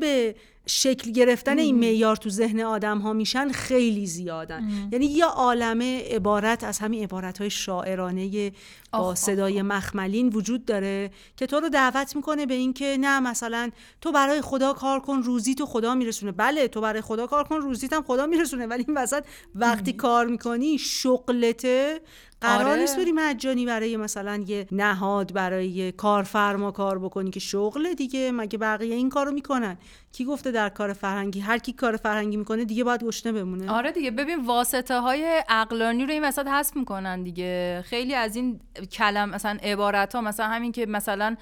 [0.68, 4.90] شکل گرفتن این معیار تو ذهن آدم ها میشن خیلی زیادن.
[4.92, 8.52] یعنی یه عالمه عبارت از همین عبارت های شاعرانه
[8.92, 9.18] با آخ،
[9.56, 13.72] آخ، صدای مخملین وجود داره که تو رو دعوت می‌کنه به اینکه نه مثلا
[14.02, 16.32] تو برای خدا کار کن روزی تو خدا میرسونه.
[16.32, 18.68] بله تو برای خدا کار کن روزیت هم خدا میرسونه.
[18.68, 19.26] ولی این وسط
[19.56, 22.02] وقتی کار می‌کنی شغلته.
[22.42, 22.80] قرار آره.
[22.80, 28.32] نیست بری مجانی برای مثلا یه نهاد برای یه کارفرما کار بکنی که شغل دیگه
[28.32, 29.78] مگه بقیه این کارو می‌کنن؟
[30.12, 33.72] کی گفته در کار فرهنگی؟ هر کی کار فرهنگی می‌کنه دیگه باید گشنه بمونه.
[33.72, 37.84] آره دیگه ببین واسطه های عقلانی رو این وسط حذف می‌کنن دیگه.
[37.86, 38.60] خیلی از این
[38.92, 41.36] کلم مثلا عبارت ها مثلا همین که مثلا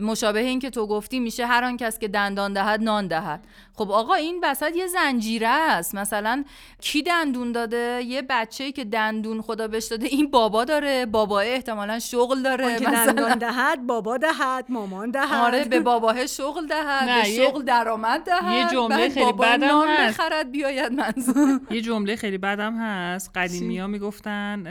[0.00, 3.44] مشابه این که تو گفتی میشه هر آن کس که دندان دهد نان دهد.
[3.74, 5.94] خب آقا این وسط یه زنجیره است.
[5.94, 6.44] مثلا
[6.80, 10.06] کی دندون داده؟ یه بچه‌ای که دندون خدا بهش داده.
[10.06, 11.06] این بابا داره.
[11.06, 12.78] بابا احتمالا شغل داره.
[12.78, 13.12] مثلا.
[13.12, 15.32] دندان دهد بابا دهد مامان دهد.
[15.44, 18.52] آره به باباه شغل دهد نه، به یه- شغل درآمد دهد.
[18.52, 20.20] یه جمله خیلی بدم نان هست.
[20.20, 21.60] بخرد بیاید منظور.
[21.70, 23.30] یه جمله خیلی بدم هست.
[23.34, 24.62] قدیمی ها می‌گفتن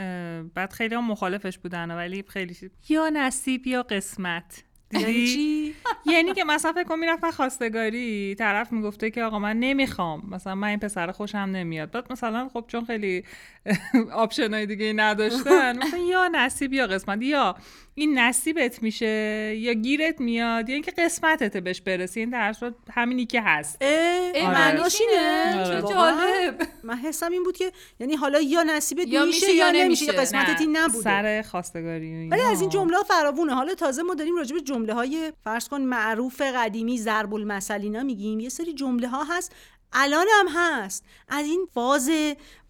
[0.56, 2.56] بعد خیلی هم مخالفش بودن ولی خیلی
[2.90, 4.64] یا نصیب یا قسمت.
[5.00, 5.76] یعنی؟ چی
[6.14, 10.68] یعنی که مثلا فکر کن می‌رفتن خواستگاری طرف می‌گفته که آقا من نمی‌خوام مثلا من
[10.68, 13.24] این پسر خوشم نمیاد بعد مثلا خب چون خیلی
[14.14, 17.56] آپشن های دیگه نداشتن مثلا یا نصیب یا قسمت یا
[17.96, 23.26] این نصیبت میشه یا گیرت میاد یا اینکه قسمتت بهش برسی این در صورت همینی
[23.26, 24.52] که هست اه آره.
[24.52, 25.82] معناش اینه آره.
[25.82, 30.12] جالب من حسم این بود که یعنی حالا یا نصیبت یا میشه یا نمیشه نمیشه.
[30.12, 32.30] قسمتت این نبوده سر خواستگاری.
[32.30, 35.82] ولی از این جمله فراوونه حالا تازه ما داریم راجع به جمله های فرض کن
[35.82, 39.52] معروف قدیمی ضرب المثل اینا میگیم یه سری جمله ها هست
[39.94, 42.10] الان هم هست از این فاز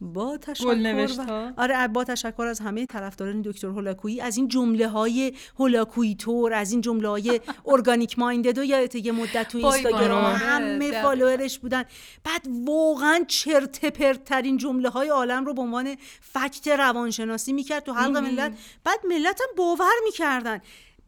[0.02, 1.52] با تشکر و-.
[1.58, 6.72] آره با تشکر از همه طرفداران دکتر هولاکویی از این جمله های هولاکویی تور از
[6.72, 11.02] این جمله های ارگانیک مایندد و یادت یه مدت تو اینستاگرام آره، همه دقیقاً.
[11.02, 11.84] فالوورش بودن
[12.24, 17.94] بعد واقعا چرت پرت ترین جمله های عالم رو به عنوان فکت روانشناسی می‌کرد تو
[17.94, 18.18] حلق.
[18.18, 20.62] ملت بعد ملت هم باور می‌کردن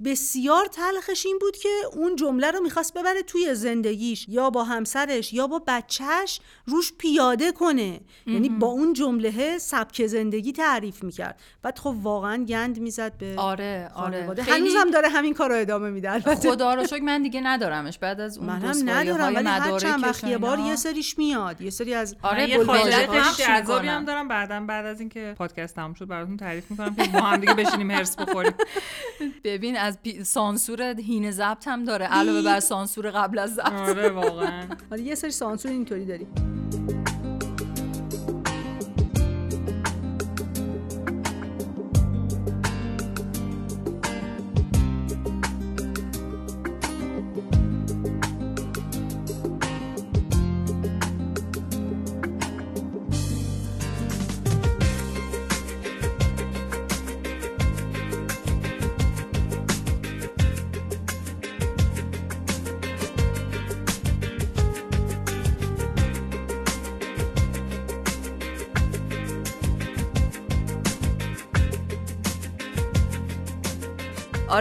[0.05, 5.33] بسیار تلخش این بود که اون جمله رو می‌خواست ببره توی زندگیش یا با همسرش
[5.33, 7.99] یا با بچهش روش پیاده کنه.
[8.27, 11.39] یعنی با اون جمله سبک زندگی تعریف می‌کرد.
[11.61, 14.33] بعد خب واقعا گند می‌زد به آره آره.
[14.35, 16.49] خیلی- هنوز هم داره همین کار رو ادامه میده البته.
[16.51, 17.97] خدا رو شکر من دیگه ندارمش.
[17.97, 20.59] بعد از اون من هم ندارم ولی هر چند وقت یه بار.
[20.59, 21.61] یه سریش میاد.
[21.61, 23.89] یه سری از آره، یه می‌کنم.
[23.89, 27.37] هم دارم بعدا بعد از اینکه پادکست تموم شد براتون تعریف می‌کنم که با هم
[27.37, 28.53] دیگه بشینیم هرس بخوریم.
[29.43, 30.23] ببین از پی...
[30.23, 33.71] سانسور هین ضبط هم داره علاوه بر سانسور قبل از ضبط.
[33.71, 34.67] آره واقعا.
[35.05, 36.27] یه سری سانسور اینطوری داریم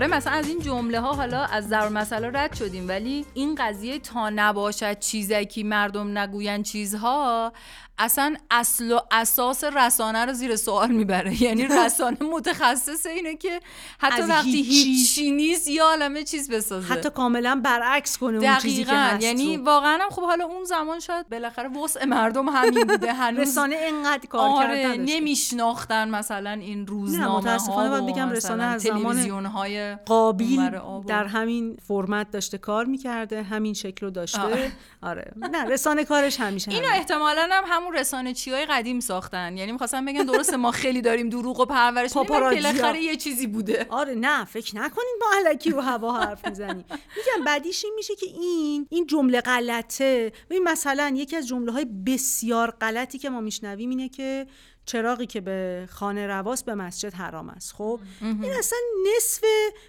[0.06, 3.98] آره مثلا از این جمله ها حالا از ضرب مسئله رد شدیم ولی این قضیه
[3.98, 7.52] تا نباشد چیزکی مردم نگوین چیزها
[7.98, 13.60] اصلا اصل و اساس رسانه رو زیر سوال می‌بره یعنی رسانه متخصص اینه که
[13.98, 15.30] حتی وقتی هیچی.
[15.30, 19.56] نیست یا عالمه چیز بسازه حتی کاملا برعکس کنه اون چیزی که دقیقا هست یعنی.
[19.56, 24.26] واقعا هم خب حالا اون زمان شاید بالاخره وسع مردم همین بوده هنوز رسانه انقدر
[24.28, 24.96] کار آره.
[24.96, 30.70] نمیشناختن مثلا این روزنامه متاسفانه باید بگم رسانه از زمان های قابیل
[31.06, 34.58] در همین فرمت داشته کار می‌کرده همین شکل رو داشته آه.
[35.02, 36.86] آره نه رسانه کارش همیشه اینو.
[36.92, 39.56] احتمالا هم همون رسانه چی های قدیم ساختن.
[39.56, 42.40] یعنی می‌خواستن بگن درسته ما خیلی داریم دروغ و پرورش میدیم.
[42.40, 43.86] بالاخره یه چیزی بوده.
[43.88, 46.84] آره نه فکر نکنین ما علکی رو هوا حرف می‌زنیم.
[46.90, 50.32] میگم بعدیش این میشه که این این جمله غلطه.
[50.50, 54.46] ببین مثلا یکی از جمله های بسیار غلطی که ما میشنویم اینه که
[54.86, 57.72] چراغی که به خانه رواست به مسجد حرام است.
[57.72, 58.78] خب؟ این اصلا
[59.16, 59.44] نصف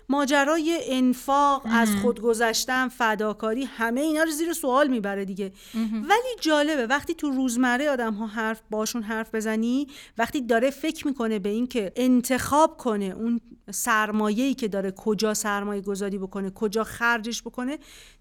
[0.10, 5.52] ماجرای انفاق از خود گذشتن فداکاری همه اینا رو زیر سوال می‌بره دیگه.
[5.94, 9.88] ولی جالبه وقتی تو روزمره آدم ها حرف باشون حرف بزنی
[10.18, 13.42] وقتی داره فکر می‌کنه به این که انتخاب کنه اون
[13.72, 17.78] سرمایه‌ای که داره کجا سرمایه گذاری بکنه کجا خرجش بکنه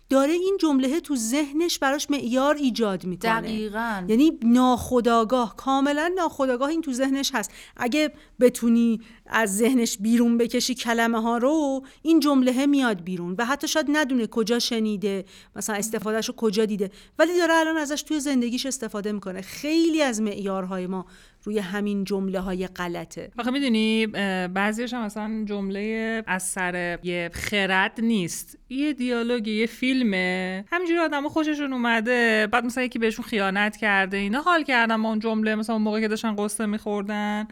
[0.08, 4.04] داره این جمله تو ذهنش براش معیار ایجاد می‌کنه دقیقاً.
[4.08, 11.22] یعنی ناخداگاه کاملا ناخداگاه این تو ذهنش هست اگه بتونی از ذهنش بیرون بکشی کلمه
[11.22, 15.24] ها رو این جمله میاد بیرون و حتی شاید ندونه کجا شنیده
[15.56, 16.90] مثلا استفادهش رو کجا دیده.
[17.18, 19.40] ولی داره الان ازش توی زندگیش استفاده می‌کنه.
[19.40, 21.06] خیلی از معیارهای ما
[21.42, 23.30] روی همین جمله های غلطه.
[23.38, 24.06] آخه می‌دونی
[24.46, 28.58] بعضیش هم مثلا جمله از سر یه خرد نیست.
[28.68, 30.64] یه دیالوگ یه فیلمه.
[30.72, 35.18] همینجوری آدم خوششون اومده بعد مثلا یکی بهشون خیانت کرده اینا حال کردن با اون
[35.18, 35.54] جمله.
[35.54, 37.48] مثلا اون موقع که داشتن قصه میخوردن.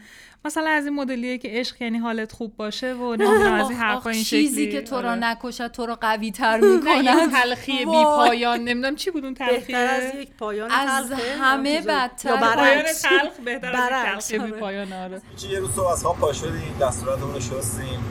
[0.46, 4.10] مثلا از این مدلیه که عشق یعنی حالت خوب باشه و نمی‌دونم از این حرفا
[4.10, 4.72] این چیزی شکلی.
[4.72, 5.20] که تو را آره.
[5.20, 9.58] نکشد تو را قوی تر نه می‌کنه تلخی بی پایان نمی‌دونم چی بود اون تلخیه
[9.58, 12.28] بهتر از یک پایان از؟ همه بدتر.
[12.30, 14.60] یا پایان تلخ بهتر از تلخی بی آره.
[14.60, 15.22] پایان آره.
[15.36, 18.04] چی یه روز صبح از خواب پا شدیم دستوراتمون رو شستیم.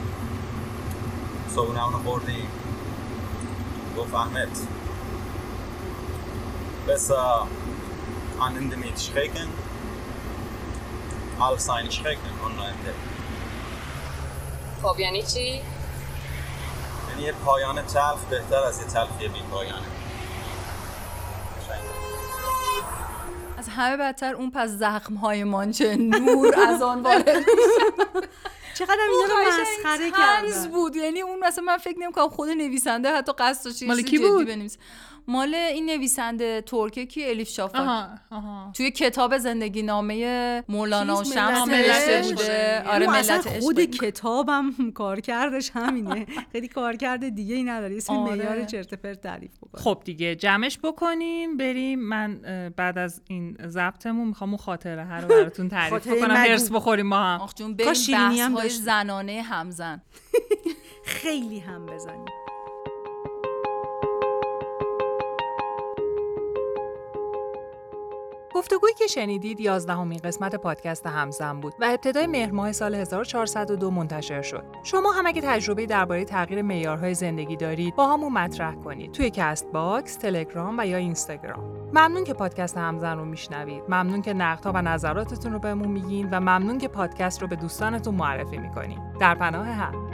[1.48, 2.48] صبحونمون رو خوردیم.
[3.98, 4.48] گفت احمد
[6.88, 7.10] بس
[8.40, 9.63] an in
[11.40, 12.78] all seine schrikken online
[14.82, 15.60] خب یعنی چی؟
[17.10, 19.86] یعنی یه پایان تلخ بهتر از یه تلخی بی پایانه
[23.58, 27.46] از همه بدتر اون پس زخم های مانچه نور از آن وارد میشه
[28.74, 33.16] چقدر اینا رو مسخره طنز کردن بود یعنی اون مثلا من فکر نمی‌کنم خود نویسنده
[33.16, 34.78] حتی قصد چیزی کی جدی بود؟ بنویسه.
[35.28, 38.72] مال این نویسنده ترکه کی؟ الیف شافاک آها آها.
[38.76, 42.22] توی کتاب زندگی نامه مولانا چیز شمس نوشته.
[42.22, 42.82] بوده.
[42.88, 43.80] آره ملت عشق خود.
[43.80, 46.26] کتابم کار کردش همینه.
[46.52, 48.34] خیلی کار کرده دیگه ای نداره اسم آره.
[48.34, 51.98] معیار چرت پرت تعریف بکنه خب دیگه جمعش بکنیم بریم.
[52.00, 52.40] من
[52.76, 56.36] بعد از این ضبطمون می‌خوام اون خاطره هر رو براتون تعریف بکنم.
[56.36, 57.40] هرس بخوریم ما هم.
[57.40, 58.68] آخ جون بریم بحث های.
[58.68, 60.02] زنانه همزن.
[61.04, 62.43] خیلی هم بزنیم.
[68.54, 74.42] گفتگویی که شنیدید 11 قسمت پادکست همزن بود و ابتدای مهر ماه سال 1402 منتشر
[74.42, 74.64] شد.
[74.82, 80.74] شما هم اگه تجربه درباره تغییر معیارهای زندگی دارید باهامون مطرح کنید توی Castbox، تلگرام
[80.78, 81.64] و یا اینستاگرام.
[81.88, 83.82] ممنون که پادکست همزن رو میشنوید.
[83.88, 88.14] ممنون که نقدها و نظراتتون رو بهمون میگین و ممنون که پادکست رو به دوستانتون
[88.14, 88.98] معرفی می‌کنین.
[89.20, 90.13] در پناه هم